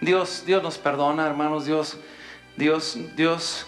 Dios, 0.00 0.42
Dios 0.44 0.62
nos 0.62 0.78
perdona, 0.78 1.26
hermanos. 1.26 1.64
Dios, 1.64 1.98
Dios, 2.56 2.98
Dios 3.14 3.66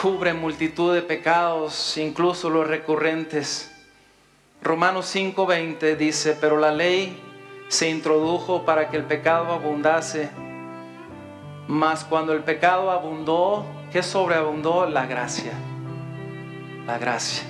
cubre 0.00 0.32
multitud 0.32 0.94
de 0.94 1.02
pecados, 1.02 1.96
incluso 1.98 2.48
los 2.48 2.66
recurrentes. 2.66 3.70
Romanos 4.62 5.14
5:20 5.14 5.96
dice, 5.96 6.38
pero 6.40 6.56
la 6.56 6.72
ley 6.72 7.20
se 7.68 7.90
introdujo 7.90 8.64
para 8.64 8.88
que 8.88 8.96
el 8.96 9.04
pecado 9.04 9.52
abundase. 9.52 10.30
Mas 11.68 12.02
cuando 12.02 12.32
el 12.32 12.42
pecado 12.44 12.90
abundó, 12.90 13.66
¿qué 13.92 14.02
sobreabundó? 14.02 14.86
La 14.86 15.06
gracia 15.06 15.52
la 16.86 16.98
gracia. 16.98 17.44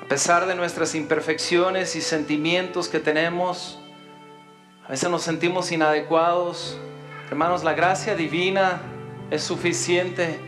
A 0.00 0.08
pesar 0.08 0.46
de 0.46 0.54
nuestras 0.54 0.94
imperfecciones 0.94 1.96
y 1.96 2.00
sentimientos 2.00 2.88
que 2.88 3.00
tenemos, 3.00 3.78
a 4.86 4.90
veces 4.90 5.10
nos 5.10 5.22
sentimos 5.22 5.72
inadecuados. 5.72 6.78
Hermanos, 7.28 7.64
la 7.64 7.74
gracia 7.74 8.14
divina 8.14 8.80
es 9.30 9.42
suficiente 9.42 10.38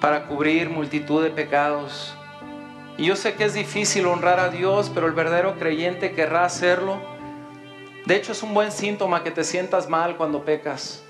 para 0.00 0.26
cubrir 0.26 0.68
multitud 0.68 1.22
de 1.22 1.30
pecados. 1.30 2.14
Y 2.98 3.06
yo 3.06 3.16
sé 3.16 3.34
que 3.34 3.44
es 3.44 3.54
difícil 3.54 4.04
honrar 4.06 4.40
a 4.40 4.50
Dios, 4.50 4.90
pero 4.94 5.06
el 5.06 5.14
verdadero 5.14 5.58
creyente 5.58 6.12
querrá 6.12 6.44
hacerlo. 6.44 7.00
De 8.04 8.16
hecho, 8.16 8.32
es 8.32 8.42
un 8.42 8.52
buen 8.52 8.72
síntoma 8.72 9.24
que 9.24 9.30
te 9.30 9.44
sientas 9.44 9.88
mal 9.88 10.18
cuando 10.18 10.44
pecas. 10.44 11.02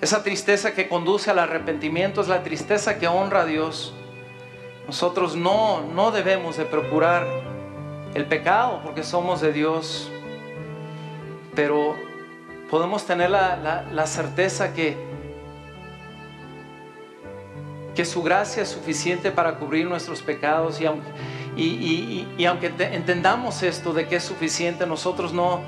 Esa 0.00 0.22
tristeza 0.22 0.74
que 0.74 0.88
conduce 0.88 1.32
al 1.32 1.40
arrepentimiento 1.40 2.20
es 2.20 2.28
la 2.28 2.44
tristeza 2.44 2.98
que 3.00 3.08
honra 3.08 3.40
a 3.40 3.46
Dios. 3.46 3.92
Nosotros 4.86 5.34
no, 5.34 5.82
no 5.82 6.10
debemos 6.10 6.56
de 6.56 6.64
procurar 6.64 7.26
el 8.14 8.26
pecado 8.26 8.80
porque 8.84 9.02
somos 9.02 9.40
de 9.40 9.52
Dios, 9.52 10.10
pero 11.54 11.96
podemos 12.70 13.04
tener 13.04 13.30
la, 13.30 14.06
certeza 14.06 14.74
que, 14.74 14.96
que 17.94 18.04
su 18.04 18.22
gracia 18.22 18.62
es 18.62 18.68
suficiente 18.68 19.30
para 19.30 19.56
cubrir 19.56 19.86
nuestros 19.86 20.22
pecados 20.22 20.80
y 20.80 20.86
aunque, 20.86 21.08
y 21.56 22.44
aunque 22.44 22.72
entendamos 22.78 23.62
esto 23.62 23.92
de 23.92 24.06
que 24.06 24.16
es 24.16 24.24
suficiente, 24.24 24.86
nosotros 24.86 25.32
no 25.32 25.60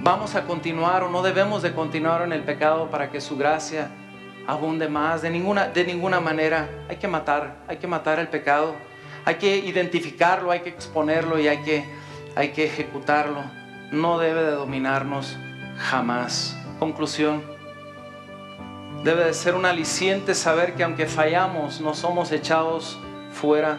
vamos 0.00 0.34
a 0.34 0.44
continuar 0.44 1.02
o 1.02 1.10
no 1.10 1.22
debemos 1.22 1.62
de 1.62 1.72
continuar 1.74 2.22
en 2.22 2.32
el 2.32 2.42
pecado 2.42 2.90
para 2.90 3.10
que 3.10 3.20
su 3.20 3.36
gracia 3.36 3.90
abunde 4.48 4.88
más. 4.88 5.22
De 5.22 5.30
ninguna, 5.30 5.68
de 5.68 5.84
ninguna 5.84 6.18
manera 6.18 6.68
hay 6.88 6.96
que 6.96 7.06
matar, 7.06 7.58
hay 7.68 7.76
que 7.76 7.86
matar 7.86 8.18
el 8.18 8.28
pecado. 8.28 8.74
Hay 9.24 9.36
que 9.36 9.58
identificarlo, 9.58 10.50
hay 10.50 10.60
que 10.60 10.70
exponerlo 10.70 11.38
y 11.38 11.46
hay 11.46 11.58
que, 11.58 11.84
hay 12.34 12.48
que 12.52 12.64
ejecutarlo. 12.64 13.42
No 13.92 14.18
debe 14.18 14.42
de 14.42 14.52
dominarnos 14.52 15.36
jamás. 15.76 16.56
Conclusión. 16.78 17.42
Debe 19.04 19.24
de 19.24 19.34
ser 19.34 19.54
un 19.54 19.66
aliciente 19.66 20.34
saber 20.34 20.74
que 20.74 20.82
aunque 20.82 21.06
fallamos, 21.06 21.80
no 21.80 21.94
somos 21.94 22.32
echados 22.32 22.98
fuera 23.30 23.78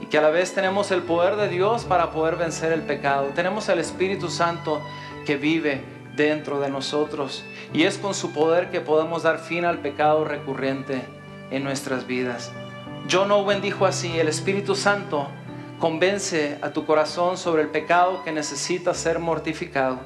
y 0.00 0.06
que 0.06 0.18
a 0.18 0.22
la 0.22 0.30
vez 0.30 0.54
tenemos 0.54 0.90
el 0.90 1.02
poder 1.02 1.36
de 1.36 1.48
Dios 1.48 1.84
para 1.84 2.10
poder 2.10 2.36
vencer 2.36 2.72
el 2.72 2.82
pecado. 2.82 3.28
Tenemos 3.34 3.68
el 3.68 3.78
Espíritu 3.78 4.30
Santo 4.30 4.82
que 5.26 5.36
vive 5.36 5.93
dentro 6.16 6.60
de 6.60 6.70
nosotros. 6.70 7.44
Y 7.72 7.84
es 7.84 7.98
con 7.98 8.14
su 8.14 8.32
poder 8.32 8.70
que 8.70 8.80
podemos 8.80 9.22
dar 9.22 9.38
fin 9.38 9.64
al 9.64 9.78
pecado 9.78 10.24
recurrente 10.24 11.02
en 11.50 11.64
nuestras 11.64 12.06
vidas. 12.06 12.52
John 13.10 13.30
Owen 13.30 13.60
dijo 13.60 13.86
así, 13.86 14.18
el 14.18 14.28
Espíritu 14.28 14.74
Santo 14.74 15.28
convence 15.78 16.58
a 16.62 16.70
tu 16.70 16.86
corazón 16.86 17.36
sobre 17.36 17.62
el 17.62 17.68
pecado 17.68 18.22
que 18.24 18.32
necesita 18.32 18.94
ser 18.94 19.18
mortificado. 19.18 19.98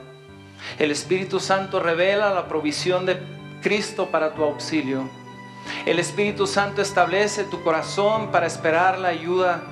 El 0.78 0.90
Espíritu 0.90 1.38
Santo 1.38 1.78
revela 1.80 2.34
la 2.34 2.48
provisión 2.48 3.06
de 3.06 3.18
Cristo 3.62 4.10
para 4.10 4.34
tu 4.34 4.42
auxilio. 4.42 5.08
El 5.86 5.98
Espíritu 5.98 6.46
Santo 6.46 6.82
establece 6.82 7.44
tu 7.44 7.62
corazón 7.62 8.30
para 8.30 8.46
esperar 8.46 8.98
la 8.98 9.08
ayuda 9.08 9.62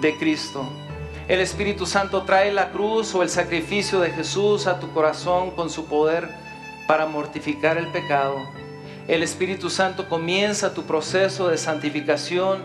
de 0.00 0.16
Cristo. 0.16 0.68
El 1.28 1.40
Espíritu 1.40 1.86
Santo 1.86 2.22
trae 2.22 2.52
la 2.52 2.70
cruz 2.70 3.12
o 3.16 3.22
el 3.24 3.28
sacrificio 3.28 3.98
de 3.98 4.12
Jesús 4.12 4.68
a 4.68 4.78
tu 4.78 4.92
corazón 4.92 5.50
con 5.50 5.70
su 5.70 5.86
poder 5.86 6.28
para 6.86 7.06
mortificar 7.06 7.78
el 7.78 7.88
pecado. 7.88 8.36
El 9.08 9.24
Espíritu 9.24 9.68
Santo 9.68 10.08
comienza 10.08 10.72
tu 10.72 10.84
proceso 10.84 11.48
de 11.48 11.58
santificación, 11.58 12.62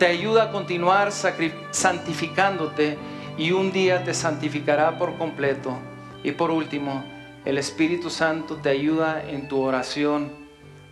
te 0.00 0.06
ayuda 0.06 0.44
a 0.44 0.50
continuar 0.50 1.12
santificándote 1.12 2.98
y 3.38 3.52
un 3.52 3.70
día 3.70 4.02
te 4.02 4.12
santificará 4.12 4.98
por 4.98 5.16
completo. 5.16 5.78
Y 6.24 6.32
por 6.32 6.50
último, 6.50 7.04
el 7.44 7.58
Espíritu 7.58 8.10
Santo 8.10 8.56
te 8.56 8.70
ayuda 8.70 9.22
en 9.22 9.46
tu 9.46 9.60
oración 9.60 10.32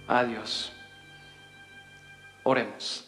a 0.06 0.22
Dios. 0.22 0.72
Oremos. 2.44 3.07